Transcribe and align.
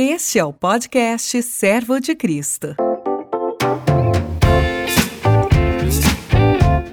Este 0.00 0.38
é 0.38 0.44
o 0.44 0.52
podcast 0.52 1.42
Servo 1.42 1.98
de 1.98 2.14
Cristo. 2.14 2.76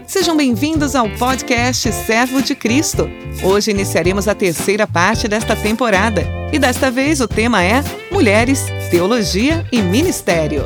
Sejam 0.07 0.35
bem-vindos 0.35 0.95
ao 0.95 1.07
podcast 1.11 1.91
Servo 1.91 2.41
de 2.41 2.55
Cristo. 2.55 3.07
Hoje 3.43 3.69
iniciaremos 3.69 4.27
a 4.27 4.33
terceira 4.33 4.87
parte 4.87 5.27
desta 5.27 5.55
temporada 5.55 6.23
e 6.51 6.57
desta 6.57 6.89
vez 6.89 7.21
o 7.21 7.27
tema 7.27 7.63
é 7.63 7.83
Mulheres, 8.11 8.65
Teologia 8.89 9.63
e 9.71 9.83
Ministério. 9.83 10.63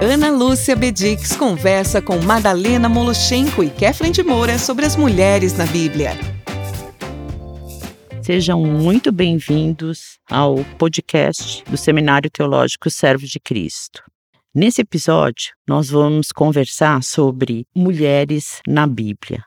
Ana 0.00 0.30
Lúcia 0.30 0.74
Bedix 0.74 1.36
conversa 1.36 2.00
com 2.00 2.16
Madalena 2.20 2.88
Moloshenko 2.88 3.62
e 3.62 3.68
Kathleen 3.68 4.10
de 4.10 4.22
Moura 4.22 4.58
sobre 4.58 4.86
as 4.86 4.96
mulheres 4.96 5.52
na 5.52 5.66
Bíblia. 5.66 6.33
Sejam 8.24 8.58
muito 8.58 9.12
bem-vindos 9.12 10.18
ao 10.30 10.56
podcast 10.78 11.62
do 11.64 11.76
Seminário 11.76 12.30
Teológico 12.30 12.88
Servo 12.88 13.26
de 13.26 13.38
Cristo. 13.38 14.02
Nesse 14.54 14.80
episódio, 14.80 15.52
nós 15.68 15.90
vamos 15.90 16.32
conversar 16.32 17.02
sobre 17.02 17.66
mulheres 17.76 18.62
na 18.66 18.86
Bíblia. 18.86 19.44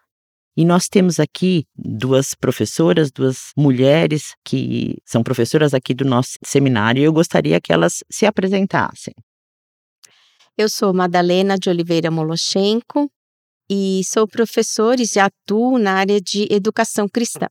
E 0.56 0.64
nós 0.64 0.88
temos 0.88 1.20
aqui 1.20 1.66
duas 1.76 2.36
professoras, 2.36 3.12
duas 3.12 3.52
mulheres 3.58 4.36
que 4.46 4.98
são 5.04 5.24
professoras 5.24 5.74
aqui 5.74 5.96
do 5.96 6.06
nosso 6.06 6.38
seminário, 6.46 7.02
e 7.02 7.06
eu 7.06 7.12
gostaria 7.12 7.60
que 7.60 7.74
elas 7.74 8.04
se 8.12 8.28
apresentassem. 8.28 9.16
Eu 10.56 10.70
sou 10.70 10.94
Madalena 10.94 11.58
de 11.58 11.68
Oliveira 11.68 12.12
Moloshenko 12.12 13.10
e 13.68 14.04
sou 14.04 14.28
professora 14.28 15.02
e 15.02 15.20
atuo 15.20 15.80
na 15.80 15.94
área 15.94 16.22
de 16.22 16.48
educação 16.52 17.10
cristã. 17.10 17.48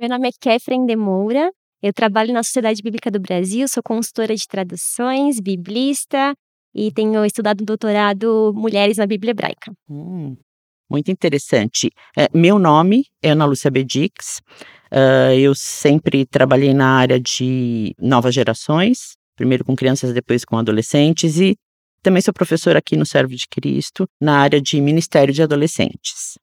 Meu 0.00 0.08
nome 0.08 0.28
é 0.28 0.30
Kefren 0.40 0.86
de 0.86 0.96
Moura, 0.96 1.52
eu 1.82 1.92
trabalho 1.92 2.32
na 2.32 2.42
Sociedade 2.42 2.82
Bíblica 2.82 3.10
do 3.10 3.20
Brasil, 3.20 3.68
sou 3.68 3.82
consultora 3.82 4.34
de 4.34 4.48
traduções, 4.48 5.38
biblista 5.38 6.32
e 6.74 6.90
tenho 6.90 7.22
estudado 7.22 7.62
doutorado 7.66 8.50
Mulheres 8.56 8.96
na 8.96 9.06
Bíblia 9.06 9.32
Hebraica. 9.32 9.70
Hum, 9.90 10.38
muito 10.90 11.10
interessante. 11.10 11.90
É, 12.16 12.28
meu 12.32 12.58
nome 12.58 13.04
é 13.22 13.32
Ana 13.32 13.44
Lúcia 13.44 13.70
Bedix, 13.70 14.40
uh, 14.90 15.34
eu 15.38 15.54
sempre 15.54 16.24
trabalhei 16.24 16.72
na 16.72 16.96
área 16.96 17.20
de 17.20 17.94
novas 18.00 18.34
gerações, 18.34 19.18
primeiro 19.36 19.66
com 19.66 19.76
crianças, 19.76 20.14
depois 20.14 20.46
com 20.46 20.56
adolescentes 20.56 21.38
e 21.38 21.54
também 22.02 22.22
sou 22.22 22.32
professora 22.32 22.78
aqui 22.78 22.96
no 22.96 23.04
Servo 23.04 23.34
de 23.34 23.46
Cristo, 23.46 24.08
na 24.18 24.38
área 24.38 24.62
de 24.62 24.80
Ministério 24.80 25.34
de 25.34 25.42
Adolescentes. 25.42 26.38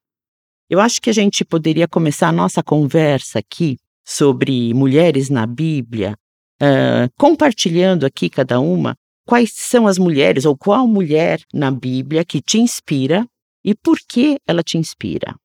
Eu 0.69 0.79
acho 0.79 1.01
que 1.01 1.09
a 1.09 1.13
gente 1.13 1.45
poderia 1.45 1.87
começar 1.87 2.27
a 2.27 2.31
nossa 2.31 2.61
conversa 2.61 3.39
aqui 3.39 3.77
sobre 4.05 4.73
mulheres 4.73 5.29
na 5.29 5.45
Bíblia, 5.45 6.15
uh, 6.61 7.09
compartilhando 7.17 8.05
aqui 8.05 8.29
cada 8.29 8.59
uma 8.59 8.95
quais 9.25 9.51
são 9.53 9.87
as 9.87 9.97
mulheres 9.97 10.45
ou 10.45 10.57
qual 10.57 10.87
mulher 10.87 11.41
na 11.53 11.69
Bíblia 11.69 12.23
que 12.23 12.41
te 12.41 12.59
inspira 12.59 13.27
e 13.63 13.75
por 13.75 13.97
que 14.07 14.39
ela 14.47 14.63
te 14.63 14.77
inspira. 14.77 15.35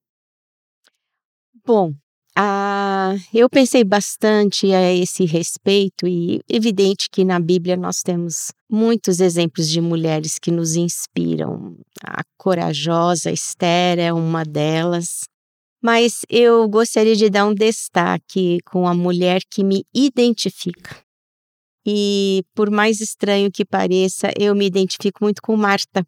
Bom, 1.65 1.93
ah, 2.35 3.15
eu 3.33 3.49
pensei 3.51 3.85
bastante 3.85 4.73
a 4.73 4.93
esse 4.93 5.27
respeito 5.27 6.07
e 6.07 6.41
evidente 6.49 7.09
que 7.11 7.25
na 7.25 7.39
Bíblia 7.39 7.77
nós 7.77 8.03
temos 8.03 8.53
muitos 8.71 9.21
exemplos 9.21 9.69
de 9.69 9.83
mulheres 9.83 10.39
que 10.39 10.51
nos 10.51 10.75
inspiram. 10.75 11.77
A 12.03 12.23
corajosa 12.39 13.31
Esther 13.31 13.99
é 13.99 14.13
uma 14.13 14.45
delas, 14.45 15.25
mas 15.83 16.21
eu 16.31 16.67
gostaria 16.69 17.15
de 17.15 17.29
dar 17.29 17.45
um 17.45 17.55
destaque 17.55 18.61
com 18.65 18.89
a 18.89 18.95
mulher 18.95 19.43
que 19.51 19.63
me 19.63 19.85
identifica. 19.95 20.97
E 21.85 22.45
por 22.55 22.71
mais 22.71 23.01
estranho 23.01 23.51
que 23.53 23.65
pareça, 23.65 24.31
eu 24.39 24.55
me 24.55 24.65
identifico 24.65 25.19
muito 25.23 25.43
com 25.43 25.55
Marta. 25.57 26.07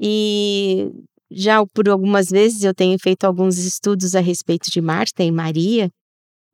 E 0.00 0.90
já 1.30 1.64
por 1.66 1.88
algumas 1.88 2.28
vezes 2.28 2.62
eu 2.62 2.74
tenho 2.74 2.98
feito 2.98 3.24
alguns 3.24 3.58
estudos 3.58 4.14
a 4.14 4.20
respeito 4.20 4.70
de 4.70 4.80
Marta 4.80 5.22
e 5.22 5.30
Maria 5.30 5.90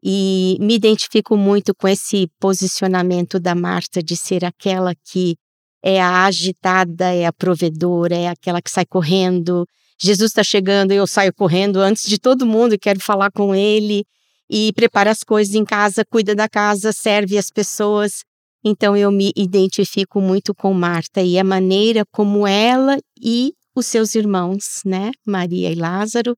e 0.02 0.56
me 0.60 0.74
identifico 0.74 1.36
muito 1.36 1.74
com 1.74 1.86
esse 1.86 2.28
posicionamento 2.38 3.38
da 3.38 3.54
Marta 3.54 4.02
de 4.02 4.16
ser 4.16 4.44
aquela 4.44 4.94
que 4.94 5.36
é 5.82 6.00
a 6.00 6.24
agitada, 6.24 7.12
é 7.12 7.26
a 7.26 7.32
provedora, 7.32 8.14
é 8.14 8.28
aquela 8.28 8.60
que 8.60 8.70
sai 8.70 8.84
correndo. 8.84 9.66
Jesus 10.00 10.30
está 10.30 10.42
chegando 10.42 10.92
e 10.92 10.96
eu 10.96 11.06
saio 11.06 11.32
correndo 11.34 11.78
antes 11.80 12.06
de 12.06 12.18
todo 12.18 12.46
mundo 12.46 12.74
e 12.74 12.78
quero 12.78 13.00
falar 13.00 13.30
com 13.30 13.54
ele 13.54 14.04
e 14.48 14.72
prepara 14.72 15.10
as 15.10 15.22
coisas 15.22 15.54
em 15.54 15.64
casa, 15.64 16.04
cuida 16.04 16.34
da 16.34 16.48
casa, 16.48 16.92
serve 16.92 17.38
as 17.38 17.50
pessoas. 17.50 18.24
Então 18.64 18.96
eu 18.96 19.10
me 19.10 19.32
identifico 19.36 20.20
muito 20.20 20.54
com 20.54 20.72
Marta 20.74 21.22
e 21.22 21.38
a 21.38 21.44
maneira 21.44 22.04
como 22.10 22.46
ela 22.46 22.98
e 23.18 23.52
os 23.74 23.86
seus 23.86 24.14
irmãos, 24.14 24.82
né, 24.84 25.10
Maria 25.26 25.70
e 25.70 25.74
Lázaro, 25.74 26.36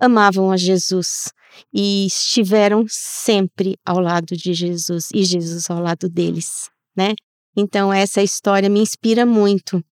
amavam 0.00 0.50
a 0.50 0.56
Jesus 0.56 1.30
e 1.72 2.06
estiveram 2.06 2.86
sempre 2.88 3.76
ao 3.84 4.00
lado 4.00 4.36
de 4.36 4.54
Jesus 4.54 5.08
e 5.14 5.24
Jesus 5.24 5.68
ao 5.68 5.80
lado 5.80 6.08
deles, 6.08 6.70
né? 6.96 7.14
Então 7.56 7.92
essa 7.92 8.22
história 8.22 8.68
me 8.68 8.80
inspira 8.80 9.26
muito, 9.26 9.84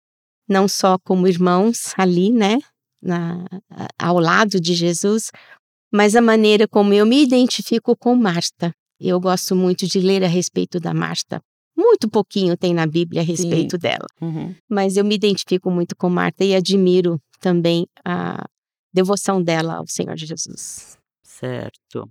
não 0.49 0.67
só 0.67 0.99
como 0.99 1.29
irmãos 1.29 1.93
ali, 1.97 2.33
né, 2.33 2.59
na, 3.03 3.45
ao 3.99 4.19
lado 4.19 4.61
de 4.61 4.75
Jesus, 4.75 5.31
mas 5.93 6.17
a 6.17 6.23
maneira 6.23 6.67
como 6.67 6.93
eu 6.93 7.05
me 7.05 7.23
identifico 7.23 7.97
com 7.97 8.15
Marta. 8.15 8.75
Eu 9.01 9.21
gosto 9.21 9.55
muito 9.55 9.87
de 9.87 10.01
ler 10.01 10.25
a 10.25 10.27
respeito 10.27 10.81
da 10.81 10.93
Marta, 10.93 11.41
muito 11.89 12.09
pouquinho 12.09 12.57
tem 12.57 12.75
na 12.75 12.87
Bíblia 12.87 13.23
a 13.23 13.25
respeito 13.25 13.77
Sim. 13.77 13.81
dela. 13.81 14.07
Uhum. 14.21 14.55
Mas 14.69 14.97
eu 14.97 15.05
me 15.05 15.15
identifico 15.15 15.71
muito 15.71 15.97
com 15.97 16.11
Marta 16.11 16.45
e 16.45 16.55
admiro 16.55 17.21
também 17.41 17.87
a 18.05 18.45
devoção 18.93 19.43
dela 19.43 19.77
ao 19.77 19.87
Senhor 19.87 20.17
Jesus. 20.17 20.99
Certo. 21.23 22.11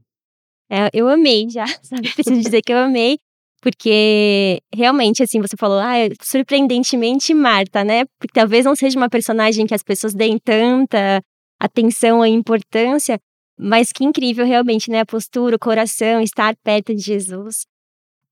É, 0.69 0.89
eu 0.93 1.07
amei 1.07 1.47
já, 1.49 1.65
sabe? 1.83 2.11
Preciso 2.13 2.41
dizer 2.41 2.61
que 2.61 2.73
eu 2.73 2.77
amei, 2.77 3.17
porque 3.61 4.61
realmente, 4.73 5.21
assim, 5.21 5.39
você 5.39 5.55
falou, 5.55 5.79
ah, 5.79 5.95
surpreendentemente 6.21 7.33
Marta, 7.33 7.83
né? 7.83 8.05
Porque 8.19 8.33
talvez 8.33 8.65
não 8.65 8.75
seja 8.75 8.97
uma 8.97 9.09
personagem 9.09 9.67
que 9.67 9.75
as 9.75 9.83
pessoas 9.83 10.13
deem 10.13 10.37
tanta 10.37 11.21
atenção 11.59 12.25
e 12.25 12.29
importância, 12.29 13.19
mas 13.59 13.91
que 13.91 14.03
incrível 14.03 14.45
realmente, 14.45 14.89
né? 14.89 15.01
A 15.01 15.05
postura, 15.05 15.55
o 15.55 15.59
coração, 15.59 16.21
estar 16.21 16.55
perto 16.63 16.95
de 16.95 17.01
Jesus. 17.01 17.65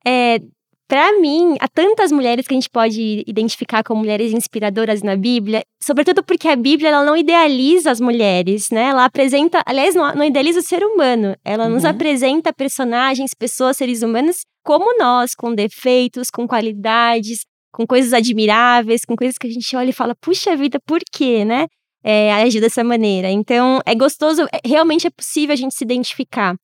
É, 0.06 0.40
para 0.88 1.20
mim, 1.20 1.56
há 1.60 1.68
tantas 1.68 2.12
mulheres 2.12 2.48
que 2.48 2.54
a 2.54 2.58
gente 2.58 2.70
pode 2.70 3.24
identificar 3.26 3.84
como 3.84 4.02
mulheres 4.02 4.32
inspiradoras 4.32 5.02
na 5.02 5.16
Bíblia, 5.16 5.64
sobretudo 5.82 6.24
porque 6.24 6.48
a 6.48 6.56
Bíblia 6.56 6.90
ela 6.90 7.04
não 7.04 7.18
idealiza 7.18 7.90
as 7.90 8.00
mulheres, 8.00 8.70
né? 8.72 8.90
Ela 8.90 9.06
apresenta, 9.06 9.64
aliás, 9.66 9.96
não, 9.96 10.14
não 10.14 10.24
idealiza 10.24 10.60
o 10.60 10.64
ser 10.64 10.84
humano. 10.84 11.36
Ela 11.44 11.66
uhum. 11.66 11.72
nos 11.72 11.86
apresenta 11.86 12.54
personagens, 12.54 13.32
pessoas, 13.34 13.78
seres 13.78 14.04
humanos 14.04 14.42
como 14.64 14.98
nós, 14.98 15.34
com 15.34 15.54
defeitos, 15.54 16.30
com 16.30 16.48
qualidades, 16.48 17.46
com 17.72 17.86
coisas 17.86 18.14
admiráveis, 18.14 19.02
com 19.06 19.16
coisas 19.16 19.38
que 19.38 19.48
a 19.48 19.50
gente 19.50 19.76
olha 19.76 19.90
e 19.90 19.94
fala, 19.94 20.16
puxa 20.22 20.56
vida, 20.56 20.80
por 20.86 21.02
quê, 21.12 21.44
né? 21.44 21.66
É, 22.04 22.32
agir 22.34 22.62
dessa 22.62 22.84
maneira. 22.84 23.30
Então, 23.32 23.80
é 23.86 23.96
gostoso, 23.96 24.44
é, 24.44 24.60
realmente 24.64 25.08
é 25.08 25.10
possível 25.10 25.54
a 25.54 25.56
gente 25.56 25.74
se 25.74 25.84
identificar. 25.84 26.56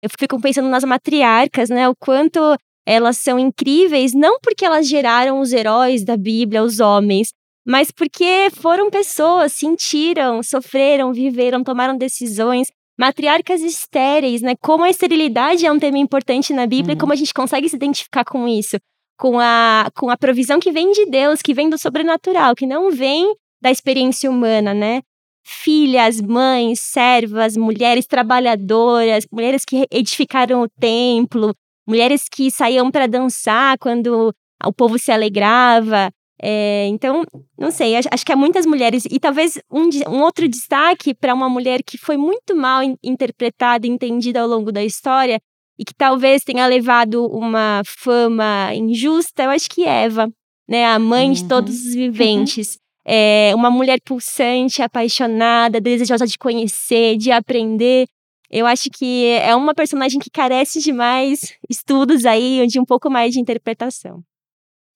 Eu 0.00 0.08
fico 0.18 0.40
pensando 0.40 0.68
nas 0.68 0.84
matriarcas, 0.84 1.68
né? 1.68 1.88
O 1.88 1.94
quanto 1.96 2.56
elas 2.86 3.18
são 3.18 3.38
incríveis 3.38 4.12
não 4.12 4.38
porque 4.40 4.64
elas 4.64 4.86
geraram 4.86 5.40
os 5.40 5.52
heróis 5.52 6.04
da 6.04 6.16
Bíblia, 6.16 6.62
os 6.62 6.80
homens, 6.80 7.28
mas 7.66 7.90
porque 7.90 8.50
foram 8.52 8.90
pessoas, 8.90 9.52
sentiram, 9.52 10.42
sofreram, 10.42 11.12
viveram, 11.12 11.64
tomaram 11.64 11.96
decisões. 11.96 12.68
Matriarcas 12.98 13.62
estéreis, 13.62 14.42
né? 14.42 14.54
Como 14.60 14.84
a 14.84 14.90
esterilidade 14.90 15.64
é 15.64 15.72
um 15.72 15.78
tema 15.78 15.98
importante 15.98 16.52
na 16.52 16.66
Bíblia 16.66 16.92
uhum. 16.92 16.98
e 16.98 17.00
como 17.00 17.12
a 17.12 17.16
gente 17.16 17.32
consegue 17.32 17.68
se 17.68 17.74
identificar 17.74 18.24
com 18.24 18.46
isso. 18.46 18.76
Com 19.18 19.40
a, 19.40 19.90
com 19.96 20.10
a 20.10 20.16
provisão 20.16 20.60
que 20.60 20.70
vem 20.70 20.92
de 20.92 21.06
Deus, 21.06 21.40
que 21.40 21.54
vem 21.54 21.70
do 21.70 21.78
sobrenatural, 21.78 22.54
que 22.54 22.66
não 22.66 22.90
vem 22.90 23.34
da 23.62 23.70
experiência 23.70 24.30
humana, 24.30 24.74
né? 24.74 25.00
Filhas, 25.46 26.20
mães, 26.20 26.80
servas, 26.80 27.56
mulheres 27.56 28.06
trabalhadoras, 28.06 29.26
mulheres 29.32 29.64
que 29.64 29.86
edificaram 29.90 30.62
o 30.62 30.68
templo, 30.80 31.54
mulheres 31.86 32.28
que 32.30 32.50
saíam 32.50 32.90
para 32.90 33.06
dançar 33.06 33.78
quando 33.78 34.34
o 34.64 34.72
povo 34.72 34.98
se 34.98 35.12
alegrava. 35.12 36.10
É, 36.42 36.86
então, 36.88 37.22
não 37.56 37.70
sei, 37.70 37.96
acho, 37.96 38.26
que 38.26 38.32
há 38.32 38.36
muitas 38.36 38.66
mulheres, 38.66 39.04
e 39.08 39.20
talvez 39.20 39.58
um, 39.70 39.88
um 40.08 40.20
outro 40.20 40.48
destaque 40.48 41.14
para 41.14 41.32
uma 41.32 41.48
mulher 41.48 41.80
que 41.82 41.96
foi 41.96 42.16
muito 42.16 42.56
mal 42.56 42.82
in, 42.82 42.96
interpretada 43.02 43.86
e 43.86 43.90
entendida 43.90 44.40
ao 44.40 44.48
longo 44.48 44.72
da 44.72 44.84
história, 44.84 45.38
e 45.78 45.84
que 45.84 45.94
talvez 45.94 46.42
tenha 46.42 46.66
levado 46.66 47.24
uma 47.26 47.82
fama 47.86 48.74
injusta, 48.74 49.44
eu 49.44 49.50
acho 49.50 49.70
que 49.70 49.84
Eva, 49.84 50.28
né, 50.68 50.86
a 50.86 50.98
mãe 50.98 51.28
uhum. 51.28 51.32
de 51.32 51.48
todos 51.48 51.86
os 51.86 51.94
viventes. 51.94 52.74
Uhum. 52.74 52.84
É 53.06 53.52
uma 53.54 53.70
mulher 53.70 53.98
pulsante, 54.02 54.82
apaixonada, 54.82 55.80
desejosa 55.80 56.26
de 56.26 56.38
conhecer, 56.38 57.16
de 57.18 57.30
aprender, 57.30 58.06
Eu 58.50 58.66
acho 58.66 58.90
que 58.90 59.26
é 59.26 59.54
uma 59.54 59.74
personagem 59.74 60.20
que 60.20 60.30
carece 60.30 60.80
de 60.80 60.92
mais 60.92 61.54
estudos 61.68 62.24
aí, 62.24 62.66
de 62.66 62.78
um 62.78 62.84
pouco 62.84 63.10
mais 63.10 63.32
de 63.32 63.40
interpretação. 63.40 64.22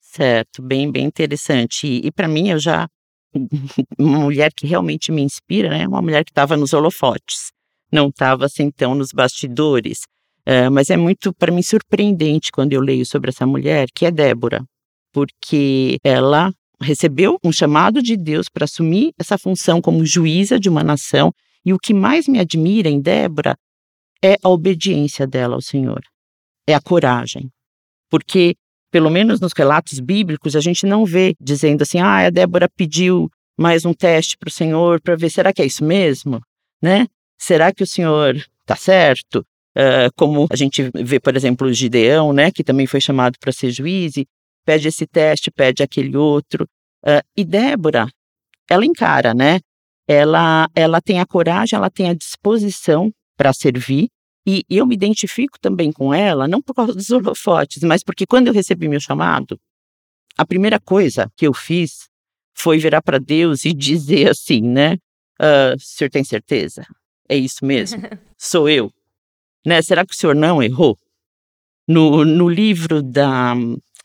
Certo, 0.00 0.62
bem, 0.62 0.90
bem 0.90 1.04
interessante. 1.04 1.86
E, 1.86 2.06
e 2.06 2.10
para 2.10 2.26
mim, 2.26 2.48
eu 2.48 2.58
já. 2.58 2.88
Uma 3.98 4.20
mulher 4.20 4.50
que 4.56 4.66
realmente 4.66 5.12
me 5.12 5.22
inspira, 5.22 5.68
né? 5.68 5.86
Uma 5.86 6.00
mulher 6.00 6.24
que 6.24 6.30
estava 6.30 6.56
nos 6.56 6.72
holofotes, 6.72 7.52
não 7.92 8.08
estava 8.08 8.46
assim 8.46 8.64
então 8.64 8.94
nos 8.94 9.12
bastidores. 9.12 10.00
Uh, 10.46 10.70
mas 10.72 10.88
é 10.88 10.96
muito, 10.96 11.32
para 11.34 11.52
mim, 11.52 11.60
surpreendente 11.60 12.50
quando 12.50 12.72
eu 12.72 12.80
leio 12.80 13.04
sobre 13.04 13.28
essa 13.28 13.46
mulher, 13.46 13.88
que 13.94 14.06
é 14.06 14.10
Débora, 14.10 14.64
porque 15.12 15.98
ela 16.02 16.50
recebeu 16.80 17.38
um 17.44 17.52
chamado 17.52 18.02
de 18.02 18.16
Deus 18.16 18.48
para 18.48 18.64
assumir 18.64 19.12
essa 19.18 19.36
função 19.36 19.80
como 19.80 20.06
juíza 20.06 20.58
de 20.58 20.68
uma 20.68 20.82
nação. 20.82 21.32
E 21.64 21.72
o 21.72 21.78
que 21.78 21.92
mais 21.92 22.26
me 22.26 22.38
admira 22.38 22.88
em 22.88 23.00
Débora 23.00 23.56
é 24.22 24.36
a 24.42 24.48
obediência 24.48 25.26
dela 25.26 25.54
ao 25.54 25.62
Senhor, 25.62 26.00
é 26.66 26.74
a 26.74 26.80
coragem. 26.80 27.50
Porque 28.10 28.56
pelo 28.90 29.10
menos 29.10 29.40
nos 29.40 29.52
relatos 29.52 30.00
bíblicos, 30.00 30.56
a 30.56 30.60
gente 30.60 30.86
não 30.86 31.04
vê 31.04 31.34
dizendo 31.40 31.82
assim, 31.82 31.98
ah, 31.98 32.26
a 32.26 32.30
Débora 32.30 32.68
pediu 32.68 33.30
mais 33.56 33.84
um 33.84 33.92
teste 33.92 34.36
para 34.38 34.48
o 34.48 34.52
Senhor 34.52 35.00
para 35.00 35.16
ver, 35.16 35.30
será 35.30 35.52
que 35.52 35.62
é 35.62 35.66
isso 35.66 35.84
mesmo? 35.84 36.40
Né? 36.80 37.06
Será 37.38 37.72
que 37.72 37.82
o 37.82 37.86
Senhor 37.86 38.36
está 38.36 38.76
certo? 38.76 39.44
Uh, 39.76 40.10
como 40.16 40.46
a 40.50 40.56
gente 40.56 40.90
vê, 40.94 41.20
por 41.20 41.36
exemplo, 41.36 41.68
o 41.68 41.72
Gideão, 41.72 42.32
né, 42.32 42.50
que 42.50 42.64
também 42.64 42.86
foi 42.86 43.00
chamado 43.00 43.38
para 43.38 43.52
ser 43.52 43.70
juiz, 43.70 44.14
pede 44.64 44.88
esse 44.88 45.06
teste, 45.06 45.50
pede 45.50 45.82
aquele 45.82 46.16
outro. 46.16 46.64
Uh, 47.04 47.22
e 47.36 47.44
Débora, 47.44 48.08
ela 48.68 48.84
encara, 48.84 49.34
né? 49.34 49.60
Ela, 50.08 50.68
ela 50.74 51.02
tem 51.02 51.20
a 51.20 51.26
coragem, 51.26 51.76
ela 51.76 51.90
tem 51.90 52.08
a 52.08 52.14
disposição 52.14 53.12
para 53.36 53.52
servir, 53.52 54.08
e 54.46 54.64
eu 54.70 54.86
me 54.86 54.94
identifico 54.94 55.58
também 55.60 55.92
com 55.92 56.14
ela, 56.14 56.48
não 56.48 56.62
por 56.62 56.72
causa 56.72 56.94
dos 56.94 57.10
holofotes, 57.12 57.82
mas 57.82 58.02
porque 58.02 58.26
quando 58.26 58.46
eu 58.46 58.54
recebi 58.54 58.88
meu 58.88 58.98
chamado, 58.98 59.60
a 60.38 60.46
primeira 60.46 60.80
coisa 60.80 61.30
que 61.36 61.46
eu 61.46 61.52
fiz 61.52 62.08
foi 62.54 62.78
virar 62.78 63.02
para 63.02 63.18
Deus 63.18 63.66
e 63.66 63.74
dizer 63.74 64.30
assim, 64.30 64.62
né? 64.62 64.94
Uh, 65.38 65.76
o 65.76 65.80
senhor 65.80 66.10
tem 66.10 66.24
certeza? 66.24 66.86
É 67.28 67.36
isso 67.36 67.64
mesmo? 67.64 68.00
Sou 68.38 68.68
eu? 68.68 68.90
Né? 69.66 69.82
Será 69.82 70.06
que 70.06 70.14
o 70.14 70.16
senhor 70.16 70.34
não 70.34 70.62
errou? 70.62 70.96
No, 71.86 72.24
no 72.24 72.48
livro 72.48 73.02
da. 73.02 73.54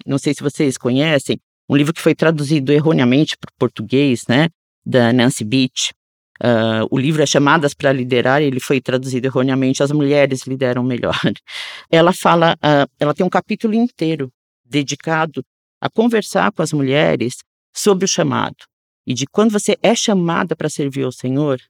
Não 0.05 0.17
sei 0.17 0.33
se 0.33 0.43
vocês 0.43 0.77
conhecem, 0.77 1.39
um 1.69 1.75
livro 1.75 1.93
que 1.93 2.01
foi 2.01 2.13
traduzido 2.13 2.71
erroneamente 2.71 3.37
para 3.37 3.49
o 3.49 3.57
português, 3.57 4.23
né? 4.27 4.49
Da 4.85 5.13
Nancy 5.13 5.43
Beach, 5.43 5.93
Uh, 6.41 6.83
o 6.89 6.97
livro 6.97 7.21
é 7.21 7.25
Chamadas 7.25 7.73
para 7.73 7.93
Liderar, 7.93 8.41
ele 8.41 8.59
foi 8.59 8.81
traduzido 8.81 9.27
erroneamente, 9.27 9.81
As 9.83 9.91
Mulheres 9.91 10.45
Lideram 10.45 10.83
Melhor. 10.83 11.15
Ela 11.89 12.11
fala, 12.11 12.55
uh, 12.55 12.89
ela 12.99 13.13
tem 13.13 13.25
um 13.25 13.29
capítulo 13.29 13.73
inteiro 13.73 14.29
dedicado 14.65 15.45
a 15.79 15.89
conversar 15.89 16.51
com 16.51 16.61
as 16.61 16.73
mulheres 16.73 17.37
sobre 17.73 18.05
o 18.05 18.07
chamado. 18.07 18.57
E 19.05 19.13
de 19.13 19.25
quando 19.27 19.51
você 19.51 19.77
é 19.81 19.95
chamada 19.95 20.55
para 20.55 20.69
servir 20.69 21.03
ao 21.03 21.11
Senhor, 21.11 21.61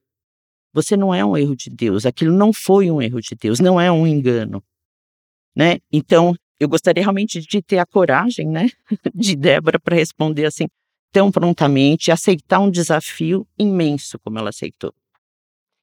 você 0.73 0.95
não 0.95 1.13
é 1.13 1.23
um 1.23 1.37
erro 1.37 1.55
de 1.55 1.69
Deus, 1.69 2.05
aquilo 2.05 2.35
não 2.35 2.53
foi 2.53 2.89
um 2.89 3.01
erro 3.01 3.21
de 3.21 3.35
Deus, 3.35 3.59
não 3.59 3.79
é 3.79 3.91
um 3.91 4.07
engano. 4.07 4.63
Né? 5.55 5.77
Então, 5.91 6.33
eu 6.59 6.69
gostaria 6.69 7.03
realmente 7.03 7.41
de 7.41 7.61
ter 7.61 7.77
a 7.77 7.85
coragem, 7.85 8.47
né, 8.47 8.69
de 9.13 9.35
Débora 9.35 9.79
para 9.79 9.95
responder 9.95 10.45
assim: 10.45 10.67
tão 11.13 11.31
prontamente, 11.31 12.11
aceitar 12.11 12.59
um 12.59 12.71
desafio 12.71 13.47
imenso 13.57 14.19
como 14.19 14.39
ela 14.39 14.49
aceitou. 14.49 14.91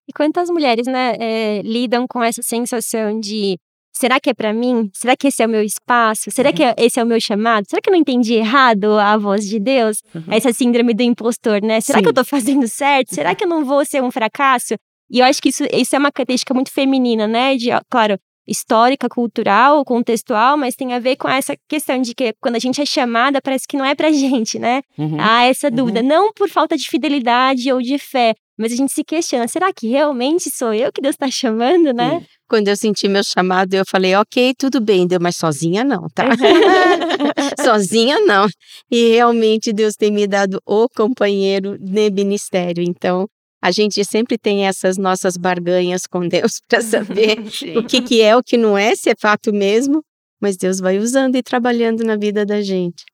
E 0.08 0.12
quantas 0.12 0.50
mulheres, 0.50 0.88
né, 0.88 1.14
é, 1.20 1.62
lidam 1.62 2.04
com 2.06 2.22
essa 2.22 2.42
sensação 2.42 3.20
de 3.20 3.56
será 3.92 4.18
que 4.18 4.28
é 4.28 4.34
para 4.34 4.52
mim? 4.52 4.90
Será 4.92 5.16
que 5.16 5.28
esse 5.28 5.40
é 5.40 5.46
o 5.46 5.48
meu 5.48 5.62
espaço? 5.62 6.32
Será 6.32 6.52
que 6.52 6.64
uhum. 6.64 6.74
esse 6.76 6.98
é 6.98 7.04
o 7.04 7.06
meu 7.06 7.20
chamado? 7.20 7.66
Será 7.70 7.80
que 7.80 7.88
eu 7.88 7.92
não 7.92 8.00
entendi 8.00 8.34
errado 8.34 8.98
a 8.98 9.16
voz 9.16 9.48
de 9.48 9.60
Deus? 9.60 10.02
Uhum. 10.12 10.24
Essa 10.28 10.52
síndrome 10.52 10.94
do 10.94 11.02
impostor, 11.04 11.62
né? 11.62 11.80
Será 11.80 11.98
Sim. 11.98 12.02
que 12.02 12.08
eu 12.08 12.14
tô 12.14 12.24
fazendo 12.24 12.66
certo? 12.66 13.14
Será 13.14 13.36
que 13.36 13.44
eu 13.44 13.48
não 13.48 13.64
vou 13.64 13.84
ser 13.84 14.02
um 14.02 14.10
fracasso? 14.10 14.74
E 15.08 15.20
eu 15.20 15.26
acho 15.26 15.40
que 15.40 15.50
isso, 15.50 15.64
isso 15.72 15.94
é 15.94 15.98
uma 15.98 16.10
característica 16.10 16.52
muito 16.52 16.72
feminina, 16.72 17.28
né? 17.28 17.56
De, 17.56 17.68
claro, 17.88 18.18
histórica, 18.50 19.08
cultural, 19.08 19.85
contextual, 19.85 20.56
mas 20.56 20.75
tem 20.75 20.93
a 20.93 20.99
ver 20.99 21.17
com 21.17 21.29
essa 21.29 21.55
questão 21.69 22.02
de 22.02 22.14
que 22.14 22.35
quando 22.41 22.56
a 22.56 22.58
gente 22.58 22.81
é 22.81 22.85
chamada, 22.85 23.41
parece 23.41 23.67
que 23.69 23.76
não 23.76 23.85
é 23.85 23.94
pra 23.94 24.11
gente, 24.12 24.58
né? 24.58 24.82
Uhum. 24.99 25.17
Há 25.20 25.44
essa 25.44 25.69
uhum. 25.69 25.75
dúvida. 25.75 26.00
Uhum. 26.00 26.08
Não 26.08 26.32
por 26.32 26.49
falta 26.49 26.76
de 26.76 26.88
fidelidade 26.88 27.73
ou 27.73 27.81
de 27.81 27.97
fé, 27.99 28.35
mas 28.61 28.73
a 28.73 28.76
gente 28.76 28.93
se 28.93 29.02
questiona: 29.02 29.49
será 29.49 29.73
que 29.73 29.88
realmente 29.88 30.50
sou 30.50 30.75
eu 30.75 30.93
que 30.93 31.00
Deus 31.00 31.14
está 31.14 31.31
chamando, 31.31 31.94
né? 31.94 32.23
Quando 32.47 32.69
eu 32.69 32.76
senti 32.76 33.08
meu 33.08 33.25
chamado, 33.25 33.73
eu 33.73 33.85
falei: 33.88 34.14
ok, 34.17 34.55
tudo 34.58 34.81
bem, 34.81 35.06
Deus, 35.06 35.23
mas 35.23 35.37
sozinha 35.37 35.82
não, 35.82 36.06
tá? 36.14 36.25
sozinha 37.64 38.19
não. 38.20 38.47
E 38.91 39.12
realmente 39.12 39.73
Deus 39.73 39.94
tem 39.94 40.11
me 40.11 40.26
dado 40.26 40.61
o 40.67 40.88
companheiro 40.88 41.79
de 41.79 42.11
ministério. 42.11 42.85
Então, 42.87 43.26
a 43.62 43.70
gente 43.70 44.02
sempre 44.04 44.38
tem 44.38 44.66
essas 44.66 44.96
nossas 44.96 45.36
barganhas 45.36 46.06
com 46.06 46.26
Deus 46.26 46.60
para 46.66 46.80
saber 46.80 47.38
o 47.76 47.84
que, 47.84 48.00
que 48.00 48.22
é, 48.22 48.36
o 48.36 48.42
que 48.42 48.56
não 48.56 48.76
é, 48.76 48.94
se 48.96 49.10
é 49.10 49.14
fato 49.14 49.52
mesmo, 49.52 50.02
mas 50.40 50.56
Deus 50.56 50.78
vai 50.78 50.98
usando 50.98 51.36
e 51.36 51.42
trabalhando 51.42 52.02
na 52.02 52.16
vida 52.16 52.46
da 52.46 52.62
gente. 52.62 53.04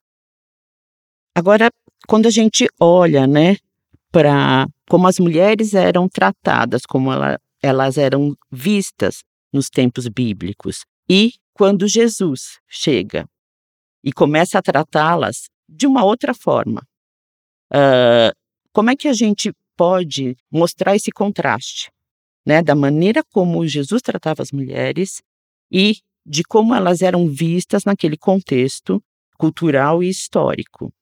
Agora, 1.35 1.69
quando 2.07 2.27
a 2.27 2.31
gente 2.31 2.69
olha, 2.81 3.27
né, 3.27 3.57
para 4.13 4.67
como 4.89 5.09
as 5.09 5.19
mulheres 5.19 5.75
eram 5.75 6.09
tratadas, 6.09 6.87
como 6.87 7.13
ela, 7.13 7.39
elas 7.61 7.99
eram 7.99 8.37
vistas 8.51 9.25
nos 9.53 9.69
tempos 9.69 10.07
bíblicos, 10.07 10.85
e 11.09 11.33
quando 11.53 11.89
Jesus 11.89 12.61
chega 12.69 13.29
e 14.05 14.13
começa 14.13 14.59
a 14.59 14.63
tratá-las 14.63 15.49
de 15.69 15.87
uma 15.87 16.05
outra 16.05 16.33
forma, 16.33 16.87
uh, 17.73 18.33
como 18.73 18.91
é 18.91 18.97
que 18.97 19.09
a 19.09 19.13
gente 19.13 19.53
pode 19.77 20.37
mostrar 20.51 20.97
esse 20.97 21.11
contraste, 21.11 21.91
né, 22.47 22.63
da 22.63 22.75
maneira 22.75 23.23
como 23.33 23.67
Jesus 23.67 24.03
tratava 24.03 24.43
as 24.43 24.53
mulheres 24.53 25.23
e 25.71 25.97
de 26.25 26.43
como 26.43 26.75
elas 26.75 27.03
eram 27.03 27.29
vistas 27.29 27.85
naquele 27.85 28.17
contexto 28.17 29.03
cultural 29.39 30.03
e 30.03 30.09
histórico. 30.09 30.93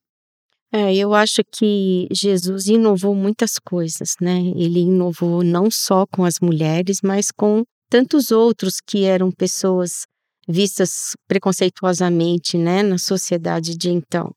É, 0.72 0.94
eu 0.94 1.14
acho 1.14 1.40
que 1.52 2.08
Jesus 2.10 2.66
inovou 2.66 3.14
muitas 3.14 3.60
coisas, 3.60 4.16
né? 4.20 4.40
Ele 4.56 4.80
inovou 4.80 5.44
não 5.44 5.70
só 5.70 6.04
com 6.04 6.24
as 6.24 6.40
mulheres, 6.40 6.98
mas 7.00 7.30
com 7.30 7.62
tantos 7.88 8.32
outros 8.32 8.80
que 8.80 9.04
eram 9.04 9.30
pessoas 9.30 10.04
vistas 10.48 11.14
preconceituosamente, 11.28 12.58
né, 12.58 12.82
na 12.82 12.98
sociedade 12.98 13.76
de 13.76 13.88
então 13.90 14.34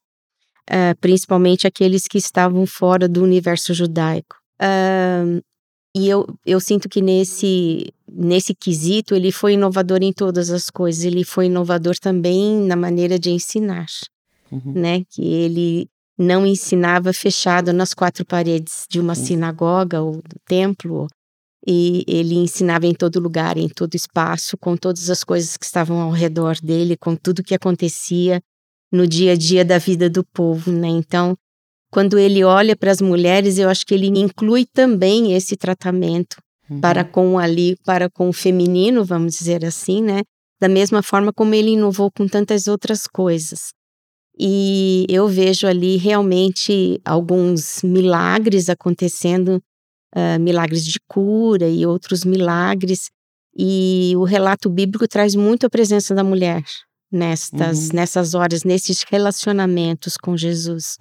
uh, 0.68 0.96
principalmente 1.00 1.66
aqueles 1.66 2.06
que 2.06 2.18
estavam 2.18 2.66
fora 2.66 3.08
do 3.08 3.22
universo 3.22 3.72
judaico. 3.74 4.36
Uh, 4.60 5.42
e 5.96 6.08
eu, 6.08 6.26
eu 6.44 6.60
sinto 6.60 6.88
que 6.88 7.00
nesse, 7.00 7.92
nesse 8.06 8.54
quesito 8.54 9.14
ele 9.14 9.32
foi 9.32 9.54
inovador 9.54 10.02
em 10.02 10.12
todas 10.12 10.50
as 10.50 10.70
coisas. 10.70 11.04
Ele 11.04 11.24
foi 11.24 11.46
inovador 11.46 11.98
também 11.98 12.60
na 12.60 12.76
maneira 12.76 13.18
de 13.18 13.30
ensinar, 13.30 13.86
uhum. 14.52 14.72
né? 14.74 15.02
Que 15.10 15.22
ele 15.22 15.88
não 16.16 16.46
ensinava 16.46 17.12
fechado 17.12 17.72
nas 17.72 17.94
quatro 17.94 18.24
paredes 18.24 18.86
de 18.90 19.00
uma 19.00 19.16
uhum. 19.16 19.24
sinagoga 19.24 20.02
ou 20.02 20.16
do 20.16 20.36
templo, 20.46 21.06
e 21.66 22.04
ele 22.06 22.34
ensinava 22.34 22.86
em 22.86 22.94
todo 22.94 23.20
lugar, 23.20 23.56
em 23.56 23.68
todo 23.68 23.94
espaço, 23.94 24.56
com 24.56 24.76
todas 24.76 25.10
as 25.10 25.22
coisas 25.22 25.56
que 25.56 25.64
estavam 25.64 26.00
ao 26.00 26.10
redor 26.10 26.56
dele, 26.62 26.96
com 26.96 27.14
tudo 27.14 27.42
que 27.42 27.54
acontecia 27.54 28.40
no 28.92 29.06
dia 29.06 29.32
a 29.32 29.36
dia 29.36 29.64
da 29.64 29.78
vida 29.78 30.08
do 30.08 30.24
povo, 30.24 30.72
né? 30.72 30.88
Então, 30.88 31.36
quando 31.90 32.18
ele 32.18 32.44
olha 32.44 32.76
para 32.76 32.90
as 32.90 33.00
mulheres, 33.00 33.58
eu 33.58 33.68
acho 33.68 33.86
que 33.86 33.94
ele 33.94 34.06
inclui 34.06 34.66
também 34.66 35.32
esse 35.34 35.56
tratamento 35.56 36.36
uhum. 36.68 36.80
para 36.80 37.04
com 37.04 37.38
ali, 37.38 37.76
para 37.84 38.10
com 38.10 38.28
o 38.28 38.32
feminino, 38.32 39.04
vamos 39.04 39.36
dizer 39.36 39.64
assim, 39.64 40.02
né? 40.02 40.22
Da 40.60 40.68
mesma 40.68 41.02
forma 41.02 41.32
como 41.32 41.54
ele 41.54 41.70
inovou 41.70 42.10
com 42.10 42.26
tantas 42.26 42.66
outras 42.66 43.06
coisas. 43.06 43.72
E 44.38 45.04
eu 45.08 45.26
vejo 45.28 45.66
ali 45.66 45.96
realmente 45.96 47.00
alguns 47.04 47.82
milagres 47.82 48.68
acontecendo, 48.68 49.60
uh, 50.14 50.38
milagres 50.40 50.84
de 50.84 50.98
cura 51.08 51.68
e 51.68 51.84
outros 51.84 52.24
milagres. 52.24 53.10
E 53.56 54.12
o 54.16 54.22
relato 54.22 54.68
bíblico 54.70 55.08
traz 55.08 55.34
muito 55.34 55.66
a 55.66 55.70
presença 55.70 56.14
da 56.14 56.22
mulher, 56.22 56.62
nestas, 57.10 57.88
uhum. 57.88 57.94
nessas 57.94 58.34
horas, 58.34 58.64
nesses 58.64 59.02
relacionamentos 59.02 60.16
com 60.16 60.36
Jesus. 60.36 60.96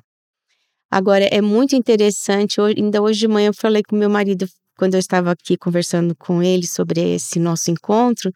Agora, 0.89 1.25
é 1.25 1.41
muito 1.41 1.75
interessante, 1.75 2.61
ainda 2.61 3.01
hoje 3.01 3.19
de 3.19 3.27
manhã 3.27 3.47
eu 3.47 3.53
falei 3.53 3.83
com 3.83 3.95
meu 3.95 4.09
marido, 4.09 4.47
quando 4.77 4.93
eu 4.93 4.99
estava 4.99 5.31
aqui 5.31 5.57
conversando 5.57 6.15
com 6.15 6.41
ele 6.41 6.65
sobre 6.65 7.15
esse 7.15 7.39
nosso 7.39 7.69
encontro, 7.69 8.31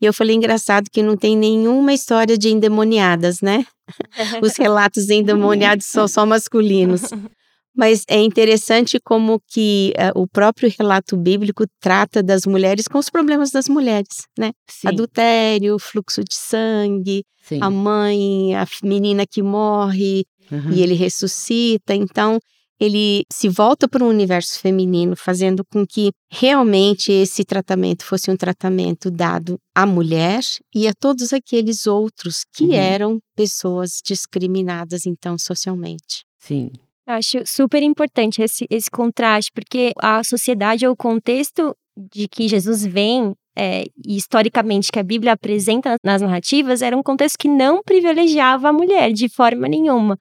e 0.00 0.06
eu 0.06 0.12
falei, 0.12 0.36
engraçado 0.36 0.90
que 0.90 1.02
não 1.02 1.16
tem 1.16 1.36
nenhuma 1.36 1.92
história 1.92 2.36
de 2.36 2.50
endemoniadas, 2.50 3.40
né? 3.40 3.64
Os 4.42 4.56
relatos 4.56 5.08
endemoniados 5.08 5.86
são 5.86 6.06
só 6.06 6.26
masculinos. 6.26 7.02
Mas 7.76 8.04
é 8.08 8.20
interessante 8.20 9.00
como 9.02 9.40
que 9.48 9.92
uh, 9.98 10.20
o 10.20 10.28
próprio 10.28 10.72
relato 10.78 11.16
bíblico 11.16 11.64
trata 11.80 12.22
das 12.22 12.46
mulheres 12.46 12.86
com 12.86 12.98
os 12.98 13.10
problemas 13.10 13.50
das 13.50 13.68
mulheres, 13.68 14.26
né? 14.38 14.52
Sim. 14.70 14.88
Adultério, 14.88 15.76
fluxo 15.78 16.22
de 16.22 16.34
sangue, 16.36 17.24
Sim. 17.42 17.58
a 17.60 17.68
mãe, 17.70 18.54
a 18.54 18.66
menina 18.82 19.26
que 19.26 19.42
morre 19.42 20.24
Uhum. 20.52 20.72
e 20.72 20.82
ele 20.82 20.92
ressuscita. 20.94 21.94
Então, 21.94 22.38
ele 22.78 23.24
se 23.32 23.48
volta 23.48 23.88
para 23.88 24.04
o 24.04 24.08
universo 24.08 24.60
feminino, 24.60 25.16
fazendo 25.16 25.64
com 25.64 25.86
que 25.86 26.10
realmente 26.30 27.10
esse 27.10 27.44
tratamento 27.44 28.04
fosse 28.04 28.30
um 28.30 28.36
tratamento 28.36 29.10
dado 29.10 29.58
à 29.74 29.86
mulher 29.86 30.40
e 30.74 30.86
a 30.86 30.92
todos 30.92 31.32
aqueles 31.32 31.86
outros 31.86 32.44
que 32.54 32.64
Uhum. 32.64 32.72
eram 32.74 33.18
pessoas 33.34 34.00
discriminadas, 34.04 35.06
então, 35.06 35.38
socialmente. 35.38 36.24
Sim. 36.38 36.70
Acho 37.06 37.42
super 37.44 37.82
importante 37.82 38.42
esse, 38.42 38.66
esse 38.70 38.90
contraste, 38.90 39.50
porque 39.52 39.92
a 39.98 40.24
sociedade 40.24 40.86
ou 40.86 40.94
o 40.94 40.96
contexto 40.96 41.76
de 41.96 42.26
que 42.26 42.48
Jesus 42.48 42.84
vem, 42.84 43.34
é, 43.56 43.84
historicamente 44.06 44.90
que 44.90 44.98
a 44.98 45.02
Bíblia 45.02 45.32
apresenta 45.32 45.96
nas 46.02 46.22
narrativas, 46.22 46.80
era 46.80 46.96
um 46.96 47.02
contexto 47.02 47.36
que 47.38 47.48
não 47.48 47.82
privilegiava 47.82 48.68
a 48.68 48.72
mulher 48.72 49.12
de 49.12 49.28
forma 49.28 49.68
nenhuma. 49.68 50.16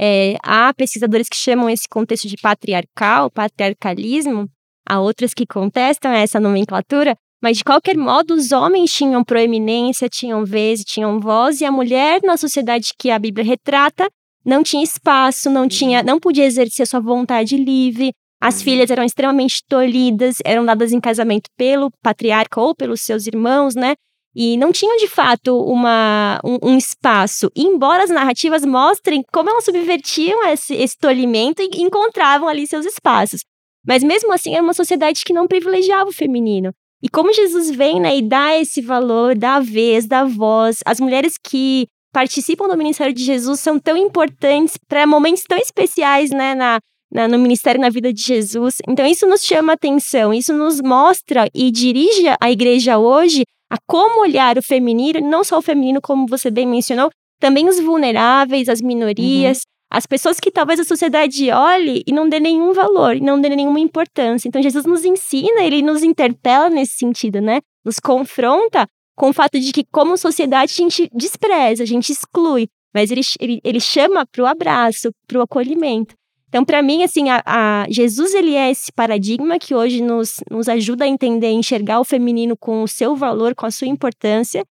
É, 0.00 0.36
há 0.42 0.72
pesquisadores 0.72 1.28
que 1.28 1.36
chamam 1.36 1.68
esse 1.68 1.88
contexto 1.88 2.28
de 2.28 2.36
patriarcal, 2.36 3.30
patriarcalismo, 3.30 4.48
há 4.88 5.00
outras 5.00 5.34
que 5.34 5.44
contestam 5.44 6.12
essa 6.12 6.38
nomenclatura, 6.38 7.16
mas 7.42 7.58
de 7.58 7.64
qualquer 7.64 7.96
modo 7.96 8.34
os 8.34 8.52
homens 8.52 8.92
tinham 8.92 9.24
proeminência, 9.24 10.08
tinham 10.08 10.44
vez, 10.44 10.84
tinham 10.84 11.18
voz, 11.18 11.60
e 11.60 11.64
a 11.64 11.72
mulher 11.72 12.20
na 12.22 12.36
sociedade 12.36 12.92
que 12.96 13.10
a 13.10 13.18
Bíblia 13.18 13.44
retrata 13.44 14.08
não 14.48 14.62
tinha 14.62 14.82
espaço, 14.82 15.50
não 15.50 15.68
tinha, 15.68 16.02
não 16.02 16.18
podia 16.18 16.46
exercer 16.46 16.86
sua 16.86 17.00
vontade 17.00 17.56
livre. 17.56 18.12
As 18.40 18.62
filhas 18.62 18.90
eram 18.90 19.04
extremamente 19.04 19.62
tolhidas, 19.68 20.36
eram 20.44 20.64
dadas 20.64 20.90
em 20.90 21.00
casamento 21.00 21.50
pelo 21.56 21.90
patriarca 22.02 22.58
ou 22.58 22.74
pelos 22.74 23.02
seus 23.02 23.26
irmãos, 23.26 23.74
né? 23.74 23.94
E 24.34 24.56
não 24.56 24.72
tinham 24.72 24.96
de 24.96 25.08
fato 25.08 25.60
uma, 25.60 26.40
um, 26.44 26.70
um 26.70 26.78
espaço. 26.78 27.50
E 27.54 27.62
embora 27.64 28.04
as 28.04 28.10
narrativas 28.10 28.64
mostrem 28.64 29.22
como 29.32 29.50
elas 29.50 29.64
subvertiam 29.64 30.46
esse, 30.46 30.74
esse 30.74 30.96
tolhimento 30.96 31.60
e 31.60 31.82
encontravam 31.82 32.48
ali 32.48 32.66
seus 32.66 32.86
espaços. 32.86 33.40
Mas 33.86 34.02
mesmo 34.02 34.32
assim, 34.32 34.54
era 34.54 34.62
uma 34.62 34.74
sociedade 34.74 35.24
que 35.24 35.32
não 35.32 35.48
privilegiava 35.48 36.08
o 36.08 36.12
feminino. 36.12 36.72
E 37.02 37.08
como 37.08 37.34
Jesus 37.34 37.70
vem 37.70 38.00
né, 38.00 38.16
e 38.16 38.22
dá 38.22 38.56
esse 38.56 38.80
valor, 38.80 39.36
dá 39.36 39.56
a 39.56 39.60
vez, 39.60 40.06
dá 40.06 40.20
a 40.20 40.24
voz, 40.24 40.78
as 40.86 41.00
mulheres 41.00 41.34
que 41.36 41.86
participam 42.12 42.66
do 42.68 42.76
ministério 42.76 43.12
de 43.12 43.22
Jesus 43.22 43.60
são 43.60 43.78
tão 43.78 43.96
importantes 43.96 44.76
para 44.88 45.06
momentos 45.06 45.42
tão 45.44 45.58
especiais 45.58 46.30
né, 46.30 46.54
na, 46.54 46.78
na, 47.12 47.28
no 47.28 47.38
ministério 47.38 47.80
na 47.80 47.90
vida 47.90 48.12
de 48.12 48.22
Jesus. 48.22 48.76
Então, 48.88 49.06
isso 49.06 49.26
nos 49.26 49.42
chama 49.44 49.72
atenção, 49.72 50.32
isso 50.32 50.52
nos 50.52 50.80
mostra 50.80 51.48
e 51.54 51.70
dirige 51.70 52.26
a 52.40 52.50
igreja 52.50 52.98
hoje 52.98 53.44
a 53.70 53.76
como 53.86 54.20
olhar 54.20 54.56
o 54.56 54.62
feminino, 54.62 55.20
não 55.20 55.44
só 55.44 55.58
o 55.58 55.62
feminino, 55.62 56.00
como 56.00 56.26
você 56.26 56.50
bem 56.50 56.66
mencionou, 56.66 57.10
também 57.38 57.68
os 57.68 57.78
vulneráveis, 57.78 58.68
as 58.68 58.80
minorias, 58.80 59.60
as 59.90 60.06
pessoas 60.06 60.40
que 60.40 60.50
talvez 60.50 60.80
a 60.80 60.84
sociedade 60.84 61.50
olhe 61.50 62.02
e 62.06 62.12
não 62.12 62.28
dê 62.28 62.40
nenhum 62.40 62.72
valor, 62.72 63.16
e 63.16 63.20
não 63.20 63.40
dê 63.40 63.48
nenhuma 63.50 63.80
importância. 63.80 64.48
Então, 64.48 64.62
Jesus 64.62 64.84
nos 64.84 65.04
ensina, 65.04 65.62
ele 65.62 65.82
nos 65.82 66.02
interpela 66.02 66.68
nesse 66.68 66.96
sentido, 66.96 67.40
né? 67.40 67.60
Nos 67.84 67.98
confronta 67.98 68.86
com 69.18 69.30
o 69.30 69.32
fato 69.32 69.58
de 69.58 69.72
que, 69.72 69.84
como 69.90 70.16
sociedade, 70.16 70.72
a 70.72 70.76
gente 70.76 71.10
despreza, 71.12 71.82
a 71.82 71.86
gente 71.86 72.12
exclui, 72.12 72.68
mas 72.94 73.10
ele, 73.10 73.22
ele, 73.40 73.60
ele 73.64 73.80
chama 73.80 74.24
para 74.24 74.44
o 74.44 74.46
abraço, 74.46 75.10
para 75.26 75.40
o 75.40 75.42
acolhimento. 75.42 76.14
Então, 76.48 76.64
para 76.64 76.80
mim, 76.80 77.02
assim, 77.02 77.28
a, 77.28 77.42
a, 77.44 77.86
Jesus 77.90 78.32
ele 78.32 78.54
é 78.54 78.70
esse 78.70 78.92
paradigma 78.92 79.58
que 79.58 79.74
hoje 79.74 80.00
nos, 80.00 80.36
nos 80.48 80.68
ajuda 80.68 81.04
a 81.04 81.08
entender, 81.08 81.50
enxergar 81.50 82.00
o 82.00 82.04
feminino 82.04 82.56
com 82.56 82.82
o 82.82 82.88
seu 82.88 83.16
valor, 83.16 83.56
com 83.56 83.66
a 83.66 83.70
sua 83.72 83.88
importância. 83.88 84.64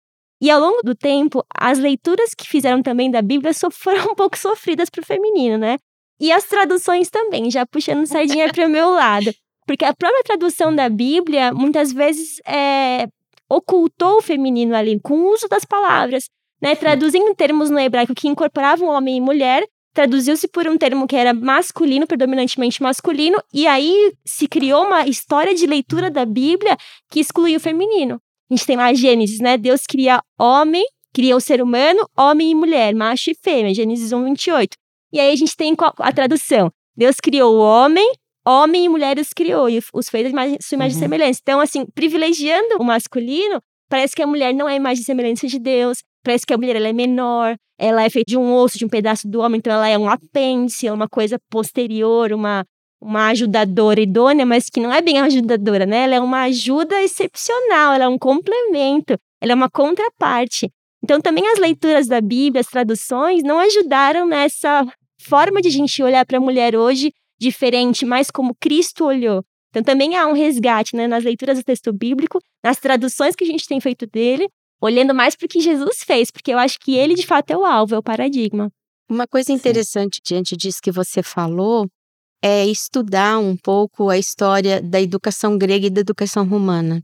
E 0.40 0.50
ao 0.50 0.60
longo 0.60 0.82
do 0.84 0.94
tempo, 0.94 1.42
as 1.52 1.78
leituras 1.78 2.34
que 2.34 2.46
fizeram 2.46 2.82
também 2.82 3.10
da 3.10 3.22
Bíblia 3.22 3.52
foram 3.72 4.12
um 4.12 4.14
pouco 4.14 4.38
sofridas 4.38 4.90
para 4.90 5.00
o 5.00 5.06
feminino, 5.06 5.56
né? 5.56 5.78
E 6.20 6.30
as 6.30 6.44
traduções 6.44 7.08
também, 7.08 7.50
já 7.50 7.66
puxando 7.66 8.06
sardinha 8.06 8.52
para 8.52 8.66
o 8.66 8.70
meu 8.70 8.90
lado. 8.90 9.32
Porque 9.66 9.84
a 9.84 9.94
própria 9.94 10.22
tradução 10.22 10.72
da 10.72 10.88
Bíblia, 10.90 11.52
muitas 11.52 11.90
vezes, 11.92 12.40
é, 12.46 13.08
ocultou 13.48 14.18
o 14.18 14.22
feminino 14.22 14.74
ali, 14.74 14.98
com 15.00 15.14
o 15.14 15.32
uso 15.32 15.48
das 15.48 15.64
palavras, 15.64 16.28
né? 16.60 16.74
Traduzindo 16.74 17.34
termos 17.34 17.70
no 17.70 17.78
hebraico 17.78 18.14
que 18.14 18.28
incorporavam 18.28 18.88
homem 18.88 19.16
e 19.16 19.20
mulher, 19.20 19.66
traduziu-se 19.94 20.48
por 20.48 20.66
um 20.66 20.76
termo 20.76 21.06
que 21.06 21.16
era 21.16 21.32
masculino, 21.32 22.06
predominantemente 22.06 22.82
masculino, 22.82 23.40
e 23.52 23.66
aí 23.66 24.12
se 24.24 24.48
criou 24.48 24.84
uma 24.86 25.06
história 25.06 25.54
de 25.54 25.66
leitura 25.66 26.10
da 26.10 26.24
Bíblia 26.24 26.76
que 27.10 27.20
excluiu 27.20 27.58
o 27.58 27.60
feminino. 27.60 28.20
A 28.50 28.54
gente 28.54 28.66
tem 28.66 28.76
lá 28.76 28.92
Gênesis, 28.92 29.40
né? 29.40 29.56
Deus 29.56 29.82
cria 29.86 30.20
homem, 30.38 30.84
cria 31.12 31.36
o 31.36 31.40
ser 31.40 31.62
humano, 31.62 32.08
homem 32.16 32.50
e 32.50 32.54
mulher, 32.54 32.94
macho 32.94 33.30
e 33.30 33.34
fêmea, 33.34 33.72
Gênesis 33.72 34.12
1, 34.12 34.24
28. 34.24 34.76
E 35.12 35.20
aí 35.20 35.32
a 35.32 35.36
gente 35.36 35.56
tem 35.56 35.74
a 35.98 36.12
tradução. 36.12 36.70
Deus 36.96 37.16
criou 37.16 37.54
o 37.54 37.60
homem, 37.60 38.12
homem 38.46 38.84
e 38.84 38.88
mulher 38.88 39.18
os 39.18 39.32
criou, 39.32 39.68
e 39.68 39.80
os 39.92 40.08
fez 40.08 40.26
a 40.26 40.30
sua 40.60 40.76
imagem 40.76 40.92
e 40.92 40.94
Uhum. 40.94 41.00
semelhança. 41.00 41.40
Então, 41.42 41.60
assim, 41.60 41.86
privilegiando 41.94 42.76
o 42.78 42.84
masculino, 42.84 43.60
parece 43.88 44.14
que 44.14 44.22
a 44.22 44.26
mulher 44.26 44.52
não 44.52 44.68
é 44.68 44.72
a 44.72 44.76
imagem 44.76 45.02
e 45.02 45.04
semelhança 45.04 45.46
de 45.46 45.58
Deus, 45.58 45.98
parece 46.22 46.46
que 46.46 46.52
a 46.52 46.58
mulher 46.58 46.76
ela 46.76 46.88
é 46.88 46.92
menor, 46.92 47.56
ela 47.78 48.02
é 48.04 48.10
feita 48.10 48.30
de 48.30 48.36
um 48.36 48.54
osso, 48.54 48.78
de 48.78 48.84
um 48.84 48.88
pedaço 48.88 49.28
do 49.28 49.40
homem, 49.40 49.58
então 49.58 49.72
ela 49.72 49.88
é 49.88 49.98
um 49.98 50.08
apêndice, 50.08 50.86
é 50.86 50.92
uma 50.92 51.08
coisa 51.08 51.38
posterior, 51.50 52.32
uma, 52.32 52.64
uma 53.00 53.28
ajudadora 53.28 54.00
idônea, 54.00 54.46
mas 54.46 54.68
que 54.70 54.80
não 54.80 54.92
é 54.92 55.00
bem 55.00 55.18
ajudadora, 55.20 55.86
né? 55.86 56.04
Ela 56.04 56.14
é 56.16 56.20
uma 56.20 56.42
ajuda 56.42 57.02
excepcional, 57.02 57.92
ela 57.94 58.04
é 58.04 58.08
um 58.08 58.18
complemento, 58.18 59.16
ela 59.40 59.52
é 59.52 59.54
uma 59.54 59.70
contraparte. 59.70 60.70
Então, 61.02 61.20
também 61.20 61.46
as 61.48 61.58
leituras 61.58 62.06
da 62.06 62.20
Bíblia, 62.20 62.60
as 62.60 62.66
traduções, 62.66 63.42
não 63.42 63.58
ajudaram 63.58 64.26
nessa 64.26 64.86
forma 65.20 65.60
de 65.60 65.68
a 65.68 65.70
gente 65.70 66.02
olhar 66.02 66.24
para 66.24 66.38
a 66.38 66.40
mulher 66.40 66.76
hoje 66.76 67.12
diferente, 67.44 68.04
mais 68.06 68.30
como 68.30 68.54
Cristo 68.60 69.04
olhou. 69.04 69.42
Então, 69.70 69.82
também 69.82 70.16
há 70.16 70.26
um 70.26 70.32
resgate 70.32 70.94
né, 70.94 71.06
nas 71.06 71.24
leituras 71.24 71.58
do 71.58 71.64
texto 71.64 71.92
bíblico, 71.92 72.38
nas 72.62 72.78
traduções 72.78 73.34
que 73.34 73.44
a 73.44 73.46
gente 73.46 73.66
tem 73.66 73.80
feito 73.80 74.06
dele, 74.06 74.48
olhando 74.80 75.14
mais 75.14 75.34
para 75.34 75.46
o 75.46 75.48
que 75.48 75.60
Jesus 75.60 75.98
fez, 76.04 76.30
porque 76.30 76.52
eu 76.52 76.58
acho 76.58 76.78
que 76.78 76.94
ele, 76.94 77.14
de 77.14 77.26
fato, 77.26 77.50
é 77.50 77.56
o 77.56 77.64
alvo, 77.64 77.94
é 77.94 77.98
o 77.98 78.02
paradigma. 78.02 78.70
Uma 79.10 79.26
coisa 79.26 79.52
interessante 79.52 80.20
diante 80.24 80.56
disso 80.56 80.78
que 80.82 80.92
você 80.92 81.22
falou 81.22 81.86
é 82.42 82.64
estudar 82.66 83.38
um 83.38 83.56
pouco 83.56 84.08
a 84.10 84.18
história 84.18 84.80
da 84.80 85.00
educação 85.00 85.58
grega 85.58 85.86
e 85.86 85.90
da 85.90 86.00
educação 86.00 86.46
romana, 86.46 87.02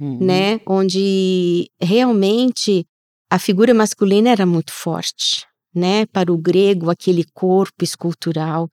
Uhum. 0.00 0.18
né? 0.18 0.60
Onde 0.66 1.68
realmente 1.80 2.84
a 3.30 3.38
figura 3.38 3.72
masculina 3.74 4.30
era 4.30 4.44
muito 4.46 4.72
forte, 4.72 5.46
né? 5.74 6.06
Para 6.06 6.32
o 6.32 6.38
grego, 6.38 6.90
aquele 6.90 7.24
corpo 7.32 7.84
escultural, 7.84 8.68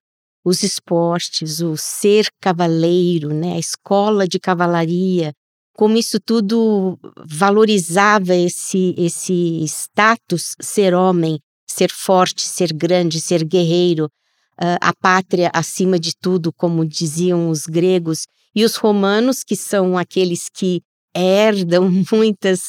os 0.48 0.64
esportes, 0.64 1.60
o 1.60 1.76
ser 1.76 2.28
cavaleiro, 2.40 3.34
né? 3.34 3.56
A 3.56 3.60
escola 3.60 4.26
de 4.26 4.40
cavalaria, 4.40 5.34
como 5.76 5.98
isso 5.98 6.20
tudo 6.26 6.98
valorizava 7.26 8.34
esse 8.34 8.96
esse 8.98 9.62
status 9.66 10.56
ser 10.62 10.94
homem, 10.94 11.38
ser 11.70 11.92
forte, 11.92 12.44
ser 12.44 12.72
grande, 12.72 13.20
ser 13.20 13.44
guerreiro, 13.44 14.06
uh, 14.06 14.78
a 14.80 14.94
pátria 14.96 15.52
acima 15.54 16.00
de 16.00 16.14
tudo, 16.16 16.54
como 16.54 16.86
diziam 16.86 17.50
os 17.50 17.66
gregos, 17.66 18.24
e 18.56 18.64
os 18.64 18.78
romanos, 18.78 19.44
que 19.44 19.56
são 19.56 19.98
aqueles 19.98 20.48
que 20.50 20.82
herdam 21.14 21.92
muitas, 22.10 22.60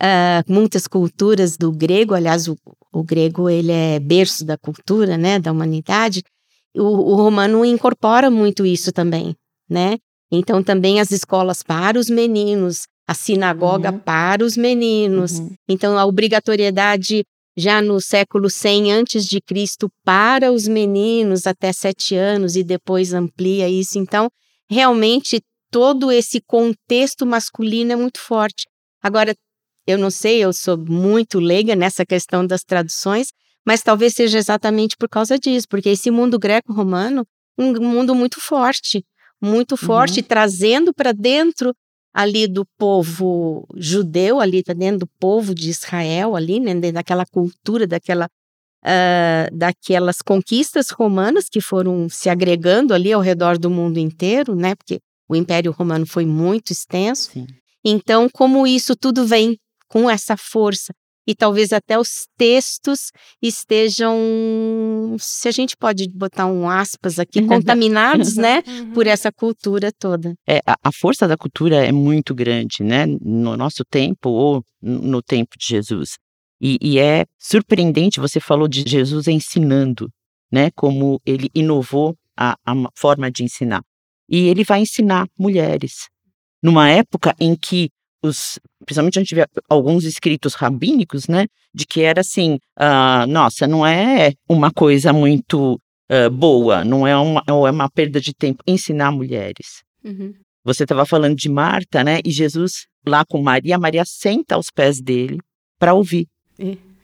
uh, 0.00 0.42
muitas 0.50 0.86
culturas 0.86 1.58
do 1.58 1.70
grego, 1.70 2.14
aliás, 2.14 2.48
o, 2.48 2.56
o, 2.90 3.04
grego 3.04 3.50
ele 3.50 3.70
é 3.70 4.00
berço 4.00 4.46
da 4.46 4.56
cultura, 4.56 5.18
né, 5.18 5.38
da 5.38 5.52
humanidade, 5.52 6.22
o, 6.74 6.82
o 6.82 7.14
romano 7.14 7.64
incorpora 7.64 8.30
muito 8.30 8.64
isso 8.64 8.92
também, 8.92 9.34
né? 9.68 9.98
Então 10.30 10.62
também 10.62 11.00
as 11.00 11.10
escolas 11.10 11.62
para 11.62 11.98
os 11.98 12.10
meninos, 12.10 12.86
a 13.06 13.14
sinagoga 13.14 13.90
uhum. 13.90 13.98
para 13.98 14.44
os 14.44 14.56
meninos. 14.56 15.38
Uhum. 15.38 15.54
Então 15.68 15.98
a 15.98 16.04
obrigatoriedade 16.04 17.24
já 17.56 17.82
no 17.82 18.00
século 18.00 18.48
100 18.48 18.92
antes 18.92 19.26
de 19.26 19.40
Cristo 19.40 19.90
para 20.04 20.52
os 20.52 20.68
meninos 20.68 21.46
até 21.46 21.72
sete 21.72 22.14
anos 22.14 22.54
e 22.54 22.62
depois 22.62 23.14
amplia 23.14 23.68
isso. 23.68 23.98
Então 23.98 24.28
realmente 24.70 25.40
todo 25.70 26.12
esse 26.12 26.40
contexto 26.40 27.24
masculino 27.26 27.92
é 27.92 27.96
muito 27.96 28.20
forte. 28.20 28.66
Agora 29.02 29.34
eu 29.86 29.96
não 29.96 30.10
sei, 30.10 30.44
eu 30.44 30.52
sou 30.52 30.76
muito 30.76 31.40
leiga 31.40 31.74
nessa 31.74 32.04
questão 32.04 32.46
das 32.46 32.62
traduções, 32.62 33.28
mas 33.68 33.82
talvez 33.82 34.14
seja 34.14 34.38
exatamente 34.38 34.96
por 34.96 35.10
causa 35.10 35.38
disso, 35.38 35.66
porque 35.68 35.90
esse 35.90 36.10
mundo 36.10 36.38
greco-romano 36.38 37.26
um 37.58 37.74
mundo 37.78 38.14
muito 38.14 38.40
forte, 38.40 39.04
muito 39.38 39.76
forte, 39.76 40.20
uhum. 40.20 40.26
trazendo 40.26 40.94
para 40.94 41.12
dentro 41.12 41.74
ali 42.14 42.48
do 42.48 42.64
povo 42.78 43.68
judeu, 43.76 44.40
ali 44.40 44.62
tá 44.62 44.72
dentro 44.72 45.00
do 45.00 45.08
povo 45.20 45.54
de 45.54 45.68
Israel, 45.68 46.34
ali, 46.34 46.58
né, 46.58 46.72
dentro 46.72 46.94
daquela 46.94 47.26
cultura, 47.26 47.86
daquela 47.86 48.26
uh, 48.86 49.54
daquelas 49.54 50.22
conquistas 50.22 50.88
romanas 50.88 51.46
que 51.50 51.60
foram 51.60 52.08
se 52.08 52.30
agregando 52.30 52.94
ali 52.94 53.12
ao 53.12 53.20
redor 53.20 53.58
do 53.58 53.68
mundo 53.68 53.98
inteiro, 53.98 54.54
né? 54.54 54.74
Porque 54.76 54.98
o 55.28 55.36
Império 55.36 55.72
Romano 55.72 56.06
foi 56.06 56.24
muito 56.24 56.72
extenso. 56.72 57.32
Sim. 57.32 57.46
Então, 57.84 58.30
como 58.32 58.66
isso 58.66 58.96
tudo 58.96 59.26
vem 59.26 59.58
com 59.88 60.08
essa 60.08 60.38
força 60.38 60.94
e 61.28 61.34
talvez 61.34 61.74
até 61.74 61.98
os 61.98 62.26
textos 62.38 63.10
estejam, 63.42 64.16
se 65.18 65.46
a 65.48 65.50
gente 65.50 65.76
pode 65.76 66.08
botar 66.08 66.46
um 66.46 66.68
aspas 66.68 67.18
aqui, 67.18 67.40
contaminados, 67.46 68.36
né, 68.36 68.62
Uhum. 68.66 68.92
por 68.92 69.06
essa 69.06 69.30
cultura 69.30 69.92
toda. 69.92 70.34
É, 70.48 70.60
a, 70.66 70.76
a 70.84 70.92
força 70.92 71.28
da 71.28 71.36
cultura 71.36 71.84
é 71.84 71.92
muito 71.92 72.34
grande, 72.34 72.82
né? 72.82 73.04
No 73.20 73.56
nosso 73.56 73.84
tempo 73.84 74.30
ou 74.30 74.62
no 74.80 75.20
tempo 75.22 75.56
de 75.58 75.66
Jesus. 75.66 76.16
E, 76.60 76.78
e 76.80 76.98
é 76.98 77.24
surpreendente, 77.38 78.18
você 78.20 78.40
falou 78.40 78.66
de 78.66 78.82
Jesus 78.86 79.28
ensinando, 79.28 80.08
né? 80.50 80.70
Como 80.74 81.20
ele 81.26 81.48
inovou 81.54 82.16
a, 82.36 82.56
a 82.64 82.74
ma- 82.74 82.90
forma 82.96 83.30
de 83.30 83.44
ensinar. 83.44 83.82
E 84.28 84.48
ele 84.48 84.64
vai 84.64 84.80
ensinar 84.80 85.26
mulheres. 85.38 86.08
Numa 86.62 86.88
época 86.90 87.34
em 87.38 87.54
que 87.54 87.90
os, 88.22 88.58
principalmente 88.84 89.18
a 89.18 89.22
gente 89.22 89.34
vê 89.34 89.46
alguns 89.68 90.04
escritos 90.04 90.54
rabínicos, 90.54 91.28
né? 91.28 91.46
De 91.74 91.86
que 91.86 92.02
era 92.02 92.20
assim, 92.20 92.58
ah, 92.76 93.26
nossa, 93.26 93.66
não 93.66 93.86
é 93.86 94.32
uma 94.48 94.70
coisa 94.70 95.12
muito 95.12 95.78
ah, 96.10 96.30
boa, 96.30 96.84
não 96.84 97.06
é 97.06 97.16
uma, 97.16 97.42
é 97.46 97.52
uma 97.52 97.90
perda 97.90 98.20
de 98.20 98.32
tempo 98.34 98.62
ensinar 98.66 99.10
mulheres. 99.12 99.82
Você 100.64 100.82
estava 100.82 101.06
falando 101.06 101.36
de 101.36 101.48
Marta, 101.48 102.02
né? 102.02 102.20
E 102.24 102.30
Jesus 102.30 102.86
lá 103.06 103.24
com 103.24 103.40
Maria, 103.42 103.78
Maria 103.78 104.04
senta 104.04 104.54
aos 104.54 104.70
pés 104.70 105.00
dele 105.00 105.38
para 105.78 105.94
ouvir. 105.94 106.26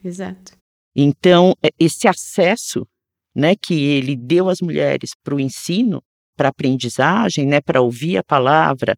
Exato. 0.05 0.53
Então, 0.95 1.55
é- 1.63 1.71
esse 1.79 2.07
acesso, 2.07 2.87
né, 3.35 3.55
que 3.57 3.75
ele 3.75 4.15
deu 4.17 4.49
às 4.49 4.61
mulheres 4.61 5.11
para 5.23 5.35
o 5.35 5.41
ensino, 5.41 6.03
para 6.37 6.49
aprendizagem, 6.51 7.47
né, 7.47 7.61
para 7.61 7.81
ouvir 7.81 8.19
a 8.19 8.25
palavra, 8.25 8.97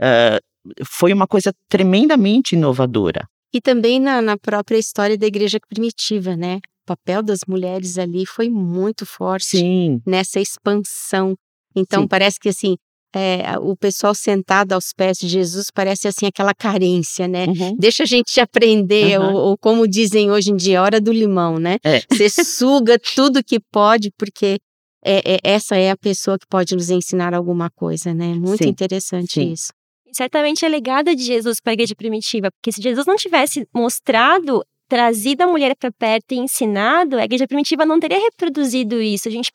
ah, 0.00 0.38
foi 0.84 1.12
uma 1.12 1.26
coisa 1.26 1.52
tremendamente 1.68 2.54
inovadora. 2.54 3.26
E 3.52 3.60
também 3.60 3.98
na, 3.98 4.20
na 4.20 4.36
própria 4.36 4.76
história 4.78 5.16
da 5.16 5.26
igreja 5.26 5.58
primitiva, 5.68 6.36
né? 6.36 6.56
O 6.56 6.86
papel 6.86 7.22
das 7.22 7.40
mulheres 7.46 7.98
ali 7.98 8.26
foi 8.26 8.48
muito 8.48 9.06
forte 9.06 9.58
Sim, 9.58 10.00
nessa 10.06 10.40
expansão. 10.40 11.34
Então 11.74 12.02
Sim. 12.02 12.08
parece 12.08 12.38
que 12.40 12.48
assim, 12.48 12.76
é, 13.14 13.58
o 13.58 13.74
pessoal 13.76 14.14
sentado 14.14 14.72
aos 14.72 14.92
pés 14.92 15.18
de 15.18 15.28
Jesus 15.28 15.70
parece 15.72 16.08
assim 16.08 16.26
aquela 16.26 16.52
carência, 16.54 17.26
né? 17.26 17.46
uhum, 17.46 17.76
Deixa 17.78 18.02
a 18.02 18.06
gente 18.06 18.38
aprender, 18.40 19.18
Aham. 19.18 19.32
ou, 19.32 19.36
ou 19.50 19.58
como 19.58 19.88
dizem 19.88 20.30
hoje 20.30 20.50
em 20.50 20.56
dia, 20.56 20.82
hora 20.82 21.00
do 21.00 21.12
limão, 21.12 21.58
né? 21.58 21.78
É. 21.84 22.00
Você 22.12 22.28
suga 22.28 22.98
tudo 22.98 23.42
que 23.42 23.58
pode, 23.72 24.10
porque 24.18 24.58
é, 25.04 25.34
é- 25.34 25.40
essa 25.42 25.76
é 25.76 25.90
a 25.90 25.96
pessoa 25.96 26.38
que 26.38 26.46
pode 26.46 26.74
nos 26.74 26.90
ensinar 26.90 27.32
alguma 27.32 27.70
coisa, 27.70 28.12
né? 28.12 28.34
Muito 28.34 28.64
Sim, 28.64 28.68
interessante 28.70 29.32
sim. 29.34 29.52
isso. 29.52 29.68
Certamente 30.12 30.64
é 30.64 30.68
legado 30.68 31.14
de 31.14 31.22
Jesus 31.22 31.60
para 31.60 31.72
a 31.72 31.74
igreja 31.74 31.94
primitiva, 31.94 32.50
porque 32.50 32.72
se 32.72 32.82
Jesus 32.82 33.06
não 33.06 33.16
tivesse 33.16 33.66
mostrado, 33.74 34.62
trazido 34.88 35.42
a 35.42 35.46
mulher 35.46 35.76
para 35.76 35.92
perto 35.92 36.32
e 36.32 36.38
ensinado, 36.38 37.18
a 37.18 37.24
igreja 37.24 37.46
primitiva 37.46 37.84
não 37.84 38.00
teria 38.00 38.18
reproduzido 38.18 39.00
isso. 39.00 39.28
A 39.28 39.30
gente 39.30 39.50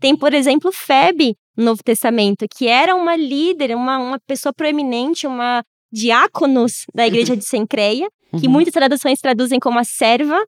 tem, 0.00 0.16
por 0.16 0.32
exemplo, 0.32 0.70
Febe 0.72 1.36
no 1.56 1.64
Novo 1.64 1.82
Testamento, 1.82 2.46
que 2.54 2.68
era 2.68 2.94
uma 2.94 3.16
líder, 3.16 3.74
uma, 3.74 3.98
uma 3.98 4.18
pessoa 4.26 4.52
proeminente, 4.52 5.26
uma 5.26 5.62
diáconos 5.90 6.84
da 6.94 7.06
igreja 7.06 7.36
de 7.36 7.44
Sencreia, 7.46 8.08
que 8.38 8.46
uhum. 8.46 8.52
muitas 8.52 8.72
traduções 8.72 9.18
traduzem 9.20 9.58
como 9.58 9.78
a 9.78 9.84
serva 9.84 10.38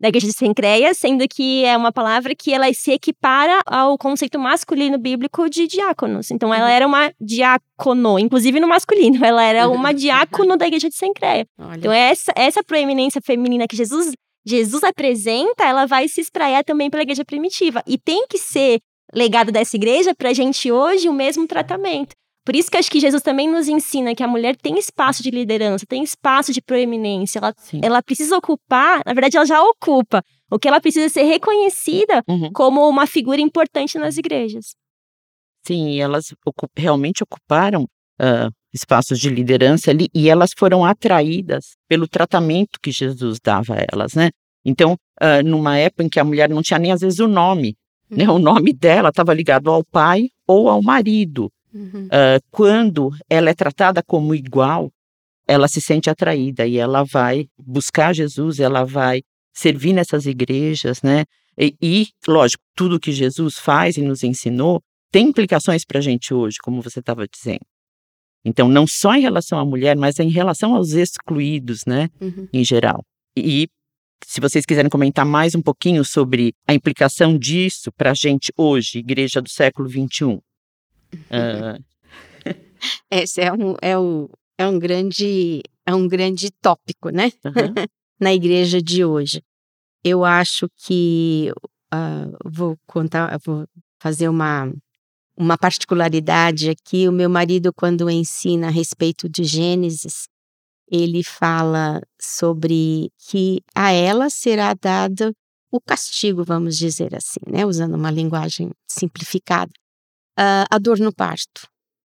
da 0.00 0.08
igreja 0.08 0.26
de 0.26 0.32
Sencreia, 0.32 0.94
sendo 0.94 1.26
que 1.28 1.64
é 1.64 1.76
uma 1.76 1.92
palavra 1.92 2.34
que 2.34 2.52
ela 2.52 2.72
se 2.72 2.92
equipara 2.92 3.60
ao 3.66 3.98
conceito 3.98 4.38
masculino 4.38 4.98
bíblico 4.98 5.48
de 5.50 5.66
diáconos. 5.66 6.30
Então 6.30 6.52
ela 6.54 6.70
era 6.70 6.86
uma 6.86 7.12
diácono, 7.20 8.18
inclusive 8.18 8.60
no 8.60 8.68
masculino, 8.68 9.24
ela 9.24 9.42
era 9.42 9.68
uma 9.68 9.92
diácono 9.94 10.56
da 10.56 10.66
igreja 10.66 10.88
de 10.88 10.94
Sencreia. 10.94 11.46
Olha, 11.58 11.76
Então 11.78 11.92
essa 11.92 12.32
essa 12.36 12.62
proeminência 12.62 13.20
feminina 13.24 13.66
que 13.66 13.76
Jesus 13.76 14.12
Jesus 14.46 14.82
apresenta, 14.82 15.64
ela 15.64 15.84
vai 15.84 16.08
se 16.08 16.20
espraiar 16.20 16.64
também 16.64 16.88
pela 16.88 17.02
igreja 17.02 17.24
primitiva. 17.24 17.82
E 17.86 17.98
tem 17.98 18.26
que 18.26 18.38
ser 18.38 18.78
legado 19.12 19.52
dessa 19.52 19.76
igreja 19.76 20.14
pra 20.14 20.32
gente 20.32 20.72
hoje 20.72 21.08
o 21.08 21.12
mesmo 21.12 21.46
tratamento. 21.46 22.14
Por 22.48 22.56
isso 22.56 22.70
que 22.70 22.78
acho 22.78 22.90
que 22.90 22.98
Jesus 22.98 23.22
também 23.22 23.46
nos 23.46 23.68
ensina 23.68 24.14
que 24.14 24.22
a 24.22 24.26
mulher 24.26 24.56
tem 24.56 24.78
espaço 24.78 25.22
de 25.22 25.30
liderança, 25.30 25.84
tem 25.86 26.02
espaço 26.02 26.50
de 26.50 26.62
proeminência, 26.62 27.40
ela 27.40 27.54
Sim. 27.54 27.80
ela 27.82 28.02
precisa 28.02 28.34
ocupar, 28.38 29.02
na 29.04 29.12
verdade 29.12 29.36
ela 29.36 29.44
já 29.44 29.62
ocupa. 29.62 30.22
O 30.50 30.58
que 30.58 30.66
ela 30.66 30.80
precisa 30.80 31.04
é 31.04 31.08
ser 31.10 31.24
reconhecida 31.24 32.24
Uhum. 32.26 32.50
como 32.50 32.88
uma 32.88 33.06
figura 33.06 33.38
importante 33.38 33.98
nas 33.98 34.16
igrejas. 34.16 34.74
Sim, 35.66 36.00
elas 36.00 36.34
realmente 36.74 37.22
ocuparam 37.22 37.86
ah, 38.18 38.48
espaços 38.72 39.18
de 39.18 39.28
liderança 39.28 39.90
ali 39.90 40.08
e 40.14 40.30
elas 40.30 40.52
foram 40.56 40.86
atraídas 40.86 41.76
pelo 41.86 42.08
tratamento 42.08 42.78
que 42.82 42.90
Jesus 42.90 43.36
dava 43.44 43.74
a 43.74 43.84
elas, 43.92 44.14
né? 44.14 44.30
Então, 44.64 44.96
ah, 45.20 45.42
numa 45.42 45.76
época 45.76 46.02
em 46.02 46.08
que 46.08 46.18
a 46.18 46.24
mulher 46.24 46.48
não 46.48 46.62
tinha 46.62 46.78
nem 46.78 46.92
às 46.92 47.02
vezes 47.02 47.18
o 47.18 47.28
nome, 47.28 47.76
né? 48.10 48.26
O 48.26 48.38
nome 48.38 48.72
dela 48.72 49.10
estava 49.10 49.34
ligado 49.34 49.70
ao 49.70 49.84
pai 49.84 50.30
ou 50.46 50.70
ao 50.70 50.82
marido. 50.82 51.50
Uhum. 51.72 52.08
Ah, 52.10 52.38
quando 52.50 53.10
ela 53.28 53.50
é 53.50 53.54
tratada 53.54 54.02
como 54.02 54.34
igual, 54.34 54.90
ela 55.46 55.66
se 55.66 55.80
sente 55.80 56.10
atraída 56.10 56.66
e 56.66 56.76
ela 56.76 57.04
vai 57.04 57.48
buscar 57.58 58.14
Jesus, 58.14 58.60
ela 58.60 58.84
vai 58.84 59.22
servir 59.54 59.92
nessas 59.92 60.26
igrejas, 60.26 61.02
né? 61.02 61.24
E, 61.58 61.74
e, 61.82 62.06
lógico, 62.28 62.62
tudo 62.76 63.00
que 63.00 63.10
Jesus 63.10 63.58
faz 63.58 63.96
e 63.96 64.02
nos 64.02 64.22
ensinou 64.22 64.80
tem 65.10 65.28
implicações 65.28 65.84
para 65.84 65.98
a 65.98 66.02
gente 66.02 66.32
hoje, 66.32 66.58
como 66.62 66.82
você 66.82 67.00
estava 67.00 67.26
dizendo. 67.26 67.64
Então, 68.44 68.68
não 68.68 68.86
só 68.86 69.14
em 69.14 69.20
relação 69.20 69.58
à 69.58 69.64
mulher, 69.64 69.96
mas 69.96 70.18
em 70.20 70.30
relação 70.30 70.76
aos 70.76 70.92
excluídos, 70.92 71.84
né? 71.86 72.08
Uhum. 72.20 72.46
Em 72.52 72.64
geral. 72.64 73.02
E 73.36 73.68
se 74.24 74.40
vocês 74.40 74.64
quiserem 74.64 74.90
comentar 74.90 75.24
mais 75.24 75.54
um 75.54 75.62
pouquinho 75.62 76.04
sobre 76.04 76.52
a 76.66 76.74
implicação 76.74 77.36
disso 77.36 77.90
para 77.92 78.12
a 78.12 78.14
gente 78.14 78.52
hoje, 78.56 78.98
igreja 78.98 79.40
do 79.40 79.48
século 79.48 79.88
XXI. 79.88 80.38
Ah, 81.30 81.78
Esse 83.10 83.40
é 83.40 83.52
um, 83.52 83.74
é, 83.82 83.98
o, 83.98 84.30
é 84.56 84.66
um 84.66 84.78
grande 84.78 85.62
é 85.86 85.94
um 85.94 86.06
grande 86.06 86.50
tópico, 86.50 87.10
né? 87.10 87.32
aham. 87.44 87.74
Na 88.20 88.34
igreja 88.34 88.82
de 88.82 89.04
hoje. 89.04 89.42
Eu 90.02 90.24
acho 90.24 90.68
que 90.76 91.52
ah, 91.90 92.26
vou 92.44 92.76
contar, 92.86 93.38
vou 93.44 93.66
fazer 94.00 94.28
uma 94.28 94.72
uma 95.36 95.56
particularidade 95.56 96.68
aqui. 96.68 97.08
O 97.08 97.12
meu 97.12 97.30
marido, 97.30 97.72
quando 97.72 98.10
ensina 98.10 98.66
a 98.66 98.70
respeito 98.70 99.28
de 99.28 99.44
Gênesis, 99.44 100.26
ele 100.90 101.22
fala 101.22 102.00
sobre 102.20 103.10
que 103.28 103.62
a 103.74 103.92
ela 103.92 104.28
será 104.30 104.74
dado 104.74 105.32
o 105.70 105.80
castigo, 105.80 106.44
vamos 106.44 106.76
dizer 106.76 107.14
assim, 107.14 107.40
né? 107.46 107.64
Usando 107.64 107.94
uma 107.94 108.10
linguagem 108.10 108.70
simplificada, 108.88 109.70
ah, 110.38 110.66
a 110.70 110.78
dor 110.78 111.00
no 111.00 111.12
parto. 111.12 111.68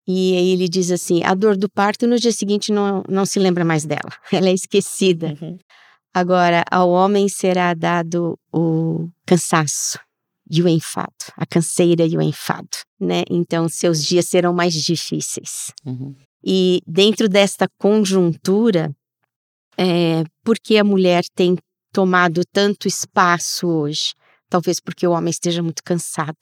E 0.06 0.36
aí 0.36 0.50
ele 0.50 0.68
diz 0.68 0.90
assim: 0.90 1.22
a 1.24 1.34
dor 1.34 1.56
do 1.56 1.70
parto 1.70 2.06
no 2.06 2.18
dia 2.18 2.32
seguinte 2.32 2.70
não, 2.70 3.02
não 3.08 3.24
se 3.24 3.38
lembra 3.38 3.64
mais 3.64 3.84
dela, 3.84 4.12
ela 4.30 4.48
é 4.48 4.52
esquecida. 4.52 5.34
Uhum. 5.40 5.58
Agora, 6.12 6.64
ao 6.70 6.90
homem 6.90 7.28
será 7.28 7.72
dado 7.72 8.36
o 8.52 9.08
cansaço 9.24 9.98
e 10.50 10.60
o 10.60 10.68
enfado, 10.68 11.32
a 11.36 11.46
canseira 11.46 12.04
e 12.04 12.16
o 12.16 12.20
enfado, 12.20 12.76
né? 12.98 13.22
Então, 13.30 13.68
seus 13.68 14.04
dias 14.04 14.26
serão 14.26 14.52
mais 14.52 14.74
difíceis. 14.74 15.72
Uhum. 15.86 16.14
E 16.44 16.80
dentro 16.84 17.28
desta 17.28 17.68
conjuntura, 17.78 18.92
é, 19.78 20.24
porque 20.42 20.76
a 20.78 20.84
mulher 20.84 21.22
tem 21.34 21.56
tomado 21.92 22.42
tanto 22.52 22.88
espaço 22.88 23.68
hoje? 23.68 24.14
Talvez 24.48 24.80
porque 24.80 25.06
o 25.06 25.12
homem 25.12 25.30
esteja 25.30 25.62
muito 25.62 25.82
cansado. 25.84 26.36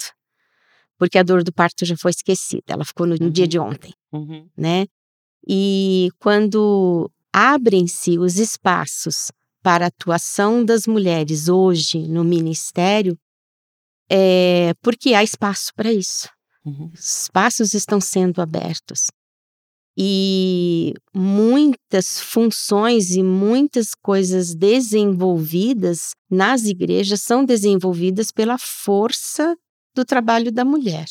Porque 0.98 1.18
a 1.18 1.22
dor 1.22 1.44
do 1.44 1.52
parto 1.52 1.84
já 1.84 1.96
foi 1.96 2.10
esquecida, 2.10 2.64
ela 2.68 2.84
ficou 2.84 3.06
no, 3.06 3.14
no 3.20 3.30
dia 3.30 3.44
Uhum. 3.44 3.48
de 3.48 3.58
ontem, 3.58 3.92
Uhum. 4.12 4.48
né? 4.56 4.86
E 5.46 6.10
quando 6.18 7.10
abrem-se 7.32 8.18
os 8.18 8.36
espaços 8.38 9.30
para 9.62 9.84
a 9.86 9.88
atuação 9.88 10.64
das 10.64 10.86
mulheres 10.86 11.48
hoje 11.48 12.06
no 12.08 12.24
ministério, 12.24 13.16
é 14.10 14.72
porque 14.82 15.14
há 15.14 15.22
espaço 15.22 15.70
para 15.76 15.92
isso. 15.92 16.28
Uhum. 16.64 16.90
Os 16.94 17.22
espaços 17.22 17.74
estão 17.74 18.00
sendo 18.00 18.40
abertos. 18.42 19.06
E 20.00 20.94
muitas 21.14 22.20
funções 22.20 23.10
e 23.10 23.22
muitas 23.22 23.94
coisas 24.00 24.54
desenvolvidas 24.54 26.10
nas 26.30 26.64
igrejas 26.64 27.20
são 27.22 27.44
desenvolvidas 27.44 28.30
pela 28.30 28.56
força 28.58 29.56
do 29.98 30.04
trabalho 30.04 30.52
da 30.52 30.64
mulher, 30.64 31.06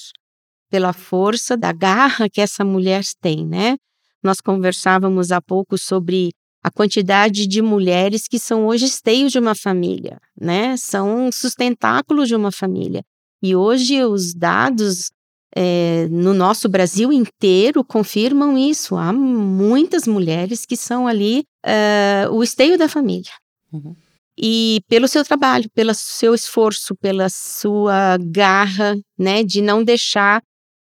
pela 0.69 0.93
força 0.93 1.57
da 1.57 1.73
garra 1.73 2.29
que 2.29 2.39
essa 2.39 2.63
mulher 2.63 3.03
tem, 3.19 3.45
né? 3.45 3.75
Nós 4.23 4.39
conversávamos 4.39 5.29
há 5.29 5.41
pouco 5.41 5.77
sobre 5.77 6.31
a 6.63 6.71
quantidade 6.71 7.45
de 7.47 7.61
mulheres 7.61 8.27
que 8.29 8.39
são 8.39 8.65
hoje 8.65 8.85
esteios 8.85 9.33
de 9.33 9.39
uma 9.39 9.53
família, 9.53 10.19
né? 10.39 10.77
São 10.77 11.29
sustentáculos 11.33 12.29
de 12.29 12.35
uma 12.35 12.51
família. 12.51 13.03
E 13.43 13.55
hoje 13.55 14.03
os 14.05 14.33
dados 14.33 15.11
é, 15.53 16.07
no 16.09 16.33
nosso 16.33 16.69
Brasil 16.69 17.11
inteiro 17.11 17.83
confirmam 17.83 18.57
isso. 18.57 18.95
Há 18.95 19.11
muitas 19.11 20.07
mulheres 20.07 20.65
que 20.65 20.77
são 20.77 21.07
ali 21.07 21.43
uh, 21.65 22.31
o 22.31 22.41
esteio 22.41 22.77
da 22.77 22.87
família. 22.87 23.31
Uhum. 23.71 23.93
E 24.39 24.81
pelo 24.87 25.07
seu 25.07 25.23
trabalho, 25.23 25.69
pelo 25.73 25.93
seu 25.95 26.35
esforço, 26.35 26.95
pela 26.95 27.27
sua 27.29 28.17
garra, 28.19 28.95
né, 29.17 29.43
de 29.43 29.61
não 29.61 29.83
deixar 29.83 30.41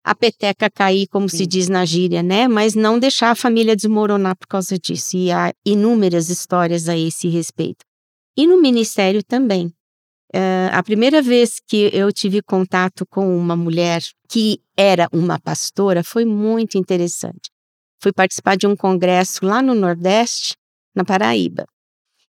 a 0.04 0.14
peteca 0.14 0.70
cair, 0.70 1.06
como 1.08 1.28
Sim. 1.28 1.38
se 1.38 1.46
diz 1.46 1.68
na 1.68 1.84
gíria, 1.84 2.22
né, 2.22 2.46
mas 2.46 2.74
não 2.74 2.98
deixar 2.98 3.30
a 3.30 3.34
família 3.34 3.74
desmoronar 3.74 4.36
por 4.36 4.46
causa 4.46 4.78
disso. 4.78 5.16
E 5.16 5.30
há 5.30 5.52
inúmeras 5.64 6.28
histórias 6.28 6.88
a 6.88 6.96
esse 6.96 7.28
respeito. 7.28 7.84
E 8.36 8.46
no 8.46 8.60
ministério 8.60 9.22
também. 9.22 9.72
Uh, 10.34 10.68
a 10.72 10.82
primeira 10.82 11.22
vez 11.22 11.58
que 11.66 11.90
eu 11.90 12.12
tive 12.12 12.42
contato 12.42 13.06
com 13.06 13.34
uma 13.34 13.56
mulher 13.56 14.02
que 14.28 14.60
era 14.76 15.08
uma 15.10 15.40
pastora 15.40 16.04
foi 16.04 16.26
muito 16.26 16.76
interessante. 16.76 17.50
Fui 18.02 18.12
participar 18.12 18.56
de 18.56 18.66
um 18.66 18.76
congresso 18.76 19.44
lá 19.44 19.62
no 19.62 19.74
Nordeste, 19.74 20.54
na 20.94 21.02
Paraíba. 21.02 21.66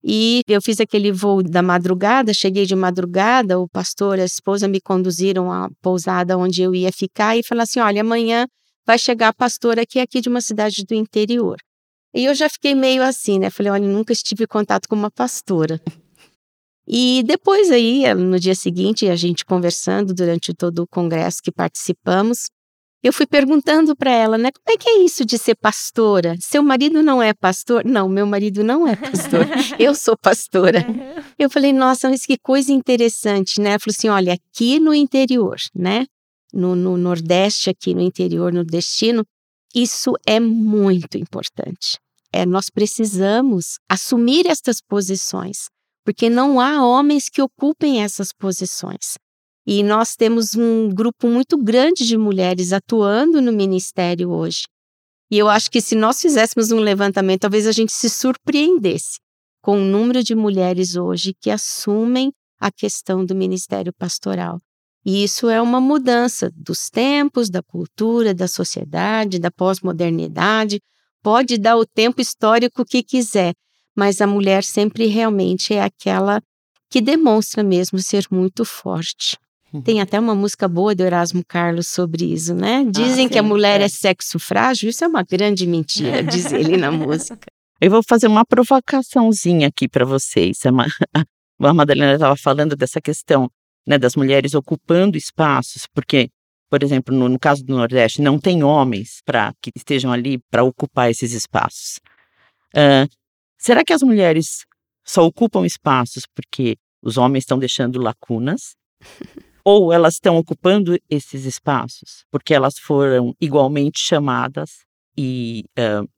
E 0.04 0.42
eu 0.48 0.62
fiz 0.62 0.80
aquele 0.80 1.12
voo 1.12 1.44
da 1.44 1.62
madrugada, 1.62 2.34
cheguei 2.34 2.66
de 2.66 2.76
madrugada, 2.76 3.60
o 3.60 3.68
pastor 3.68 4.18
e 4.18 4.22
a 4.22 4.26
esposa 4.26 4.68
me 4.68 4.80
conduziram 4.80 5.52
à 5.52 5.70
pousada 5.82 6.38
onde 6.38 6.62
eu 6.62 6.74
ia 6.74 6.92
ficar 6.92 7.38
e 7.38 7.44
falaram 7.44 7.64
assim: 7.64 7.80
olha, 7.80 8.02
amanhã 8.02 8.48
vai 8.86 8.98
chegar 8.98 9.28
a 9.28 9.34
pastora 9.34 9.86
que 9.86 10.00
é 10.00 10.04
aqui 10.04 10.22
de 10.22 10.30
uma 10.30 10.42
cidade 10.42 10.86
do 10.86 10.94
interior. 10.94 11.58
E 12.14 12.26
eu 12.26 12.34
já 12.34 12.50
fiquei 12.50 12.74
meio 12.74 13.04
assim, 13.04 13.38
né? 13.38 13.50
Falei, 13.50 13.72
olha, 13.72 13.88
nunca 13.88 14.12
estive 14.14 14.46
em 14.46 14.48
contato 14.48 14.88
com 14.88 14.96
uma 14.96 15.12
pastora. 15.12 15.80
E 16.88 17.22
depois 17.24 17.70
aí, 17.70 18.12
no 18.16 18.40
dia 18.40 18.56
seguinte, 18.56 19.08
a 19.08 19.16
gente 19.16 19.46
conversando 19.46 20.12
durante 20.12 20.56
todo 20.56 20.80
o 20.80 20.88
congresso 20.88 21.38
que 21.44 21.52
participamos, 21.52 22.50
eu 23.02 23.14
fui 23.14 23.26
perguntando 23.26 23.96
para 23.96 24.12
ela, 24.12 24.38
né, 24.38 24.50
como 24.52 24.76
é 24.76 24.78
que 24.78 24.90
é 24.90 25.04
isso 25.04 25.24
de 25.26 25.38
ser 25.38 25.56
pastora? 25.56 26.36
Seu 26.40 26.62
marido 26.62 27.02
não 27.02 27.22
é 27.22 27.34
pastor? 27.34 27.86
Não, 27.86 28.10
meu 28.10 28.26
marido 28.26 28.64
não 28.64 28.88
é 28.88 28.96
pastor. 28.96 29.48
eu 29.80 29.96
sou 29.96 30.18
pastora. 30.18 30.86
Eu 31.38 31.50
falei, 31.50 31.72
nossa, 31.72 32.10
mas 32.10 32.26
que 32.26 32.38
coisa 32.38 32.72
interessante, 32.72 33.62
né? 33.62 33.72
Ela 33.72 33.80
falou 33.80 33.96
assim, 33.98 34.10
olha, 34.10 34.34
aqui 34.34 34.80
no 34.80 34.94
interior, 34.94 35.58
né? 35.74 36.06
No, 36.54 36.76
no 36.76 36.98
Nordeste, 36.98 37.70
aqui 37.70 37.94
no 37.94 38.02
interior 38.02 38.52
nordestino, 38.52 39.24
isso 39.74 40.14
é 40.26 40.40
muito 40.40 41.18
importante. 41.18 41.98
É, 42.34 42.46
nós 42.46 42.70
precisamos 42.70 43.78
assumir 43.88 44.48
estas 44.48 44.82
posições 44.82 45.68
porque 46.10 46.28
não 46.28 46.60
há 46.60 46.84
homens 46.84 47.30
que 47.30 47.40
ocupem 47.40 48.02
essas 48.02 48.34
posições. 48.34 49.14
E 49.72 49.84
nós 49.84 50.16
temos 50.16 50.56
um 50.56 50.90
grupo 50.90 51.28
muito 51.28 51.56
grande 51.56 52.04
de 52.04 52.18
mulheres 52.18 52.74
atuando 52.74 53.40
no 53.40 53.52
ministério 53.52 54.32
hoje. 54.32 54.64
E 55.30 55.38
eu 55.38 55.48
acho 55.48 55.70
que 55.70 55.80
se 55.80 55.94
nós 55.94 56.20
fizéssemos 56.20 56.72
um 56.72 56.80
levantamento, 56.80 57.42
talvez 57.42 57.68
a 57.68 57.72
gente 57.72 57.92
se 57.92 58.10
surpreendesse 58.10 59.20
com 59.62 59.78
o 59.78 59.86
número 59.86 60.24
de 60.24 60.34
mulheres 60.34 60.96
hoje 60.96 61.36
que 61.40 61.52
assumem 61.52 62.34
a 62.60 62.72
questão 62.72 63.24
do 63.24 63.36
ministério 63.36 63.94
pastoral. 63.94 64.58
E 65.06 65.24
isso 65.24 65.48
é 65.48 65.62
uma 65.62 65.80
mudança 65.80 66.50
dos 66.56 66.90
tempos, 66.90 67.48
da 67.48 67.62
cultura, 67.62 68.34
da 68.34 68.48
sociedade, 68.48 69.38
da 69.38 69.52
pós-modernidade. 69.52 70.82
Pode 71.22 71.60
dar 71.60 71.78
o 71.78 71.86
tempo 71.86 72.20
histórico 72.20 72.84
que 72.84 73.04
quiser, 73.04 73.54
mas 73.96 74.20
a 74.20 74.26
mulher 74.26 74.64
sempre 74.64 75.06
realmente 75.06 75.76
é 75.76 75.84
aquela 75.84 76.42
que 76.90 77.00
demonstra 77.00 77.64
mesmo 77.64 78.00
ser 78.00 78.26
muito 78.32 78.66
forte. 78.66 79.38
Uhum. 79.72 79.82
Tem 79.82 80.02
até 80.02 80.20
uma 80.20 80.34
música 80.34 80.68
boa 80.68 80.96
do 80.96 81.04
Erasmo 81.04 81.44
Carlos 81.48 81.88
sobre 81.88 82.34
isso, 82.34 82.54
né? 82.54 82.86
Ah, 82.88 82.92
Dizem 82.92 83.28
ah, 83.28 83.30
que 83.30 83.38
a 83.38 83.44
mulher 83.44 83.82
é. 83.82 83.86
é 83.86 83.88
sexo 83.88 84.40
frágil, 84.40 84.90
isso 84.90 85.04
é 85.04 85.08
uma 85.08 85.24
grande 85.24 85.68
mentira, 85.68 86.22
diz 86.24 86.52
ele 86.52 86.78
na 86.78 86.92
música. 86.92 87.48
Eu 87.80 87.92
vou 87.92 88.02
fazer 88.08 88.28
uma 88.28 88.46
provocaçãozinha 88.46 89.68
aqui 89.68 89.88
para 89.88 90.06
vocês. 90.06 90.60
A 91.62 91.74
Madalena 91.74 92.14
estava 92.14 92.38
falando 92.38 92.76
dessa 92.76 93.02
questão 93.02 93.50
né, 93.86 93.98
das 93.98 94.16
mulheres 94.16 94.54
ocupando 94.54 95.18
espaços, 95.18 95.86
porque, 95.94 96.30
por 96.70 96.82
exemplo, 96.84 97.16
no, 97.16 97.28
no 97.28 97.40
caso 97.40 97.64
do 97.64 97.76
Nordeste, 97.76 98.22
não 98.22 98.40
tem 98.40 98.64
homens 98.64 99.22
para 99.26 99.54
que 99.62 99.70
estejam 99.76 100.12
ali 100.12 100.40
para 100.50 100.64
ocupar 100.64 101.12
esses 101.12 101.34
espaços. 101.34 102.00
Uh, 102.74 103.10
Será 103.60 103.84
que 103.84 103.92
as 103.92 104.02
mulheres 104.02 104.66
só 105.06 105.26
ocupam 105.26 105.66
espaços 105.66 106.24
porque 106.34 106.78
os 107.04 107.18
homens 107.18 107.42
estão 107.42 107.60
deixando 107.60 108.02
lacunas? 108.02 108.74
Ou 109.70 109.94
elas 109.94 110.16
estão 110.16 110.36
ocupando 110.36 110.98
esses 111.08 111.46
espaços 111.46 112.26
porque 112.32 112.56
elas 112.56 112.80
foram 112.80 113.36
igualmente 113.40 114.00
chamadas 114.00 114.80
e 115.16 115.64
uh, 115.78 116.10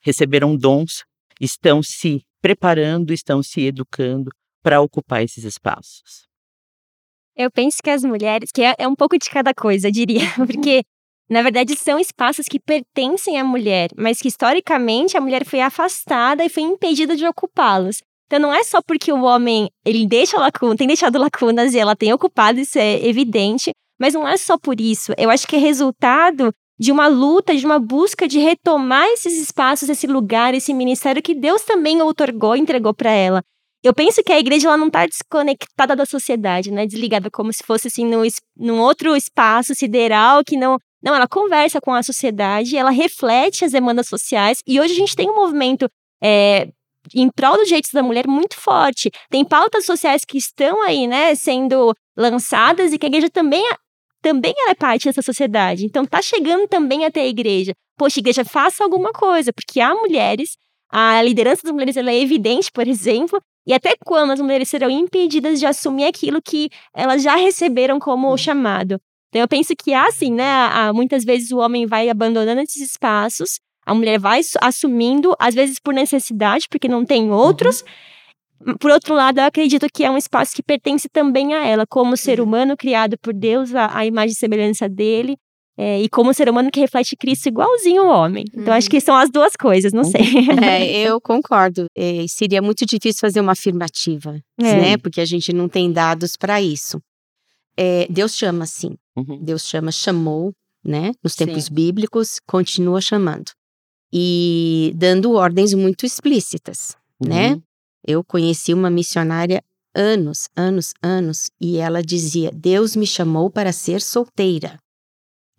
receberam 0.00 0.56
dons, 0.56 1.02
estão 1.40 1.82
se 1.82 2.22
preparando, 2.40 3.12
estão 3.12 3.42
se 3.42 3.62
educando 3.62 4.30
para 4.62 4.80
ocupar 4.80 5.24
esses 5.24 5.42
espaços? 5.42 6.28
Eu 7.34 7.50
penso 7.50 7.78
que 7.82 7.90
as 7.90 8.04
mulheres, 8.04 8.52
que 8.52 8.62
é, 8.62 8.76
é 8.78 8.86
um 8.86 8.94
pouco 8.94 9.18
de 9.18 9.28
cada 9.28 9.52
coisa, 9.52 9.90
diria, 9.90 10.20
porque 10.46 10.84
na 11.28 11.42
verdade, 11.42 11.76
são 11.76 11.98
espaços 11.98 12.46
que 12.46 12.60
pertencem 12.60 13.38
à 13.40 13.44
mulher, 13.44 13.90
mas 13.96 14.18
que 14.18 14.28
historicamente 14.28 15.16
a 15.16 15.20
mulher 15.20 15.44
foi 15.44 15.60
afastada 15.60 16.44
e 16.44 16.48
foi 16.48 16.62
impedida 16.62 17.16
de 17.16 17.26
ocupá-los. 17.26 18.02
Então 18.30 18.38
não 18.38 18.54
é 18.54 18.62
só 18.62 18.80
porque 18.80 19.12
o 19.12 19.22
homem 19.22 19.68
ele 19.84 20.06
deixa 20.06 20.38
lacuna, 20.38 20.76
tem 20.76 20.86
deixado 20.86 21.18
lacunas 21.18 21.74
e 21.74 21.80
ela 21.80 21.96
tem 21.96 22.12
ocupado, 22.12 22.60
isso 22.60 22.78
é 22.78 23.04
evidente, 23.04 23.72
mas 23.98 24.14
não 24.14 24.26
é 24.26 24.36
só 24.36 24.56
por 24.56 24.80
isso. 24.80 25.12
Eu 25.18 25.30
acho 25.30 25.48
que 25.48 25.56
é 25.56 25.58
resultado 25.58 26.52
de 26.78 26.92
uma 26.92 27.08
luta, 27.08 27.56
de 27.56 27.66
uma 27.66 27.80
busca 27.80 28.28
de 28.28 28.38
retomar 28.38 29.04
esses 29.08 29.36
espaços, 29.36 29.88
esse 29.88 30.06
lugar, 30.06 30.54
esse 30.54 30.72
ministério 30.72 31.20
que 31.20 31.34
Deus 31.34 31.62
também 31.62 32.00
outorgou, 32.00 32.54
entregou 32.54 32.94
para 32.94 33.10
ela. 33.10 33.42
Eu 33.82 33.92
penso 33.92 34.22
que 34.22 34.32
a 34.32 34.38
igreja 34.38 34.68
ela 34.68 34.76
não 34.76 34.86
está 34.86 35.06
desconectada 35.06 35.96
da 35.96 36.06
sociedade, 36.06 36.70
né? 36.70 36.86
Desligada 36.86 37.28
como 37.32 37.52
se 37.52 37.64
fosse 37.64 37.88
assim 37.88 38.04
num, 38.04 38.22
num 38.56 38.78
outro 38.80 39.16
espaço 39.16 39.74
sideral 39.74 40.44
que 40.44 40.56
não 40.56 40.78
não, 41.02 41.14
ela 41.14 41.26
conversa 41.26 41.80
com 41.80 41.94
a 41.94 42.02
sociedade, 42.02 42.76
ela 42.76 42.90
reflete 42.90 43.64
as 43.64 43.72
demandas 43.72 44.06
sociais 44.06 44.58
e 44.66 44.78
hoje 44.78 44.92
a 44.92 44.96
gente 44.96 45.16
tem 45.16 45.30
um 45.30 45.34
movimento 45.34 45.88
é, 46.22 46.68
em 47.14 47.30
prol 47.30 47.56
dos 47.56 47.66
direitos 47.66 47.90
da 47.92 48.02
mulher 48.02 48.26
muito 48.26 48.56
forte. 48.56 49.10
Tem 49.30 49.44
pautas 49.44 49.84
sociais 49.84 50.24
que 50.24 50.38
estão 50.38 50.82
aí, 50.82 51.06
né, 51.06 51.34
sendo 51.34 51.94
lançadas 52.16 52.92
e 52.92 52.98
que 52.98 53.06
a 53.06 53.08
igreja 53.08 53.30
também 53.30 53.64
também 54.22 54.52
ela 54.58 54.72
é 54.72 54.74
parte 54.74 55.06
dessa 55.06 55.22
sociedade. 55.22 55.86
Então 55.86 56.04
tá 56.04 56.20
chegando 56.20 56.68
também 56.68 57.04
até 57.04 57.22
a 57.22 57.26
igreja. 57.26 57.72
Poxa, 57.96 58.20
igreja, 58.20 58.44
faça 58.44 58.84
alguma 58.84 59.12
coisa, 59.12 59.52
porque 59.52 59.80
há 59.80 59.94
mulheres, 59.94 60.56
a 60.90 61.22
liderança 61.22 61.62
das 61.62 61.72
mulheres 61.72 61.96
ela 61.96 62.10
é 62.10 62.20
evidente, 62.20 62.70
por 62.70 62.86
exemplo, 62.86 63.40
e 63.66 63.72
até 63.72 63.94
quando 64.04 64.32
as 64.32 64.40
mulheres 64.40 64.68
serão 64.68 64.90
impedidas 64.90 65.58
de 65.58 65.66
assumir 65.66 66.04
aquilo 66.04 66.40
que 66.42 66.68
elas 66.94 67.22
já 67.22 67.36
receberam 67.36 67.98
como 67.98 68.36
chamado. 68.36 69.00
Então 69.28 69.40
eu 69.40 69.48
penso 69.48 69.74
que 69.76 69.92
há 69.92 70.06
assim, 70.06 70.32
né? 70.32 70.44
Há, 70.44 70.92
muitas 70.92 71.24
vezes 71.24 71.50
o 71.52 71.58
homem 71.58 71.86
vai 71.86 72.08
abandonando 72.08 72.60
esses 72.60 72.82
espaços, 72.82 73.60
a 73.90 73.94
mulher 73.94 74.20
vai 74.20 74.40
assumindo, 74.60 75.34
às 75.36 75.52
vezes 75.52 75.80
por 75.82 75.92
necessidade, 75.92 76.66
porque 76.70 76.86
não 76.86 77.04
tem 77.04 77.32
outros. 77.32 77.82
Uhum. 78.64 78.76
Por 78.76 78.92
outro 78.92 79.16
lado, 79.16 79.40
eu 79.40 79.44
acredito 79.44 79.88
que 79.92 80.04
é 80.04 80.10
um 80.10 80.16
espaço 80.16 80.54
que 80.54 80.62
pertence 80.62 81.08
também 81.08 81.54
a 81.54 81.66
ela, 81.66 81.84
como 81.84 82.16
ser 82.16 82.38
uhum. 82.38 82.46
humano 82.46 82.76
criado 82.76 83.18
por 83.18 83.34
Deus, 83.34 83.74
a, 83.74 83.98
a 83.98 84.06
imagem 84.06 84.30
e 84.30 84.36
semelhança 84.36 84.88
dele. 84.88 85.36
É, 85.76 86.00
e 86.00 86.08
como 86.08 86.32
ser 86.32 86.48
humano 86.48 86.70
que 86.70 86.78
reflete 86.78 87.16
Cristo 87.16 87.48
igualzinho 87.48 88.04
o 88.04 88.08
homem. 88.08 88.44
Então, 88.54 88.72
acho 88.74 88.86
uhum. 88.86 88.90
que 88.90 89.00
são 89.00 89.16
as 89.16 89.28
duas 89.28 89.56
coisas, 89.56 89.92
não 89.92 90.04
sei. 90.04 90.20
É, 90.62 90.86
eu 91.08 91.20
concordo. 91.20 91.86
É, 91.96 92.24
seria 92.28 92.62
muito 92.62 92.86
difícil 92.86 93.18
fazer 93.20 93.40
uma 93.40 93.52
afirmativa, 93.52 94.38
é. 94.60 94.62
né? 94.62 94.96
Porque 94.98 95.20
a 95.20 95.24
gente 95.24 95.52
não 95.52 95.68
tem 95.68 95.90
dados 95.90 96.36
para 96.36 96.62
isso. 96.62 97.00
É, 97.76 98.06
Deus 98.08 98.36
chama, 98.36 98.66
sim. 98.66 98.94
Uhum. 99.16 99.42
Deus 99.42 99.66
chama, 99.66 99.90
chamou, 99.90 100.52
né? 100.84 101.10
Nos 101.24 101.34
tempos 101.34 101.64
sim. 101.64 101.74
bíblicos, 101.74 102.38
continua 102.46 103.00
chamando. 103.00 103.50
E 104.12 104.92
dando 104.96 105.32
ordens 105.32 105.72
muito 105.72 106.04
explícitas, 106.04 106.96
né? 107.20 107.50
uhum. 107.50 107.56
né? 107.56 107.62
Eu 108.06 108.24
conheci 108.24 108.72
uma 108.72 108.90
missionária 108.90 109.62
anos, 109.94 110.48
anos, 110.56 110.92
anos, 111.02 111.50
e 111.60 111.78
ela 111.78 112.02
dizia: 112.02 112.50
Deus 112.52 112.96
me 112.96 113.06
chamou 113.06 113.50
para 113.50 113.72
ser 113.72 114.00
solteira. 114.00 114.78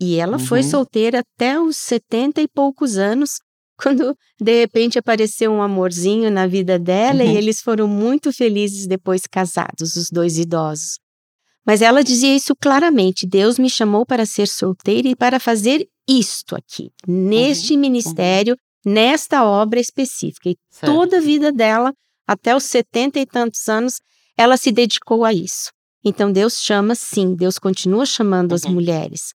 E 0.00 0.16
ela 0.16 0.36
uhum. 0.36 0.44
foi 0.44 0.62
solteira 0.62 1.20
até 1.20 1.60
os 1.60 1.76
setenta 1.76 2.42
e 2.42 2.48
poucos 2.48 2.98
anos, 2.98 3.38
quando 3.80 4.16
de 4.40 4.60
repente 4.60 4.98
apareceu 4.98 5.52
um 5.52 5.62
amorzinho 5.62 6.30
na 6.30 6.46
vida 6.46 6.78
dela 6.78 7.22
uhum. 7.22 7.30
e 7.30 7.36
eles 7.36 7.60
foram 7.60 7.86
muito 7.86 8.32
felizes 8.32 8.86
depois 8.86 9.22
casados, 9.30 9.96
os 9.96 10.10
dois 10.10 10.38
idosos. 10.38 10.98
Mas 11.64 11.80
ela 11.80 12.02
dizia 12.02 12.34
isso 12.34 12.54
claramente: 12.56 13.26
Deus 13.26 13.58
me 13.58 13.70
chamou 13.70 14.04
para 14.04 14.26
ser 14.26 14.48
solteira 14.48 15.08
e 15.08 15.16
para 15.16 15.38
fazer 15.38 15.88
isto 16.08 16.54
aqui, 16.56 16.90
neste 17.06 17.72
uhum, 17.72 17.76
uhum. 17.76 17.80
ministério, 17.80 18.56
uhum. 18.86 18.92
nesta 18.92 19.44
obra 19.44 19.80
específica. 19.80 20.48
E 20.50 20.56
Certo. 20.70 20.92
toda 20.92 21.18
a 21.18 21.20
vida 21.20 21.52
dela, 21.52 21.92
até 22.26 22.54
os 22.56 22.64
setenta 22.64 23.18
e 23.20 23.26
tantos 23.26 23.68
anos, 23.68 24.00
ela 24.36 24.56
se 24.56 24.72
dedicou 24.72 25.24
a 25.24 25.32
isso. 25.32 25.70
Então 26.04 26.32
Deus 26.32 26.60
chama 26.60 26.94
sim, 26.94 27.34
Deus 27.34 27.58
continua 27.58 28.04
chamando 28.06 28.54
as 28.54 28.64
Uhum. 28.64 28.72
mulheres. 28.72 29.32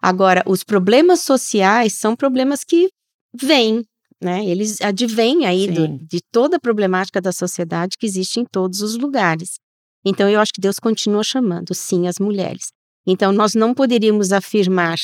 Agora, 0.00 0.42
os 0.46 0.64
problemas 0.64 1.20
sociais 1.20 1.94
são 1.94 2.16
problemas 2.16 2.64
que 2.64 2.90
vêm, 3.34 3.84
né? 4.20 4.44
Eles 4.44 4.80
advêm 4.80 5.46
aí 5.46 5.68
do- 5.70 5.98
de 6.06 6.20
toda 6.30 6.56
a 6.56 6.60
problemática 6.60 7.20
da 7.20 7.32
sociedade 7.32 7.96
que 7.96 8.04
existe 8.06 8.40
em 8.40 8.44
todos 8.44 8.82
os 8.82 8.96
lugares. 8.98 9.58
Então, 10.04 10.28
eu 10.28 10.40
acho 10.40 10.52
que 10.52 10.60
Deus 10.60 10.78
continua 10.80 11.22
chamando, 11.22 11.72
sim, 11.74 12.08
as 12.08 12.18
mulheres. 12.18 12.72
Então, 13.06 13.32
nós 13.32 13.54
não 13.54 13.74
poderíamos 13.74 14.32
afirmar, 14.32 14.96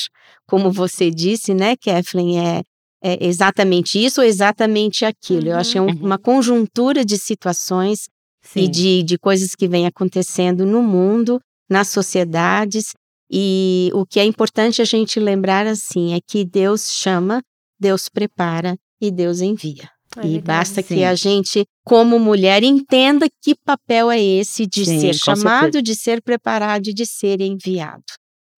como 0.47 0.71
você 0.71 1.11
disse, 1.11 1.53
né, 1.55 1.75
Kathleen, 1.77 2.39
é, 2.41 2.63
é 3.03 3.27
exatamente 3.27 3.99
isso 4.03 4.21
ou 4.21 4.27
exatamente 4.27 5.05
aquilo. 5.05 5.49
Eu 5.49 5.57
acho 5.57 5.73
que 5.73 5.79
é 5.79 5.83
um- 5.83 5.87
Uhum. 5.87 6.05
uma 6.07 6.19
conjuntura 6.19 7.05
de 7.05 7.17
situações 7.19 8.05
e 8.55 8.65
Sim. 8.67 8.71
de, 8.71 9.03
de 9.03 9.19
coisas 9.19 9.55
que 9.55 9.67
vêm 9.69 9.87
acontecendo 9.87 10.65
no 10.65 10.83
mundo, 10.83 11.41
nas 11.69 11.89
sociedades. 11.89 12.93
E 13.31 13.91
o 13.95 14.07
que 14.07 14.19
é 14.21 14.25
importante 14.25 14.81
a 14.81 14.85
gente 14.85 15.21
lembrar 15.21 15.67
assim 15.67 16.15
é 16.15 16.19
que 16.27 16.45
Deus 16.45 16.91
chama, 16.93 17.43
Deus 17.79 18.09
prepara 18.09 18.77
e 19.01 19.11
Deus 19.11 19.41
envia. 19.41 19.89
É 20.17 20.21
e 20.21 20.31
verdade. 20.33 20.43
basta 20.47 20.83
que 20.83 21.05
a 21.05 21.15
gente, 21.15 21.65
como 21.85 22.19
mulher, 22.19 22.63
entenda 22.63 23.27
que 23.43 23.55
papel 23.65 24.11
é 24.11 24.21
esse 24.21 24.67
de 24.67 24.85
Sim, 24.85 25.01
ser 25.01 25.15
chamado, 25.15 25.65
certeza. 25.65 25.83
de 25.83 25.95
ser 25.95 26.23
preparado 26.23 26.87
e 26.89 26.95
de 26.95 27.05
ser 27.07 27.41
enviado. 27.41 28.03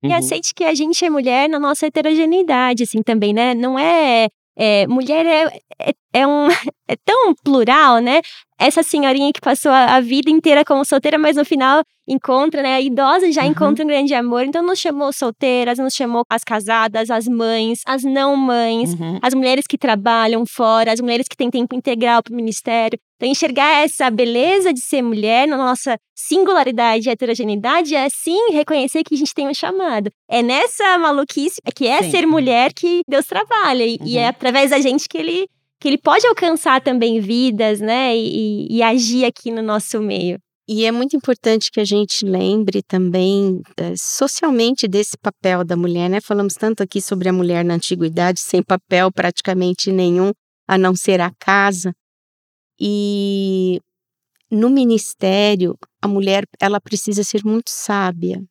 E 0.03 0.09
Uhum. 0.09 0.15
aceite 0.15 0.55
que 0.55 0.65
a 0.65 0.75
gente 0.75 1.05
é 1.05 1.11
mulher 1.11 1.49
na 1.49 1.59
nossa 1.59 1.87
heterogeneidade, 1.87 2.85
assim, 2.85 3.03
também, 3.03 3.35
né? 3.35 3.55
Não 3.55 3.79
é. 3.79 4.29
É, 4.61 4.87
mulher 4.87 5.25
é, 5.27 5.61
é, 5.81 5.93
é 6.13 6.27
um. 6.27 6.49
É 6.93 6.97
tão 7.05 7.33
plural, 7.45 8.01
né? 8.01 8.21
Essa 8.59 8.83
senhorinha 8.83 9.33
que 9.33 9.41
passou 9.41 9.71
a, 9.71 9.95
a 9.95 10.01
vida 10.01 10.29
inteira 10.29 10.65
como 10.65 10.85
solteira, 10.85 11.17
mas 11.17 11.37
no 11.37 11.45
final 11.45 11.85
encontra, 12.09 12.65
né? 12.65 12.75
A 12.75 12.81
idosa 12.81 13.31
já 13.31 13.43
Uhum. 13.45 13.51
encontra 13.51 13.85
um 13.85 13.87
grande 13.87 14.13
amor. 14.13 14.43
Então 14.45 14.61
nos 14.61 14.81
chamou 14.81 15.13
solteiras, 15.13 15.79
nos 15.79 15.95
chamou 15.95 16.25
as 16.29 16.43
casadas, 16.43 17.09
as 17.09 17.29
mães, 17.29 17.83
as 17.87 18.03
não 18.03 18.35
mães, 18.35 18.93
Uhum. 18.95 19.21
as 19.23 19.35
mulheres 19.35 19.67
que 19.69 19.79
trabalham 19.79 20.45
fora, 20.45 20.91
as 20.93 21.01
mulheres 21.01 21.29
que 21.29 21.37
têm 21.37 21.49
tempo 21.49 21.77
integral 21.77 22.25
para 22.25 22.33
o 22.33 22.37
ministério. 22.37 22.99
Então, 23.21 23.29
enxergar 23.31 23.85
essa 23.85 24.09
beleza 24.11 24.73
de 24.73 24.81
ser 24.81 25.03
mulher 25.03 25.47
na 25.47 25.59
nossa 25.59 25.99
singularidade 26.17 27.07
e 27.07 27.13
heterogeneidade 27.13 27.95
é 27.95 28.09
sim 28.09 28.51
reconhecer 28.53 29.05
que 29.05 29.15
a 29.15 29.19
gente 29.19 29.35
tem 29.35 29.47
um 29.47 29.53
chamado. 29.53 30.11
É 30.27 30.43
nessa 30.43 30.97
maluquice 30.97 31.61
que 31.77 31.87
é 31.87 32.03
Sim. 32.03 32.11
ser 32.13 32.27
mulher 32.27 32.73
que 32.73 33.03
Deus 33.07 33.27
trabalha. 33.27 33.85
E, 33.85 33.99
e 34.03 34.17
é 34.17 34.23
Uhum. 34.23 34.29
através 34.31 34.71
da 34.71 34.81
gente 34.81 35.07
que 35.07 35.19
ele, 35.19 35.47
que 35.79 35.87
ele 35.89 35.99
pode 35.99 36.27
alcançar 36.27 36.81
também 36.81 37.21
vidas, 37.21 37.79
né? 37.79 38.17
E, 38.17 38.67
e- 38.71 38.77
e 38.79 38.83
agir 38.83 39.27
aqui 39.27 39.51
no 39.51 39.61
nosso 39.61 40.01
meio. 40.01 40.39
E 40.67 40.87
é 40.87 40.91
muito 40.91 41.15
importante 41.15 41.71
que 41.71 41.81
a 41.81 41.85
gente 41.85 42.25
lembre 42.25 42.81
também 42.83 43.61
eh, 43.77 43.93
socialmente 43.99 44.89
desse 44.89 45.19
papel 45.21 45.63
da 45.63 45.77
mulher, 45.77 46.09
né? 46.09 46.21
Falamos 46.23 46.55
tanto 46.55 46.83
aqui 46.83 47.03
sobre 47.03 47.29
a 47.29 47.33
mulher 47.35 47.63
na 47.67 47.75
antiguidade, 47.75 48.41
sem 48.41 48.63
papel 48.63 49.11
praticamente 49.13 49.93
nenhum, 49.93 50.31
a 50.67 50.79
não 50.79 50.95
ser 50.97 51.21
a 51.21 51.31
casa. 51.39 51.93
E 52.81 53.81
no 54.51 54.71
ministério, 54.71 55.77
a 56.01 56.09
mulher 56.09 56.45
ela 56.59 56.81
precisa 56.81 57.23
ser 57.23 57.45
muito 57.45 57.71
sábia 57.71 58.43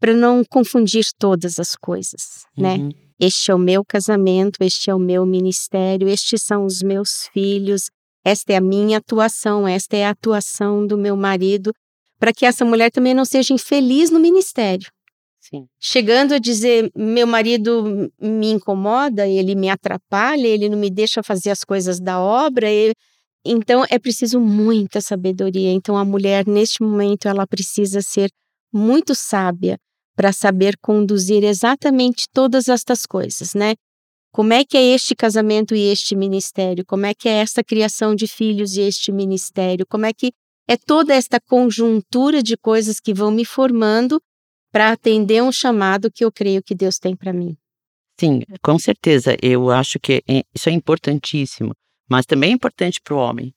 para 0.00 0.12
não 0.14 0.42
confundir 0.44 1.04
todas 1.18 1.60
as 1.60 1.76
coisas, 1.76 2.44
né? 2.56 2.76
Uhum. 2.76 2.90
Este 3.18 3.50
é 3.50 3.54
o 3.54 3.58
meu 3.58 3.84
casamento, 3.84 4.62
este 4.62 4.90
é 4.90 4.94
o 4.94 4.98
meu 4.98 5.26
ministério, 5.26 6.08
estes 6.08 6.42
são 6.42 6.64
os 6.64 6.82
meus 6.82 7.28
filhos, 7.34 7.90
esta 8.24 8.54
é 8.54 8.56
a 8.56 8.60
minha 8.62 8.96
atuação, 8.98 9.68
esta 9.68 9.96
é 9.96 10.06
a 10.06 10.10
atuação 10.10 10.86
do 10.86 10.96
meu 10.96 11.16
marido, 11.16 11.70
para 12.18 12.32
que 12.32 12.46
essa 12.46 12.64
mulher 12.64 12.90
também 12.90 13.12
não 13.14 13.24
seja 13.26 13.52
infeliz 13.52 14.10
no 14.10 14.18
ministério. 14.18 14.90
Sim. 15.38 15.66
Chegando 15.78 16.34
a 16.34 16.38
dizer, 16.38 16.90
meu 16.94 17.26
marido 17.26 18.10
me 18.20 18.50
incomoda, 18.52 19.26
ele 19.26 19.54
me 19.54 19.68
atrapalha, 19.68 20.46
ele 20.46 20.68
não 20.68 20.78
me 20.78 20.90
deixa 20.90 21.22
fazer 21.22 21.50
as 21.50 21.64
coisas 21.64 21.98
da 22.00 22.20
obra. 22.20 22.70
ele- 22.70 22.94
Então 23.44 23.84
é 23.88 23.98
preciso 23.98 24.38
muita 24.40 25.00
sabedoria. 25.00 25.70
Então 25.72 25.96
a 25.96 26.04
mulher 26.04 26.46
neste 26.46 26.82
momento 26.82 27.26
ela 27.26 27.46
precisa 27.46 28.02
ser 28.02 28.30
muito 28.72 29.14
sábia 29.14 29.78
para 30.14 30.32
saber 30.32 30.76
conduzir 30.82 31.42
exatamente 31.44 32.26
todas 32.32 32.68
estas 32.68 33.06
coisas, 33.06 33.54
né? 33.54 33.74
Como 34.32 34.52
é 34.52 34.64
que 34.64 34.76
é 34.76 34.82
este 34.94 35.14
casamento 35.14 35.74
e 35.74 35.80
este 35.90 36.14
ministério? 36.14 36.84
Como 36.86 37.04
é 37.06 37.14
que 37.14 37.28
é 37.28 37.32
esta 37.38 37.64
criação 37.64 38.14
de 38.14 38.26
filhos 38.26 38.76
e 38.76 38.82
este 38.82 39.10
ministério? 39.10 39.84
Como 39.88 40.06
é 40.06 40.12
que 40.12 40.30
é 40.68 40.76
toda 40.76 41.14
esta 41.14 41.40
conjuntura 41.40 42.42
de 42.42 42.56
coisas 42.56 43.00
que 43.00 43.12
vão 43.12 43.30
me 43.32 43.44
formando 43.44 44.20
para 44.70 44.92
atender 44.92 45.42
um 45.42 45.50
chamado 45.50 46.12
que 46.12 46.24
eu 46.24 46.30
creio 46.30 46.62
que 46.62 46.76
Deus 46.76 46.96
tem 46.98 47.16
para 47.16 47.32
mim? 47.32 47.56
Sim, 48.20 48.42
com 48.62 48.78
certeza. 48.78 49.36
Eu 49.42 49.68
acho 49.70 49.98
que 49.98 50.22
é- 50.28 50.42
isso 50.54 50.68
é 50.68 50.72
importantíssimo, 50.72 51.72
mas 52.10 52.26
também 52.26 52.50
é 52.50 52.54
importante 52.54 53.00
para 53.02 53.14
o 53.14 53.18
homem, 53.18 53.54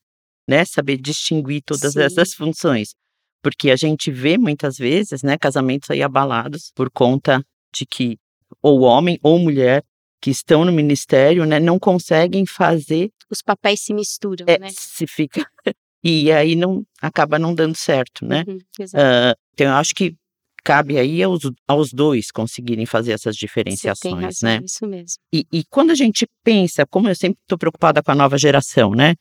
né? 0.47 0.63
Saber 0.63 0.97
distinguir 0.97 1.63
todas 1.65 1.93
Sim. 1.93 2.01
essas 2.01 2.33
funções. 2.33 2.93
Porque 3.41 3.71
a 3.71 3.75
gente 3.75 4.11
vê 4.11 4.37
muitas 4.37 4.77
vezes, 4.77 5.21
né, 5.23 5.37
casamentos 5.37 5.89
aí 5.89 6.01
abalados 6.01 6.71
por 6.73 6.89
conta 6.89 7.43
de 7.75 7.85
que 7.85 8.17
ou 8.61 8.81
homem 8.81 9.19
ou 9.21 9.39
mulher 9.39 9.83
que 10.21 10.29
estão 10.29 10.63
no 10.63 10.71
ministério, 10.71 11.45
né, 11.45 11.59
não 11.59 11.77
conseguem 11.77 12.45
fazer, 12.45 13.09
Os 13.29 13.41
papéis 13.41 13.81
se 13.81 13.93
misturam, 13.93 14.45
é, 14.47 14.57
né? 14.57 14.69
se 14.69 15.05
fica 15.05 15.45
e 16.01 16.31
aí 16.31 16.55
não 16.55 16.85
acaba 17.01 17.37
não 17.37 17.53
dando 17.53 17.75
certo, 17.75 18.25
né? 18.25 18.45
Uhum. 18.47 18.59
Ah, 18.95 19.35
então 19.53 19.67
eu 19.67 19.73
acho 19.73 19.93
que 19.93 20.15
cabe 20.63 20.97
aí 20.97 21.21
aos, 21.21 21.41
aos 21.67 21.91
dois 21.91 22.31
conseguirem 22.31 22.85
fazer 22.85 23.11
essas 23.11 23.35
diferenciações, 23.35 24.23
razão, 24.23 24.49
né? 24.49 24.61
Isso 24.63 24.87
mesmo. 24.87 25.17
E, 25.33 25.45
e 25.51 25.63
quando 25.65 25.91
a 25.91 25.95
gente 25.95 26.25
pensa, 26.43 26.85
como 26.85 27.09
eu 27.09 27.15
sempre 27.15 27.39
estou 27.41 27.57
preocupada 27.57 28.01
com 28.01 28.11
a 28.11 28.15
nova 28.15 28.37
geração, 28.37 28.91
né? 28.91 29.15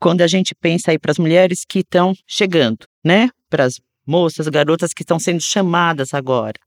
Quando 0.00 0.22
a 0.22 0.26
gente 0.26 0.54
pensa 0.54 0.90
aí 0.90 0.98
para 0.98 1.12
as 1.12 1.18
mulheres 1.18 1.64
que 1.66 1.80
estão 1.80 2.12
chegando, 2.26 2.84
né? 3.04 3.30
Para 3.48 3.64
as 3.64 3.80
moças, 4.06 4.48
garotas 4.48 4.92
que 4.92 5.02
estão 5.02 5.18
sendo 5.18 5.40
chamadas 5.40 6.14
agora, 6.14 6.58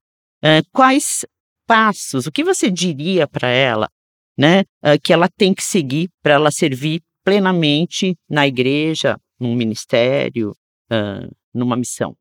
eh, 0.43 0.61
quais 0.71 1.25
passos, 1.65 2.27
o 2.27 2.31
que 2.31 2.43
você 2.43 2.69
diria 2.69 3.27
para 3.27 3.49
ela, 3.49 3.89
né? 4.37 4.63
eh, 4.83 4.97
que 4.99 5.11
ela 5.11 5.27
tem 5.27 5.53
que 5.53 5.63
seguir 5.63 6.09
para 6.21 6.33
ela 6.33 6.51
servir 6.51 7.01
plenamente 7.23 8.15
na 8.29 8.47
igreja, 8.47 9.17
num 9.39 9.55
ministério, 9.55 10.53
ah, 10.89 11.27
numa 11.53 11.75
missão? 11.75 12.15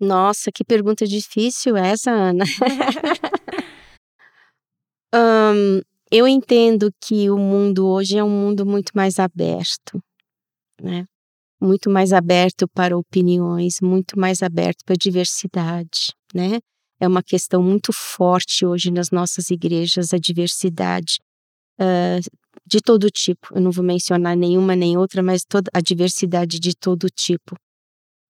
Nossa, 0.00 0.50
que 0.50 0.64
pergunta 0.64 1.06
difícil 1.06 1.76
essa, 1.76 2.10
Ana. 2.10 2.44
Ahn, 5.12 5.82
eu 6.10 6.26
entendo 6.26 6.90
que 7.00 7.28
o 7.30 7.36
mundo 7.36 7.86
hoje 7.86 8.16
é 8.16 8.24
um 8.24 8.30
mundo 8.30 8.64
muito 8.64 8.92
mais 8.94 9.18
aberto, 9.18 10.02
né? 10.80 11.04
Muito 11.60 11.90
mais 11.90 12.12
aberto 12.12 12.66
para 12.68 12.96
opiniões, 12.96 13.74
muito 13.82 14.18
mais 14.18 14.42
aberto 14.42 14.82
para 14.84 14.96
diversidade, 14.96 16.14
né? 16.34 16.60
É 16.98 17.06
uma 17.06 17.22
questão 17.22 17.62
muito 17.62 17.92
forte 17.92 18.64
hoje 18.64 18.90
nas 18.90 19.10
nossas 19.10 19.50
igrejas, 19.50 20.14
a 20.14 20.18
diversidade 20.18 21.18
ah, 21.78 22.18
de 22.66 22.80
todo 22.80 23.10
tipo. 23.10 23.54
Eu 23.54 23.60
não 23.60 23.70
vou 23.70 23.84
mencionar 23.84 24.36
nenhuma 24.36 24.76
nem 24.76 24.96
outra, 24.96 25.22
mas 25.22 25.42
toda 25.48 25.70
a 25.74 25.80
diversidade 25.80 26.58
de 26.60 26.74
todo 26.74 27.08
tipo. 27.08 27.56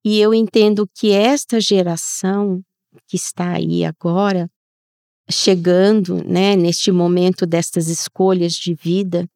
E 0.04 0.18
eu 0.20 0.32
entendo 0.34 0.88
que 0.94 1.10
esta 1.12 1.60
geração 1.60 2.62
que 3.06 3.16
está 3.16 3.52
aí 3.52 3.84
agora, 3.84 4.48
chegando, 5.30 6.24
né, 6.26 6.56
neste 6.56 6.90
momento 6.90 7.46
destas 7.46 7.88
escolhas 7.88 8.54
de 8.54 8.74
vida, 8.74 9.26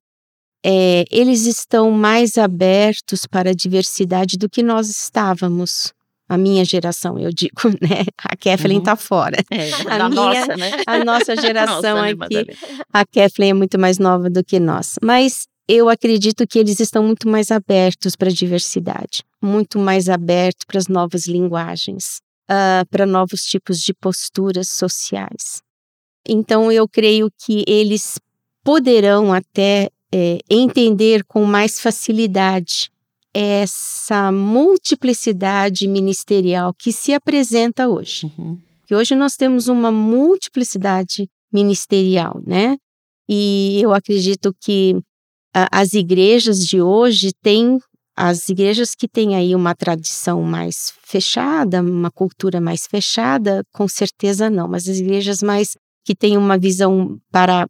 é, 0.65 1.05
eles 1.11 1.45
estão 1.47 1.91
mais 1.91 2.39
abertos 2.39 3.27
para 3.27 3.51
a 3.51 3.55
diversidade 3.55 4.37
do 4.37 4.49
que 4.49 4.63
nós 4.63 4.89
estávamos. 4.89 5.93
A 6.27 6.39
minha 6.39 6.65
geração, 6.65 7.19
eu 7.19 7.31
digo, 7.31 7.53
né? 7.83 8.07
A 8.19 8.35
Kathleen 8.35 8.77
Uhum. 8.79 8.83
está 8.83 8.97
fora. 8.97 9.37
É, 9.51 9.71
A 9.75 10.09
minha- 10.09 10.09
nossa, 10.09 10.57
né? 10.57 10.71
A 10.87 11.05
nossa 11.05 11.37
geração 11.37 11.97
Nossa, 11.97 12.03
né, 12.03 12.11
aqui 12.19 12.47
a 12.91 13.05
Kathleen 13.05 13.51
é 13.51 13.55
muito 13.55 13.79
mais 13.79 13.99
nova 13.99 14.31
do 14.31 14.43
que 14.43 14.59
nós. 14.59 14.95
Mas 15.03 15.47
eu 15.69 15.89
acredito 15.89 16.47
que 16.47 16.59
eles 16.59 16.81
estão 16.81 17.03
muito 17.03 17.29
mais 17.29 17.51
abertos 17.51 18.15
para 18.17 18.29
a 18.29 18.33
diversidade, 18.33 19.23
muito 19.43 19.79
mais 19.79 20.09
abertos 20.09 20.65
para 20.67 20.79
as 20.79 20.89
novas 20.89 21.27
linguagens, 21.27 22.21
ah, 22.49 22.85
para 22.91 23.07
novos 23.07 23.43
tipos 23.43 23.81
de 23.81 23.95
posturas 23.95 24.69
sociais. 24.69 25.63
Então 26.29 26.71
eu 26.73 26.89
creio 26.89 27.31
que 27.45 27.65
eles 27.67 28.19
poderão 28.63 29.33
até 29.33 29.91
eh, 30.13 30.39
entender 30.49 31.23
com 31.25 31.45
mais 31.45 31.81
facilidade 31.81 32.91
essa 33.35 34.31
multiplicidade 34.31 35.87
ministerial 35.89 36.73
que 36.73 36.93
se 36.93 37.13
apresenta 37.13 37.89
hoje 37.89 38.31
Uhum. 38.39 38.59
que 38.87 38.95
hoje 38.95 39.15
nós 39.15 39.35
temos 39.37 39.67
uma 39.69 39.91
multiplicidade 39.91 41.29
ministerial, 41.53 42.41
né? 42.47 42.77
E 43.29 43.81
eu 43.83 43.93
acredito 43.93 44.55
que 44.61 44.95
uh, 44.97 45.03
as 45.71 45.93
igrejas 45.93 46.67
de 46.67 46.83
hoje 46.83 47.31
têm 47.43 47.79
as 48.17 48.49
igrejas 48.49 48.95
que 48.95 49.09
têm 49.09 49.35
aí 49.35 49.55
uma 49.55 49.75
tradição 49.75 50.43
mais 50.43 50.93
fechada, 51.03 51.83
uma 51.83 52.11
cultura 52.11 52.61
mais 52.61 52.87
fechada, 52.87 53.65
com 53.73 53.89
certeza 53.89 54.49
não, 54.49 54.69
mas 54.69 54.89
as 54.89 54.99
igrejas 54.99 55.43
mais 55.43 55.77
que 56.05 56.15
têm 56.15 56.37
uma 56.37 56.57
visão 56.57 57.19
para 57.33 57.67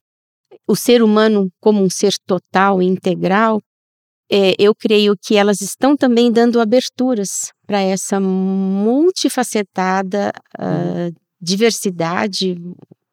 o 0.67 0.77
ser 0.77 1.03
humano 1.03 1.51
como 1.61 1.83
um 1.83 1.89
ser 1.89 2.13
total 2.27 2.83
e 2.83 2.87
integral, 2.87 3.59
é, 4.31 4.55
eu 4.59 4.75
creio 4.75 5.15
que 5.21 5.37
elas 5.37 5.61
estão 5.61 5.95
também 5.97 6.33
dando 6.33 6.61
aberturas 6.61 7.53
para 7.67 7.81
essa 7.81 8.21
multifacetada 8.21 10.33
uh, 10.59 11.15
diversidade, 11.41 12.57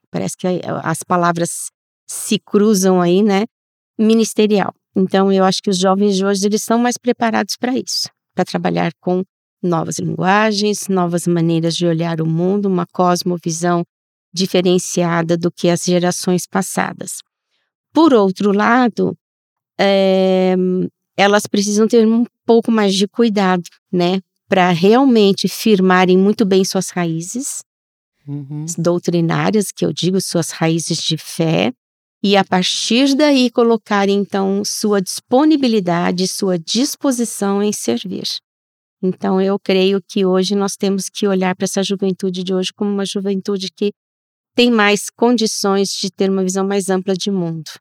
parece 0.09 0.35
que 0.37 0.47
as 0.83 1.03
palavras 1.03 1.69
se 2.07 2.39
cruzam 2.39 3.01
aí, 3.01 3.21
né? 3.21 3.43
Ministerial. 4.01 4.73
Então, 4.95 5.31
eu 5.31 5.43
acho 5.43 5.61
que 5.61 5.69
os 5.69 5.77
jovens 5.77 6.17
de 6.17 6.25
hoje 6.25 6.45
eles 6.45 6.61
estão 6.61 6.77
mais 6.77 6.97
preparados 6.97 7.55
para 7.57 7.73
isso, 7.77 8.09
para 8.35 8.43
trabalhar 8.43 8.91
com 8.99 9.23
novas 9.63 9.99
linguagens, 9.99 10.87
novas 10.87 11.27
maneiras 11.27 11.75
de 11.75 11.85
olhar 11.85 12.19
o 12.19 12.25
mundo, 12.25 12.67
uma 12.67 12.85
cosmovisão 12.91 13.83
diferenciada 14.33 15.37
do 15.37 15.51
que 15.51 15.69
as 15.69 15.83
gerações 15.83 16.47
passadas. 16.47 17.19
Por 17.93 18.13
outro 18.13 18.51
lado, 18.51 19.15
é, 19.79 20.55
elas 21.17 21.45
precisam 21.45 21.87
ter 21.87 22.07
um 22.07 22.25
pouco 22.45 22.71
mais 22.71 22.95
de 22.95 23.07
cuidado, 23.07 23.63
né, 23.91 24.19
para 24.47 24.71
realmente 24.71 25.47
firmarem 25.47 26.17
muito 26.17 26.45
bem 26.45 26.65
suas 26.65 26.89
raízes 26.89 27.61
uhum. 28.27 28.65
doutrinárias, 28.77 29.71
que 29.71 29.85
eu 29.85 29.93
digo, 29.93 30.19
suas 30.21 30.51
raízes 30.51 30.97
de 30.97 31.17
fé, 31.17 31.71
e 32.23 32.37
a 32.37 32.43
partir 32.43 33.15
daí 33.15 33.49
colocar 33.49 34.07
então 34.07 34.63
sua 34.63 35.01
disponibilidade, 35.01 36.27
sua 36.27 36.57
disposição 36.59 37.63
em 37.63 37.73
servir. 37.73 38.25
Então 39.01 39.41
eu 39.41 39.59
creio 39.59 39.99
que 40.07 40.25
hoje 40.25 40.55
nós 40.55 40.75
temos 40.75 41.05
que 41.11 41.27
olhar 41.27 41.55
para 41.55 41.65
essa 41.65 41.81
juventude 41.81 42.43
de 42.43 42.53
hoje 42.53 42.71
como 42.71 42.91
uma 42.91 43.05
juventude 43.05 43.69
que 43.75 43.91
tem 44.55 44.69
mais 44.69 45.09
condições 45.09 45.89
de 45.91 46.11
ter 46.11 46.29
uma 46.29 46.43
visão 46.43 46.67
mais 46.67 46.89
ampla 46.89 47.15
de 47.15 47.31
mundo. 47.31 47.71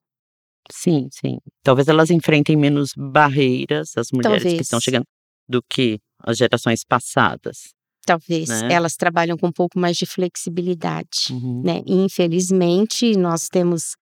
Sim, 0.73 1.09
sim. 1.13 1.39
Talvez 1.63 1.89
elas 1.89 2.11
enfrentem 2.11 2.57
menos 2.57 2.93
barreiras, 2.97 3.97
as 3.97 4.09
mulheres 4.13 4.43
Talvez. 4.43 4.55
que 4.57 4.63
estão 4.63 4.81
chegando, 4.81 5.05
do 5.49 5.61
que 5.69 5.99
as 6.23 6.39
gerações 6.39 6.85
passadas. 6.85 7.75
Talvez 8.07 8.49
né? 8.49 8.73
elas 8.73 8.95
trabalham 8.95 9.37
com 9.37 9.49
um 9.49 9.53
pouco 9.53 9.79
mais 9.79 9.97
de 9.97 10.07
flexibilidade, 10.07 11.33
uhum. 11.33 11.63
né? 11.63 11.83
infelizmente 11.87 13.15
nós 13.17 13.49
temos 13.49 13.95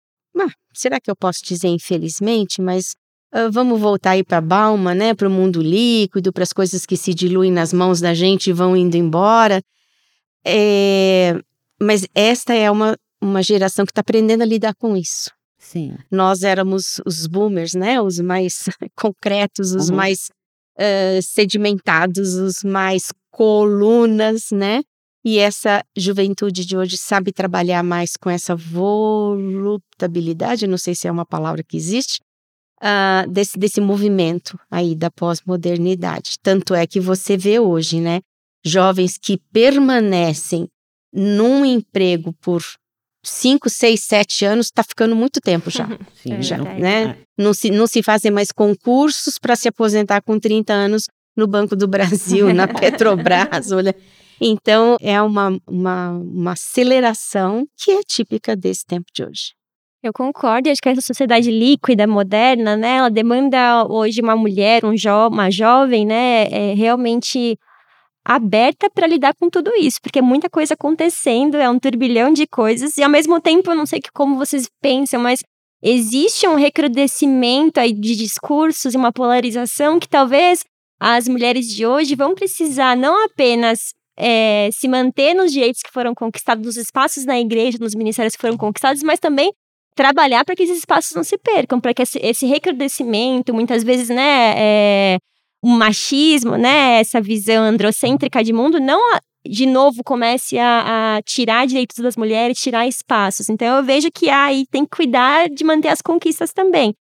ah, 0.44 0.52
será 0.74 1.00
que 1.00 1.10
eu 1.10 1.16
posso 1.16 1.44
dizer 1.44 1.68
infelizmente, 1.68 2.60
mas 2.60 2.94
uh, 3.34 3.50
vamos 3.50 3.80
voltar 3.80 4.10
aí 4.10 4.24
para 4.24 4.40
Balma, 4.40 4.94
né, 4.94 5.14
para 5.14 5.28
o 5.28 5.30
mundo 5.30 5.62
líquido, 5.62 6.32
para 6.32 6.42
as 6.42 6.52
coisas 6.52 6.84
que 6.84 6.96
se 6.96 7.14
diluem 7.14 7.50
nas 7.50 7.72
mãos 7.72 8.00
da 8.00 8.14
gente 8.14 8.50
e 8.50 8.52
vão 8.52 8.76
indo 8.76 8.96
embora. 8.96 9.62
É, 10.44 11.34
mas 11.80 12.06
esta 12.14 12.54
é 12.54 12.70
uma, 12.70 12.96
uma 13.20 13.42
geração 13.42 13.84
que 13.84 13.90
está 13.90 14.00
aprendendo 14.00 14.42
a 14.42 14.46
lidar 14.46 14.74
com 14.74 14.96
isso. 14.96 15.30
Sim. 15.58 15.96
Nós 16.10 16.42
éramos 16.42 17.00
os 17.04 17.26
boomers, 17.26 17.74
né, 17.74 18.00
os 18.00 18.20
mais 18.20 18.64
concretos, 18.94 19.72
os 19.74 19.88
uhum. 19.88 19.96
mais 19.96 20.30
uh, 20.78 21.22
sedimentados, 21.22 22.34
os 22.34 22.62
mais 22.62 23.12
colunas, 23.30 24.50
né? 24.52 24.82
E 25.26 25.38
essa 25.40 25.84
juventude 25.96 26.64
de 26.64 26.76
hoje 26.76 26.96
sabe 26.96 27.32
trabalhar 27.32 27.82
mais 27.82 28.16
com 28.16 28.30
essa 28.30 28.54
voluptabilidade, 28.54 30.68
não 30.68 30.78
sei 30.78 30.94
se 30.94 31.08
é 31.08 31.10
uma 31.10 31.26
palavra 31.26 31.64
que 31.64 31.76
existe, 31.76 32.20
uh, 32.80 33.28
desse, 33.28 33.58
desse 33.58 33.80
movimento 33.80 34.56
aí 34.70 34.94
da 34.94 35.10
pós-modernidade. 35.10 36.36
Tanto 36.40 36.76
é 36.76 36.86
que 36.86 37.00
você 37.00 37.36
vê 37.36 37.58
hoje, 37.58 38.00
né, 38.00 38.20
jovens 38.64 39.18
que 39.18 39.36
permanecem 39.52 40.68
num 41.12 41.64
emprego 41.64 42.32
por 42.34 42.62
5, 43.24 43.68
6, 43.68 44.00
7 44.00 44.44
anos, 44.44 44.66
está 44.66 44.84
ficando 44.84 45.16
muito 45.16 45.40
tempo 45.40 45.72
já. 45.72 45.88
Sim, 46.22 46.40
já 46.40 46.58
né? 46.58 47.02
É. 47.02 47.18
Não, 47.36 47.52
se, 47.52 47.72
não 47.72 47.88
se 47.88 48.00
fazem 48.00 48.30
mais 48.30 48.52
concursos 48.52 49.40
para 49.40 49.56
se 49.56 49.66
aposentar 49.66 50.22
com 50.22 50.38
30 50.38 50.72
anos 50.72 51.08
no 51.36 51.48
Banco 51.48 51.74
do 51.74 51.88
Brasil, 51.88 52.54
na 52.54 52.68
Petrobras, 52.72 53.72
olha. 53.72 53.92
Então, 54.40 54.96
é 55.00 55.20
uma, 55.20 55.58
uma, 55.66 56.10
uma 56.10 56.52
aceleração 56.52 57.66
que 57.76 57.90
é 57.90 58.00
típica 58.02 58.54
desse 58.54 58.84
tempo 58.84 59.06
de 59.14 59.24
hoje. 59.24 59.54
Eu 60.02 60.12
concordo, 60.12 60.70
acho 60.70 60.80
que 60.80 60.88
essa 60.88 61.00
sociedade 61.00 61.50
líquida, 61.50 62.06
moderna, 62.06 62.76
né, 62.76 62.96
ela 62.96 63.10
demanda 63.10 63.84
hoje 63.88 64.20
uma 64.20 64.36
mulher, 64.36 64.84
um 64.84 64.96
jo 64.96 65.28
uma 65.28 65.50
jovem, 65.50 66.06
né, 66.06 66.46
é 66.48 66.74
realmente 66.74 67.58
aberta 68.24 68.90
para 68.90 69.06
lidar 69.06 69.34
com 69.34 69.48
tudo 69.48 69.72
isso, 69.76 69.98
porque 70.02 70.18
é 70.18 70.22
muita 70.22 70.50
coisa 70.50 70.74
acontecendo, 70.74 71.56
é 71.56 71.68
um 71.70 71.78
turbilhão 71.78 72.32
de 72.32 72.46
coisas, 72.46 72.98
e 72.98 73.02
ao 73.02 73.10
mesmo 73.10 73.40
tempo, 73.40 73.70
eu 73.70 73.74
não 73.74 73.86
sei 73.86 74.00
como 74.12 74.36
vocês 74.36 74.68
pensam, 74.80 75.20
mas 75.20 75.40
existe 75.82 76.46
um 76.46 76.56
recrudescimento 76.56 77.80
aí 77.80 77.92
de 77.92 78.16
discursos 78.16 78.94
e 78.94 78.96
uma 78.96 79.12
polarização 79.12 79.98
que 79.98 80.08
talvez 80.08 80.64
as 81.00 81.28
mulheres 81.28 81.68
de 81.68 81.86
hoje 81.86 82.14
vão 82.14 82.34
precisar 82.34 82.96
não 82.96 83.24
apenas 83.24 83.92
é, 84.18 84.68
se 84.72 84.88
manter 84.88 85.34
nos 85.34 85.52
direitos 85.52 85.82
que 85.82 85.92
foram 85.92 86.14
conquistados, 86.14 86.64
nos 86.64 86.76
espaços 86.76 87.24
na 87.24 87.38
igreja, 87.38 87.78
nos 87.80 87.94
ministérios 87.94 88.34
que 88.34 88.40
foram 88.40 88.56
conquistados, 88.56 89.02
mas 89.02 89.20
também 89.20 89.52
trabalhar 89.94 90.44
para 90.44 90.54
que 90.54 90.62
esses 90.62 90.78
espaços 90.78 91.14
não 91.14 91.24
se 91.24 91.38
percam, 91.38 91.80
para 91.80 91.94
que 91.94 92.02
esse, 92.02 92.18
esse, 92.22 92.46
recrudescimento, 92.46 93.54
muitas 93.54 93.82
vezes, 93.82 94.08
né, 94.08 94.54
é, 94.56 95.18
um 95.64 95.76
machismo, 95.76 96.56
né, 96.56 97.00
essa 97.00 97.20
visão 97.20 97.64
androcêntrica 97.64 98.44
de 98.44 98.52
mundo, 98.52 98.78
não 98.78 99.00
de 99.48 99.64
novo 99.64 100.02
comece 100.04 100.58
a, 100.58 101.16
a, 101.16 101.22
tirar 101.22 101.66
direitos 101.66 101.96
das 101.98 102.16
mulheres, 102.16 102.58
tirar 102.58 102.86
espaços. 102.86 103.48
Então 103.48 103.76
eu 103.76 103.84
vejo 103.84 104.08
que 104.12 104.28
aí 104.28 104.66
tem 104.70 104.84
que 104.84 104.96
cuidar 104.96 105.48
de 105.48 105.64
manter 105.64 105.88
as 105.88 106.02
conquistas 106.02 106.52
também. 106.52 106.94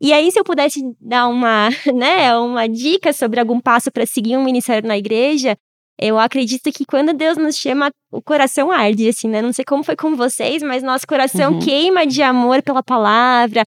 E 0.00 0.12
aí, 0.12 0.30
se 0.30 0.38
eu 0.38 0.44
pudesse 0.44 0.80
dar 1.00 1.26
uma, 1.26 1.68
né, 1.92 2.36
uma 2.36 2.68
dica 2.68 3.12
sobre 3.12 3.40
algum 3.40 3.60
passo 3.60 3.90
para 3.90 4.06
seguir 4.06 4.36
um 4.36 4.44
ministério 4.44 4.86
na 4.86 4.96
igreja, 4.96 5.56
eu 6.00 6.18
acredito 6.18 6.70
que 6.72 6.84
quando 6.84 7.12
Deus 7.12 7.36
nos 7.36 7.56
chama, 7.56 7.90
o 8.10 8.22
coração 8.22 8.70
arde, 8.70 9.08
assim, 9.08 9.28
né? 9.28 9.42
Não 9.42 9.52
sei 9.52 9.64
como 9.64 9.82
foi 9.82 9.96
com 9.96 10.14
vocês, 10.14 10.62
mas 10.62 10.82
nosso 10.82 11.06
coração 11.06 11.54
uhum. 11.54 11.58
queima 11.58 12.06
de 12.06 12.22
amor 12.22 12.62
pela 12.62 12.82
palavra, 12.82 13.64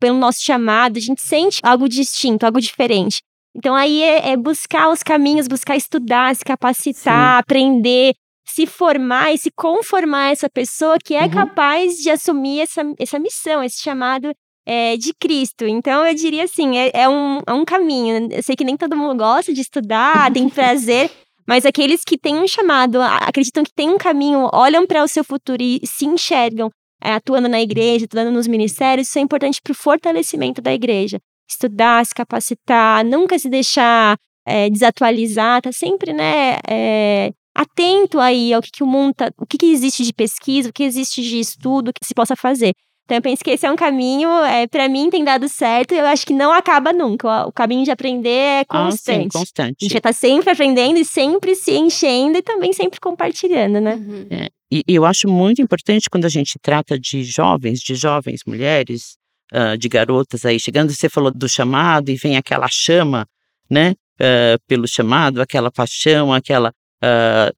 pelo 0.00 0.18
nosso 0.18 0.42
chamado. 0.42 0.96
A 0.96 1.00
gente 1.00 1.20
sente 1.20 1.60
algo 1.62 1.88
distinto, 1.88 2.46
algo 2.46 2.60
diferente. 2.60 3.20
Então 3.54 3.74
aí 3.74 4.02
é, 4.02 4.30
é 4.30 4.36
buscar 4.36 4.90
os 4.90 5.02
caminhos, 5.02 5.46
buscar 5.46 5.76
estudar, 5.76 6.34
se 6.34 6.44
capacitar, 6.44 7.36
Sim. 7.36 7.38
aprender, 7.40 8.14
se 8.46 8.66
formar 8.66 9.32
e 9.32 9.38
se 9.38 9.50
conformar 9.50 10.32
essa 10.32 10.48
pessoa 10.48 10.96
que 11.02 11.14
é 11.14 11.24
uhum. 11.24 11.30
capaz 11.30 11.98
de 11.98 12.10
assumir 12.10 12.60
essa, 12.60 12.82
essa 12.98 13.18
missão, 13.18 13.62
esse 13.62 13.82
chamado 13.82 14.32
é, 14.66 14.96
de 14.96 15.12
Cristo. 15.14 15.66
Então 15.66 16.06
eu 16.06 16.14
diria 16.14 16.44
assim, 16.44 16.76
é, 16.76 16.90
é, 16.94 17.08
um, 17.08 17.40
é 17.46 17.52
um 17.52 17.64
caminho. 17.64 18.28
Eu 18.30 18.42
sei 18.42 18.56
que 18.56 18.64
nem 18.64 18.76
todo 18.76 18.96
mundo 18.96 19.18
gosta 19.18 19.52
de 19.52 19.60
estudar, 19.60 20.32
tem 20.32 20.48
prazer, 20.50 21.10
mas 21.46 21.66
aqueles 21.66 22.02
que 22.04 22.18
têm 22.18 22.36
um 22.36 22.48
chamado, 22.48 23.00
acreditam 23.00 23.64
que 23.64 23.72
tem 23.72 23.90
um 23.90 23.98
caminho, 23.98 24.48
olham 24.52 24.86
para 24.86 25.02
o 25.02 25.08
seu 25.08 25.22
futuro 25.22 25.62
e 25.62 25.80
se 25.84 26.06
enxergam 26.06 26.70
é, 27.02 27.12
atuando 27.12 27.48
na 27.48 27.60
igreja, 27.60 28.06
atuando 28.06 28.30
nos 28.30 28.46
ministérios, 28.46 29.08
isso 29.08 29.18
é 29.18 29.22
importante 29.22 29.60
para 29.62 29.72
o 29.72 29.74
fortalecimento 29.74 30.62
da 30.62 30.72
igreja. 30.72 31.18
Estudar, 31.48 32.04
se 32.06 32.14
capacitar, 32.14 33.04
nunca 33.04 33.38
se 33.38 33.50
deixar 33.50 34.16
é, 34.46 34.70
desatualizar, 34.70 35.60
tá 35.60 35.70
sempre, 35.70 36.12
né, 36.12 36.58
é, 36.68 37.30
atento 37.54 38.18
aí 38.18 38.52
ao 38.52 38.62
que, 38.62 38.70
que 38.70 38.82
o 38.82 38.86
mundo 38.86 39.14
tá, 39.14 39.30
o 39.38 39.46
que, 39.46 39.58
que 39.58 39.66
existe 39.66 40.02
de 40.02 40.12
pesquisa, 40.12 40.70
o 40.70 40.72
que 40.72 40.82
existe 40.82 41.22
de 41.22 41.38
estudo 41.38 41.92
que 41.92 42.06
se 42.06 42.14
possa 42.14 42.34
fazer. 42.34 42.72
Então 43.04 43.18
eu 43.18 43.22
penso 43.22 43.44
que 43.44 43.50
esse 43.50 43.66
é 43.66 43.70
um 43.70 43.76
caminho, 43.76 44.30
é, 44.44 44.66
para 44.66 44.88
mim 44.88 45.10
tem 45.10 45.22
dado 45.22 45.46
certo, 45.46 45.92
eu 45.92 46.06
acho 46.06 46.26
que 46.26 46.32
não 46.32 46.50
acaba 46.50 46.90
nunca. 46.90 47.46
O, 47.46 47.52
caminho 47.52 47.84
de 47.84 47.90
aprender 47.90 48.30
é 48.60 48.64
constante. 48.64 49.18
Ah, 49.18 49.22
sim, 49.22 49.28
constante. 49.28 49.76
A 49.82 49.84
gente 49.84 49.96
está 49.96 50.12
sempre 50.12 50.50
aprendendo 50.50 50.98
e 50.98 51.04
sempre 51.04 51.54
se 51.54 51.72
enchendo 51.72 52.38
e 52.38 52.42
também 52.42 52.72
sempre 52.72 52.98
compartilhando, 52.98 53.78
né? 53.78 53.94
Uhum. 53.94 54.26
É, 54.30 54.48
e, 54.72 54.82
e, 54.88 54.94
eu 54.94 55.04
acho 55.04 55.28
muito 55.28 55.60
importante 55.60 56.08
quando 56.08 56.24
a 56.24 56.30
gente 56.30 56.58
trata 56.62 56.98
de 56.98 57.22
jovens, 57.24 57.80
de 57.80 57.94
jovens 57.94 58.40
mulheres, 58.46 59.18
uh, 59.52 59.76
de 59.76 59.88
garotas 59.88 60.46
aí 60.46 60.58
chegando, 60.58 60.90
você 60.90 61.10
falou 61.10 61.30
do 61.30 61.48
chamado 61.48 62.10
e 62.10 62.16
vem 62.16 62.38
aquela 62.38 62.68
chama, 62.70 63.26
né? 63.68 63.92
Uh, 64.18 64.56
pelo 64.66 64.88
chamado, 64.88 65.42
aquela 65.42 65.70
paixão, 65.70 66.32
aquela. 66.32 66.70
Uh, 67.02 67.54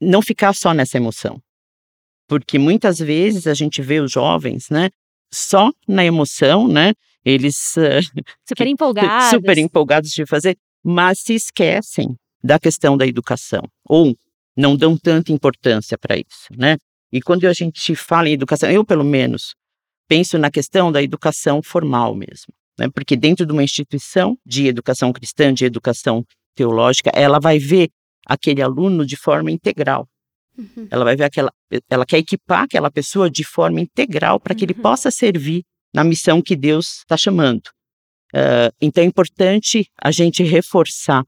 não 0.00 0.20
ficar 0.20 0.52
só 0.54 0.74
nessa 0.74 0.96
emoção 0.96 1.40
porque 2.28 2.58
muitas 2.58 2.98
vezes 2.98 3.46
a 3.46 3.54
gente 3.54 3.80
vê 3.82 4.00
os 4.00 4.12
jovens, 4.12 4.68
né, 4.70 4.90
só 5.32 5.70
na 5.86 6.04
emoção, 6.04 6.68
né, 6.68 6.92
eles 7.24 7.74
uh, 7.76 8.22
super 8.48 8.66
empolgados, 8.66 9.30
super 9.30 9.58
empolgados 9.58 10.10
de 10.10 10.24
fazer, 10.26 10.56
mas 10.84 11.20
se 11.20 11.34
esquecem 11.34 12.16
da 12.42 12.58
questão 12.58 12.96
da 12.96 13.06
educação 13.06 13.62
ou 13.88 14.16
não 14.56 14.76
dão 14.76 14.96
tanta 14.96 15.32
importância 15.32 15.98
para 15.98 16.16
isso, 16.16 16.48
né? 16.56 16.76
E 17.12 17.20
quando 17.20 17.44
a 17.46 17.52
gente 17.52 17.94
fala 17.94 18.28
em 18.28 18.32
educação, 18.32 18.70
eu 18.70 18.84
pelo 18.84 19.04
menos 19.04 19.54
penso 20.08 20.38
na 20.38 20.50
questão 20.50 20.90
da 20.90 21.02
educação 21.02 21.62
formal 21.62 22.14
mesmo, 22.14 22.54
né? 22.78 22.88
Porque 22.88 23.16
dentro 23.16 23.44
de 23.44 23.52
uma 23.52 23.64
instituição 23.64 24.38
de 24.46 24.66
educação 24.66 25.12
cristã, 25.12 25.52
de 25.52 25.64
educação 25.64 26.24
teológica, 26.54 27.10
ela 27.14 27.38
vai 27.38 27.58
ver 27.58 27.90
aquele 28.26 28.62
aluno 28.62 29.04
de 29.04 29.16
forma 29.16 29.50
integral. 29.50 30.08
Uhum. 30.58 30.88
Ela 30.90 31.04
vai 31.04 31.16
ver 31.16 31.24
aquela, 31.24 31.52
ela 31.90 32.06
quer 32.06 32.18
equipar 32.18 32.62
aquela 32.62 32.90
pessoa 32.90 33.30
de 33.30 33.44
forma 33.44 33.80
integral 33.80 34.40
para 34.40 34.54
que 34.54 34.64
ele 34.64 34.74
uhum. 34.74 34.82
possa 34.82 35.10
servir 35.10 35.62
na 35.94 36.04
missão 36.04 36.42
que 36.42 36.56
Deus 36.56 36.98
está 36.98 37.16
chamando. 37.16 37.66
Uh, 38.34 38.72
então 38.80 39.02
é 39.02 39.06
importante 39.06 39.88
a 40.00 40.10
gente 40.10 40.42
reforçar 40.42 41.24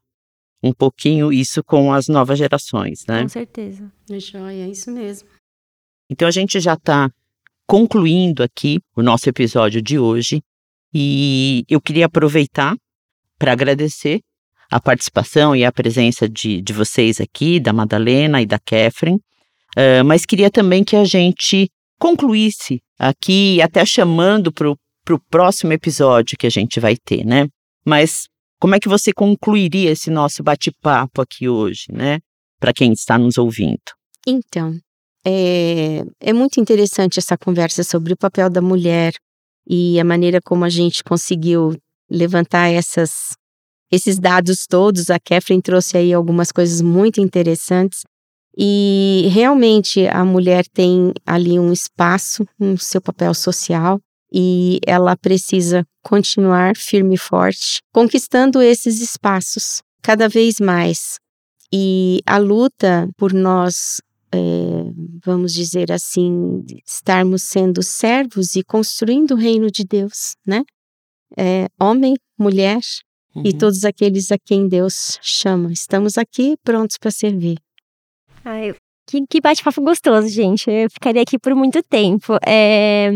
um 0.62 0.72
pouquinho 0.72 1.32
isso 1.32 1.62
com 1.62 1.92
as 1.92 2.08
novas 2.08 2.38
gerações, 2.38 3.04
né? 3.06 3.22
Com 3.22 3.28
certeza. 3.28 3.92
É 4.10 4.18
joia, 4.18 4.64
é 4.64 4.68
isso 4.68 4.90
mesmo. 4.90 5.28
Então 6.10 6.26
a 6.26 6.30
gente 6.30 6.58
já 6.58 6.74
está 6.74 7.10
concluindo 7.66 8.42
aqui 8.42 8.80
o 8.96 9.02
nosso 9.02 9.28
episódio 9.28 9.80
de 9.80 9.98
hoje 9.98 10.42
e 10.92 11.64
eu 11.68 11.80
queria 11.80 12.06
aproveitar 12.06 12.76
para 13.38 13.52
agradecer 13.52 14.20
a 14.70 14.80
participação 14.80 15.56
e 15.56 15.64
a 15.64 15.72
presença 15.72 16.28
de, 16.28 16.60
de 16.60 16.72
vocês 16.72 17.20
aqui, 17.20 17.58
da 17.58 17.72
Madalena 17.72 18.42
e 18.42 18.46
da 18.46 18.58
Catherine, 18.58 19.18
uh, 19.76 20.04
mas 20.04 20.26
queria 20.26 20.50
também 20.50 20.84
que 20.84 20.96
a 20.96 21.04
gente 21.04 21.70
concluísse 21.98 22.80
aqui, 22.98 23.60
até 23.62 23.84
chamando 23.84 24.52
para 24.52 24.70
o 24.70 25.20
próximo 25.30 25.72
episódio 25.72 26.36
que 26.38 26.46
a 26.46 26.50
gente 26.50 26.78
vai 26.78 26.96
ter, 26.96 27.24
né? 27.24 27.48
Mas 27.84 28.28
como 28.60 28.74
é 28.74 28.80
que 28.80 28.88
você 28.88 29.12
concluiria 29.12 29.90
esse 29.90 30.10
nosso 30.10 30.42
bate-papo 30.42 31.22
aqui 31.22 31.48
hoje, 31.48 31.86
né? 31.90 32.18
Para 32.60 32.72
quem 32.72 32.92
está 32.92 33.16
nos 33.16 33.38
ouvindo. 33.38 33.78
Então, 34.26 34.76
é, 35.24 36.04
é 36.20 36.32
muito 36.32 36.60
interessante 36.60 37.18
essa 37.18 37.36
conversa 37.36 37.82
sobre 37.84 38.12
o 38.12 38.16
papel 38.16 38.50
da 38.50 38.60
mulher 38.60 39.14
e 39.66 40.00
a 40.00 40.04
maneira 40.04 40.40
como 40.42 40.64
a 40.64 40.68
gente 40.68 41.04
conseguiu 41.04 41.76
levantar 42.10 42.68
essas, 42.68 43.36
esses 43.90 44.18
dados 44.18 44.66
todos. 44.66 45.10
A 45.10 45.18
Catherine 45.18 45.62
trouxe 45.62 45.96
aí 45.96 46.12
algumas 46.12 46.52
coisas 46.52 46.80
muito 46.80 47.20
interessantes. 47.20 48.02
E 48.56 49.28
realmente 49.30 50.06
a 50.08 50.24
mulher 50.24 50.66
tem 50.66 51.12
ali 51.24 51.58
um 51.60 51.72
espaço, 51.72 52.44
um 52.58 52.76
seu 52.76 53.00
papel 53.00 53.32
social, 53.32 54.00
e 54.32 54.80
ela 54.84 55.16
precisa 55.16 55.84
continuar 56.02 56.76
firme 56.76 57.14
e 57.14 57.18
forte, 57.18 57.80
conquistando 57.92 58.60
esses 58.60 59.00
espaços 59.00 59.80
cada 60.02 60.28
vez 60.28 60.58
mais. 60.58 61.18
E 61.72 62.20
a 62.26 62.38
luta 62.38 63.08
por 63.16 63.32
nós, 63.32 64.00
é, 64.32 64.38
vamos 65.24 65.52
dizer 65.52 65.92
assim, 65.92 66.64
estarmos 66.84 67.44
sendo 67.44 67.82
servos 67.82 68.56
e 68.56 68.64
construindo 68.64 69.32
o 69.32 69.36
reino 69.36 69.70
de 69.70 69.84
Deus, 69.84 70.34
né? 70.46 70.64
É, 71.36 71.68
homem, 71.78 72.14
mulher 72.38 72.80
uhum. 73.38 73.42
e 73.44 73.52
todos 73.52 73.84
aqueles 73.84 74.30
a 74.30 74.38
quem 74.38 74.68
Deus 74.68 75.18
chama. 75.22 75.72
Estamos 75.72 76.18
aqui 76.18 76.56
prontos 76.62 76.96
para 76.98 77.10
servir. 77.10 77.58
Ai, 78.44 78.74
que, 79.08 79.26
que 79.28 79.40
bate-papo 79.40 79.80
gostoso, 79.82 80.28
gente. 80.28 80.70
Eu 80.70 80.90
ficaria 80.90 81.22
aqui 81.22 81.38
por 81.38 81.54
muito 81.54 81.82
tempo. 81.82 82.36
É, 82.46 83.10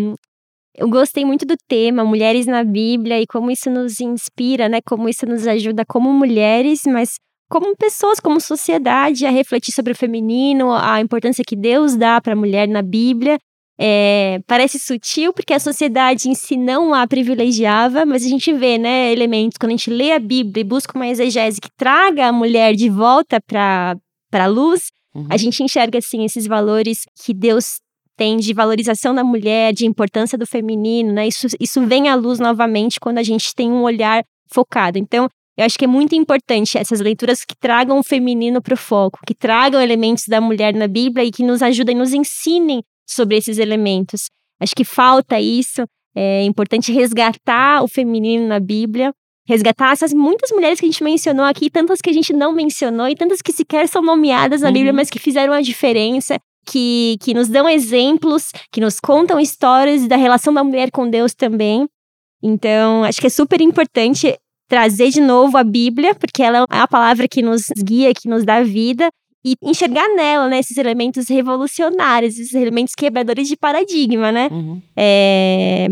eu 0.74 0.88
gostei 0.88 1.24
muito 1.24 1.44
do 1.44 1.54
tema 1.68 2.02
Mulheres 2.02 2.46
na 2.46 2.64
Bíblia 2.64 3.20
e 3.20 3.26
como 3.26 3.50
isso 3.50 3.70
nos 3.70 4.00
inspira, 4.00 4.68
né? 4.68 4.80
Como 4.80 5.08
isso 5.08 5.26
nos 5.26 5.46
ajuda 5.46 5.84
como 5.86 6.12
mulheres, 6.12 6.82
mas 6.86 7.16
como 7.50 7.76
pessoas, 7.76 8.18
como 8.18 8.40
sociedade, 8.40 9.26
a 9.26 9.30
refletir 9.30 9.72
sobre 9.72 9.92
o 9.92 9.96
feminino, 9.96 10.72
a 10.72 10.98
importância 11.02 11.44
que 11.46 11.54
Deus 11.54 11.94
dá 11.94 12.18
para 12.18 12.32
a 12.32 12.36
mulher 12.36 12.66
na 12.66 12.80
Bíblia. 12.80 13.38
É, 13.84 14.40
parece 14.46 14.78
sutil 14.78 15.32
porque 15.32 15.52
a 15.52 15.58
sociedade 15.58 16.28
em 16.28 16.36
si 16.36 16.56
não 16.56 16.94
a 16.94 17.04
privilegiava, 17.04 18.06
mas 18.06 18.24
a 18.24 18.28
gente 18.28 18.52
vê, 18.52 18.78
né, 18.78 19.10
elementos 19.10 19.58
quando 19.58 19.70
a 19.70 19.76
gente 19.76 19.90
lê 19.90 20.12
a 20.12 20.20
Bíblia 20.20 20.60
e 20.60 20.64
busca 20.64 20.96
uma 20.96 21.08
exegese 21.08 21.60
que 21.60 21.68
traga 21.76 22.28
a 22.28 22.32
mulher 22.32 22.76
de 22.76 22.88
volta 22.88 23.40
para 23.40 23.96
a 24.32 24.46
luz, 24.46 24.92
uhum. 25.12 25.26
a 25.28 25.36
gente 25.36 25.64
enxerga 25.64 25.98
assim 25.98 26.24
esses 26.24 26.46
valores 26.46 27.00
que 27.24 27.34
Deus 27.34 27.80
tem 28.16 28.36
de 28.36 28.54
valorização 28.54 29.12
da 29.12 29.24
mulher, 29.24 29.72
de 29.72 29.84
importância 29.84 30.38
do 30.38 30.46
feminino, 30.46 31.12
né? 31.12 31.26
Isso, 31.26 31.48
isso 31.58 31.84
vem 31.84 32.08
à 32.08 32.14
luz 32.14 32.38
novamente 32.38 33.00
quando 33.00 33.18
a 33.18 33.22
gente 33.24 33.52
tem 33.52 33.68
um 33.72 33.82
olhar 33.82 34.22
focado. 34.46 34.96
Então, 34.96 35.28
eu 35.56 35.64
acho 35.64 35.76
que 35.76 35.86
é 35.86 35.88
muito 35.88 36.14
importante 36.14 36.78
essas 36.78 37.00
leituras 37.00 37.44
que 37.44 37.56
tragam 37.56 37.98
o 37.98 38.04
feminino 38.04 38.62
para 38.62 38.74
o 38.74 38.76
foco, 38.76 39.18
que 39.26 39.34
tragam 39.34 39.80
elementos 39.80 40.28
da 40.28 40.40
mulher 40.40 40.72
na 40.72 40.86
Bíblia 40.86 41.24
e 41.24 41.32
que 41.32 41.42
nos 41.42 41.62
ajudem, 41.62 41.96
nos 41.96 42.12
ensinem 42.12 42.80
sobre 43.06 43.36
esses 43.36 43.58
elementos. 43.58 44.26
Acho 44.60 44.74
que 44.74 44.84
falta 44.84 45.40
isso. 45.40 45.84
É 46.14 46.42
importante 46.44 46.92
resgatar 46.92 47.82
o 47.82 47.88
feminino 47.88 48.46
na 48.46 48.60
Bíblia, 48.60 49.12
resgatar 49.46 49.92
essas 49.92 50.12
muitas 50.12 50.50
mulheres 50.50 50.78
que 50.78 50.86
a 50.86 50.88
gente 50.88 51.02
mencionou 51.02 51.44
aqui, 51.44 51.70
tantas 51.70 52.00
que 52.00 52.10
a 52.10 52.12
gente 52.12 52.32
não 52.32 52.52
mencionou 52.52 53.08
e 53.08 53.14
tantas 53.14 53.42
que 53.42 53.52
sequer 53.52 53.88
são 53.88 54.02
nomeadas 54.02 54.60
na 54.60 54.68
uhum. 54.68 54.74
Bíblia, 54.74 54.92
mas 54.92 55.10
que 55.10 55.18
fizeram 55.18 55.52
a 55.52 55.60
diferença 55.60 56.38
que, 56.66 57.16
que 57.20 57.34
nos 57.34 57.48
dão 57.48 57.68
exemplos, 57.68 58.50
que 58.70 58.80
nos 58.80 59.00
contam 59.00 59.40
histórias 59.40 60.06
da 60.06 60.16
relação 60.16 60.52
da 60.54 60.62
mulher 60.62 60.90
com 60.90 61.08
Deus 61.08 61.34
também. 61.34 61.88
Então, 62.42 63.04
acho 63.04 63.20
que 63.20 63.26
é 63.26 63.30
super 63.30 63.60
importante 63.60 64.36
trazer 64.68 65.10
de 65.10 65.20
novo 65.20 65.56
a 65.56 65.64
Bíblia, 65.64 66.14
porque 66.14 66.42
ela 66.42 66.64
é 66.70 66.78
a 66.78 66.88
palavra 66.88 67.28
que 67.28 67.42
nos 67.42 67.64
guia, 67.76 68.14
que 68.14 68.28
nos 68.28 68.44
dá 68.44 68.62
vida, 68.62 69.08
e 69.44 69.56
enxergar 69.62 70.08
nela, 70.14 70.48
né, 70.48 70.60
esses 70.60 70.76
elementos 70.76 71.28
revolucionários, 71.28 72.38
esses 72.38 72.54
elementos 72.54 72.94
quebradores 72.94 73.48
de 73.48 73.56
paradigma, 73.56 74.30
né? 74.30 74.48
Uhum. 74.50 74.80
É... 74.96 75.88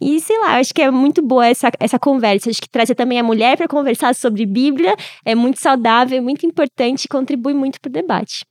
E 0.00 0.20
sei 0.20 0.38
lá, 0.38 0.58
acho 0.58 0.74
que 0.74 0.82
é 0.82 0.90
muito 0.90 1.22
boa 1.22 1.46
essa, 1.46 1.70
essa 1.80 1.98
conversa. 1.98 2.50
Acho 2.50 2.60
que 2.60 2.68
trazer 2.68 2.94
também 2.94 3.18
a 3.18 3.22
mulher 3.22 3.56
para 3.56 3.66
conversar 3.66 4.14
sobre 4.14 4.44
Bíblia 4.44 4.94
é 5.24 5.34
muito 5.34 5.58
saudável, 5.60 6.18
é 6.18 6.20
muito 6.20 6.44
importante 6.44 7.04
e 7.04 7.08
contribui 7.08 7.54
muito 7.54 7.80
para 7.80 7.88
o 7.88 7.92
debate. 7.92 8.44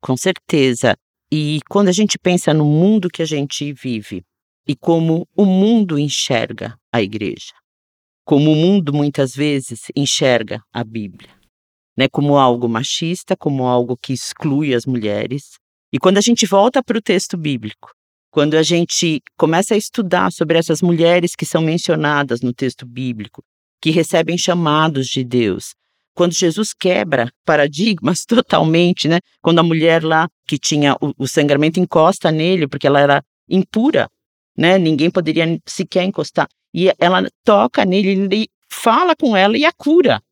Com 0.00 0.16
certeza. 0.16 0.96
E 1.32 1.60
quando 1.70 1.88
a 1.88 1.92
gente 1.92 2.18
pensa 2.18 2.52
no 2.52 2.64
mundo 2.64 3.08
que 3.08 3.22
a 3.22 3.24
gente 3.24 3.72
vive 3.72 4.24
e 4.66 4.74
como 4.74 5.26
o 5.36 5.44
mundo 5.44 5.98
enxerga 5.98 6.76
a 6.92 7.00
igreja, 7.00 7.54
como 8.24 8.50
o 8.50 8.56
mundo 8.56 8.92
muitas 8.92 9.34
vezes 9.34 9.86
enxerga 9.96 10.60
a 10.72 10.82
Bíblia, 10.82 11.30
né, 11.96 12.08
como 12.08 12.36
algo 12.36 12.68
machista, 12.68 13.36
como 13.36 13.64
algo 13.64 13.96
que 13.96 14.12
exclui 14.12 14.74
as 14.74 14.86
mulheres. 14.86 15.58
E 15.92 15.98
quando 15.98 16.18
a 16.18 16.22
gente 16.22 16.46
volta 16.46 16.82
para 16.82 16.98
o 16.98 17.02
texto 17.02 17.36
bíblico, 17.36 17.90
quando 18.30 18.54
a 18.54 18.62
gente 18.62 19.20
começa 19.36 19.74
a 19.74 19.76
estudar 19.76 20.32
sobre 20.32 20.58
essas 20.58 20.80
mulheres 20.80 21.36
que 21.36 21.44
são 21.44 21.60
mencionadas 21.60 22.40
no 22.40 22.52
texto 22.52 22.86
bíblico, 22.86 23.42
que 23.80 23.90
recebem 23.90 24.38
chamados 24.38 25.06
de 25.06 25.22
Deus, 25.22 25.74
quando 26.14 26.32
Jesus 26.32 26.72
quebra 26.72 27.30
paradigmas 27.44 28.24
totalmente, 28.26 29.08
né? 29.08 29.18
Quando 29.42 29.58
a 29.58 29.62
mulher 29.62 30.02
lá 30.02 30.28
que 30.46 30.58
tinha 30.58 30.94
o, 31.00 31.12
o 31.18 31.28
sangramento 31.28 31.80
encosta 31.80 32.30
nele 32.30 32.66
porque 32.66 32.86
ela 32.86 33.00
era 33.00 33.22
impura, 33.48 34.08
né? 34.56 34.78
Ninguém 34.78 35.10
poderia 35.10 35.60
sequer 35.66 36.04
encostar. 36.04 36.48
E 36.74 36.90
ela 36.98 37.28
toca 37.44 37.84
nele, 37.84 38.10
ele 38.10 38.48
fala 38.70 39.14
com 39.14 39.36
ela 39.36 39.58
e 39.58 39.64
a 39.64 39.72
cura. 39.72 40.22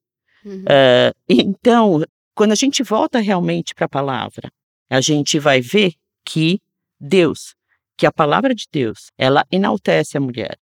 Uhum. 0.45 0.62
Uh, 0.62 1.14
então, 1.28 2.05
quando 2.34 2.53
a 2.53 2.57
gente 2.57 2.82
volta 2.82 3.18
realmente 3.18 3.74
para 3.74 3.86
a 3.86 3.88
palavra, 3.88 4.51
a 4.88 5.01
gente 5.01 5.38
vai 5.38 5.61
ver 5.61 5.93
que 6.24 6.61
Deus, 6.99 7.55
que 7.97 8.07
a 8.07 8.12
palavra 8.12 8.55
de 8.55 8.66
Deus, 8.70 9.11
ela 9.16 9.45
enaltece 9.51 10.16
a 10.16 10.20
mulher. 10.20 10.59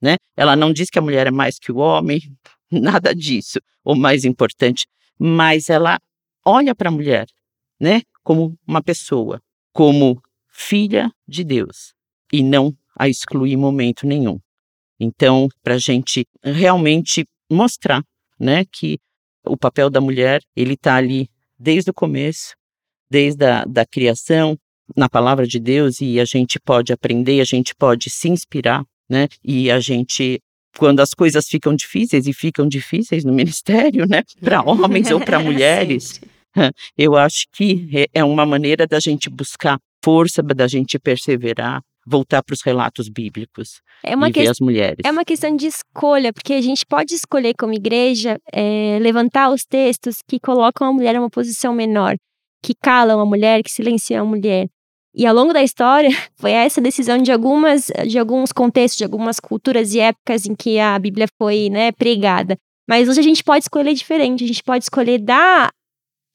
Né? 0.00 0.16
Ela 0.36 0.56
não 0.56 0.72
diz 0.72 0.90
que 0.90 0.98
a 0.98 1.02
mulher 1.02 1.26
é 1.26 1.30
mais 1.30 1.58
que 1.58 1.72
o 1.72 1.76
homem, 1.76 2.20
nada 2.70 3.14
disso, 3.14 3.58
ou 3.84 3.94
mais 3.94 4.24
importante, 4.24 4.86
mas 5.18 5.70
ela 5.70 5.98
olha 6.44 6.74
para 6.74 6.88
a 6.88 6.92
mulher, 6.92 7.26
né, 7.80 8.02
como 8.22 8.58
uma 8.66 8.82
pessoa, 8.82 9.40
como 9.72 10.20
filha 10.48 11.10
de 11.26 11.42
Deus 11.44 11.94
e 12.32 12.42
não 12.42 12.76
a 12.96 13.08
exclui 13.08 13.52
em 13.52 13.56
momento 13.56 14.06
nenhum. 14.06 14.38
Então, 14.98 15.48
para 15.62 15.74
a 15.74 15.78
gente 15.78 16.26
realmente 16.42 17.26
mostrar, 17.50 18.02
né, 18.38 18.64
que 18.64 18.98
o 19.44 19.56
papel 19.56 19.90
da 19.90 20.00
mulher 20.00 20.40
ele 20.56 20.74
está 20.74 20.96
ali 20.96 21.28
desde 21.58 21.90
o 21.90 21.94
começo, 21.94 22.54
desde 23.10 23.44
a 23.44 23.64
da 23.64 23.84
criação, 23.84 24.58
na 24.96 25.08
palavra 25.08 25.46
de 25.46 25.58
Deus 25.58 26.00
e 26.00 26.20
a 26.20 26.24
gente 26.24 26.60
pode 26.60 26.92
aprender, 26.92 27.40
a 27.40 27.44
gente 27.44 27.74
pode 27.74 28.10
se 28.10 28.28
inspirar, 28.28 28.84
né? 29.08 29.28
E 29.42 29.70
a 29.70 29.80
gente 29.80 30.40
quando 30.76 31.00
as 31.00 31.14
coisas 31.14 31.46
ficam 31.46 31.74
difíceis 31.74 32.26
e 32.26 32.32
ficam 32.32 32.66
difíceis 32.66 33.24
no 33.24 33.32
ministério, 33.32 34.06
né, 34.08 34.22
para 34.40 34.62
homens 34.62 35.10
ou 35.10 35.20
para 35.20 35.38
mulheres, 35.40 36.20
eu 36.98 37.16
acho 37.16 37.46
que 37.52 37.88
é, 37.94 38.20
é 38.20 38.24
uma 38.24 38.44
maneira 38.44 38.86
da 38.86 38.98
gente 38.98 39.30
buscar 39.30 39.78
força, 40.04 40.42
da 40.42 40.66
gente 40.66 40.98
perseverar, 40.98 41.80
voltar 42.06 42.42
para 42.42 42.54
os 42.54 42.62
relatos 42.62 43.08
bíblicos 43.08 43.80
é 44.02 44.14
uma 44.14 44.28
e 44.28 44.32
ver 44.32 44.48
as 44.48 44.60
mulheres. 44.60 44.98
É 45.04 45.10
uma 45.10 45.24
questão 45.24 45.54
de 45.56 45.66
escolha, 45.66 46.32
porque 46.32 46.52
a 46.52 46.60
gente 46.60 46.84
pode 46.86 47.14
escolher 47.14 47.54
como 47.58 47.72
igreja 47.72 48.38
é, 48.52 48.98
levantar 49.00 49.50
os 49.50 49.64
textos 49.64 50.16
que 50.28 50.38
colocam 50.38 50.88
a 50.88 50.92
mulher 50.92 51.14
em 51.14 51.18
uma 51.18 51.30
posição 51.30 51.74
menor, 51.74 52.16
que 52.62 52.74
calam 52.74 53.20
a 53.20 53.26
mulher, 53.26 53.62
que 53.62 53.70
silenciam 53.70 54.26
a 54.26 54.28
mulher. 54.28 54.68
E 55.14 55.24
ao 55.26 55.34
longo 55.34 55.52
da 55.52 55.62
história, 55.62 56.10
foi 56.36 56.50
essa 56.50 56.80
decisão 56.80 57.18
de 57.18 57.30
algumas, 57.30 57.90
de 58.06 58.18
alguns 58.18 58.52
contextos, 58.52 58.98
de 58.98 59.04
algumas 59.04 59.38
culturas 59.38 59.94
e 59.94 60.00
épocas 60.00 60.44
em 60.46 60.54
que 60.54 60.78
a 60.78 60.98
Bíblia 60.98 61.26
foi, 61.38 61.70
né, 61.70 61.92
pregada. 61.92 62.56
Mas 62.88 63.08
hoje 63.08 63.20
a 63.20 63.22
gente 63.22 63.42
pode 63.42 63.64
escolher 63.64 63.94
diferente, 63.94 64.44
a 64.44 64.46
gente 64.46 64.62
pode 64.62 64.84
escolher 64.84 65.18
dar 65.18 65.70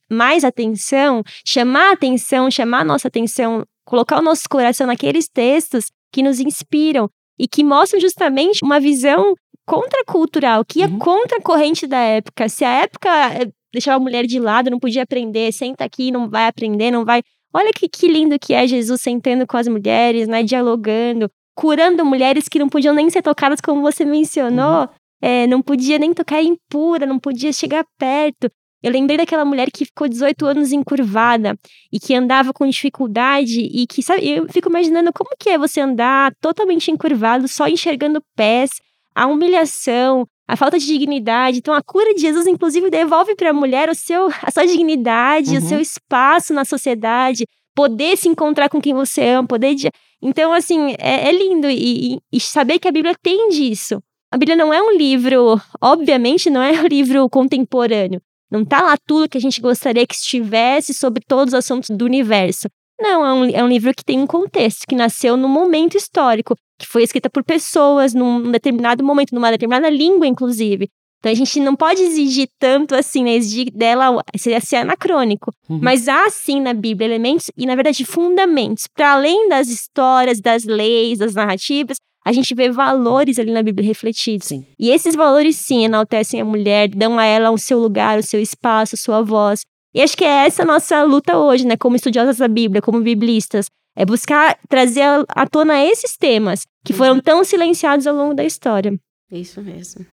mais 0.09 0.43
atenção, 0.43 1.21
chamar 1.45 1.93
atenção, 1.93 2.49
chamar 2.49 2.81
a 2.81 2.85
nossa 2.85 3.07
atenção, 3.07 3.63
colocar 3.89 4.19
o 4.19 4.21
nosso 4.21 4.47
coração 4.47 4.85
naqueles 4.85 5.27
textos 5.27 5.85
que 6.13 6.21
nos 6.21 6.39
inspiram 6.39 7.09
e 7.39 7.47
que 7.47 7.63
mostram 7.63 7.99
justamente 7.99 8.63
uma 8.63 8.79
visão 8.79 9.33
contracultural, 9.65 10.63
que 10.63 10.83
é 10.83 10.85
uhum. 10.85 10.99
contra 10.99 11.39
a 11.39 11.41
corrente 11.41 11.87
da 11.87 11.97
época. 11.97 12.47
Se 12.47 12.63
a 12.63 12.69
época 12.83 13.09
eh, 13.33 13.49
deixava 13.73 13.97
a 13.97 13.99
mulher 13.99 14.27
de 14.27 14.39
lado, 14.39 14.69
não 14.69 14.79
podia 14.79 15.01
aprender, 15.01 15.51
senta 15.51 15.83
aqui, 15.83 16.11
não 16.11 16.29
vai 16.29 16.45
aprender, 16.47 16.91
não 16.91 17.03
vai. 17.03 17.23
Olha 17.51 17.71
que, 17.75 17.89
que 17.89 18.07
lindo 18.07 18.37
que 18.37 18.53
é 18.53 18.67
Jesus 18.67 19.01
sentando 19.01 19.47
com 19.47 19.57
as 19.57 19.67
mulheres, 19.67 20.27
né, 20.27 20.43
dialogando, 20.43 21.27
curando 21.55 22.05
mulheres 22.05 22.47
que 22.47 22.59
não 22.59 22.69
podiam 22.69 22.93
nem 22.93 23.09
ser 23.09 23.23
tocadas, 23.23 23.59
como 23.59 23.81
você 23.81 24.05
mencionou. 24.05 24.81
Uhum. 24.81 24.87
É, 25.21 25.47
não 25.47 25.63
podia 25.63 25.97
nem 25.97 26.13
tocar 26.13 26.43
impura, 26.43 27.07
não 27.07 27.17
podia 27.17 27.51
chegar 27.51 27.83
perto. 27.97 28.51
Eu 28.81 28.91
lembrei 28.91 29.17
daquela 29.17 29.43
mulher 29.43 29.69
que 29.71 29.85
ficou 29.85 30.07
18 30.07 30.45
anos 30.45 30.71
encurvada 30.71 31.57
e 31.91 31.99
que 31.99 32.15
andava 32.15 32.53
com 32.53 32.67
dificuldade 32.67 33.59
e 33.59 33.85
que, 33.85 34.01
sabe, 34.01 34.27
eu 34.27 34.47
fico 34.49 34.69
imaginando 34.69 35.11
como 35.11 35.31
que 35.37 35.49
é 35.49 35.57
você 35.57 35.81
andar 35.81 36.33
totalmente 36.39 36.89
encurvado, 36.89 37.47
só 37.47 37.67
enxergando 37.67 38.23
pés, 38.35 38.71
a 39.13 39.27
humilhação, 39.27 40.25
a 40.47 40.55
falta 40.55 40.79
de 40.79 40.85
dignidade. 40.85 41.57
Então, 41.57 41.73
a 41.73 41.81
cura 41.81 42.13
de 42.13 42.21
Jesus, 42.21 42.47
inclusive, 42.47 42.89
devolve 42.89 43.35
para 43.35 43.49
a 43.49 43.53
mulher 43.53 43.89
o 43.89 43.95
seu, 43.95 44.29
a 44.41 44.49
sua 44.49 44.65
dignidade, 44.65 45.51
uhum. 45.51 45.57
o 45.57 45.61
seu 45.61 45.79
espaço 45.81 46.53
na 46.53 46.63
sociedade, 46.63 47.45
poder 47.75 48.17
se 48.17 48.29
encontrar 48.29 48.69
com 48.69 48.81
quem 48.81 48.93
você 48.93 49.27
ama, 49.27 49.47
poder. 49.47 49.75
De... 49.75 49.91
Então, 50.21 50.53
assim, 50.53 50.95
é, 50.97 51.27
é 51.27 51.31
lindo 51.31 51.69
e, 51.69 52.15
e, 52.15 52.19
e 52.31 52.39
saber 52.39 52.79
que 52.79 52.87
a 52.87 52.91
Bíblia 52.91 53.13
tem 53.21 53.49
disso. 53.49 54.01
A 54.31 54.37
Bíblia 54.37 54.55
não 54.55 54.73
é 54.73 54.81
um 54.81 54.95
livro, 54.95 55.59
obviamente, 55.81 56.49
não 56.49 56.61
é 56.61 56.81
um 56.81 56.87
livro 56.87 57.29
contemporâneo. 57.29 58.21
Não 58.51 58.65
tá 58.65 58.81
lá 58.81 58.95
tudo 59.05 59.29
que 59.29 59.37
a 59.37 59.41
gente 59.41 59.61
gostaria 59.61 60.05
que 60.07 60.15
estivesse 60.15 60.93
sobre 60.93 61.23
todos 61.25 61.53
os 61.53 61.57
assuntos 61.57 61.89
do 61.89 62.05
universo. 62.05 62.67
Não, 62.99 63.25
é 63.25 63.33
um, 63.33 63.45
é 63.45 63.63
um 63.63 63.67
livro 63.67 63.93
que 63.93 64.03
tem 64.03 64.19
um 64.19 64.27
contexto, 64.27 64.85
que 64.87 64.95
nasceu 64.95 65.37
num 65.37 65.47
momento 65.47 65.95
histórico, 65.95 66.55
que 66.77 66.85
foi 66.85 67.03
escrita 67.03 67.29
por 67.29 67.43
pessoas 67.43 68.13
num 68.13 68.51
determinado 68.51 69.03
momento, 69.03 69.33
numa 69.33 69.51
determinada 69.51 69.89
língua, 69.89 70.27
inclusive. 70.27 70.89
Então 71.19 71.31
a 71.31 71.35
gente 71.35 71.59
não 71.59 71.75
pode 71.75 72.01
exigir 72.01 72.47
tanto 72.57 72.95
assim, 72.95 73.23
né? 73.23 73.35
Exigir 73.35 73.71
dela 73.73 74.23
seria 74.37 74.61
ser 74.61 74.77
anacrônico. 74.77 75.51
Uhum. 75.69 75.79
Mas 75.81 76.07
há 76.07 76.29
sim 76.29 76.61
na 76.61 76.73
Bíblia 76.73 77.07
elementos 77.07 77.51
e, 77.57 77.65
na 77.65 77.75
verdade, 77.75 78.05
fundamentos. 78.05 78.87
Para 78.87 79.13
além 79.13 79.49
das 79.49 79.67
histórias, 79.67 80.39
das 80.39 80.63
leis, 80.63 81.19
das 81.19 81.35
narrativas, 81.35 81.97
a 82.29 82.31
gente 82.31 82.53
vê 82.53 82.69
valores 82.69 83.39
ali 83.39 83.51
na 83.51 83.63
Bíblia 83.63 83.87
refletidos. 83.87 84.49
Sim. 84.49 84.63
E 84.77 84.91
esses 84.91 85.15
valores, 85.15 85.55
sim, 85.55 85.85
enaltecem 85.85 86.39
a 86.39 86.45
mulher, 86.45 86.87
dão 86.87 87.17
a 87.17 87.25
ela 87.25 87.49
o 87.49 87.57
seu 87.57 87.79
lugar, 87.79 88.19
o 88.19 88.23
seu 88.23 88.39
espaço, 88.39 88.93
a 88.93 88.97
sua 88.99 89.23
voz. 89.23 89.61
E 89.95 89.99
acho 89.99 90.15
que 90.15 90.23
é 90.23 90.45
essa 90.45 90.61
a 90.61 90.65
nossa 90.65 91.01
luta 91.01 91.39
hoje, 91.39 91.65
né, 91.65 91.75
como 91.75 91.95
estudiosas 91.95 92.37
da 92.37 92.47
Bíblia, 92.47 92.83
como 92.83 93.01
biblistas, 93.01 93.65
é 93.97 94.05
buscar 94.05 94.59
trazer 94.69 95.01
à 95.29 95.47
tona 95.47 95.83
esses 95.83 96.15
temas 96.15 96.61
que 96.85 96.93
foram 96.93 97.15
uhum. 97.15 97.21
tão 97.21 97.43
silenciados 97.43 98.05
ao 98.05 98.15
longo 98.15 98.35
da 98.35 98.45
história. 98.45 98.95
Isso 99.31 99.59
mesmo. 99.59 100.05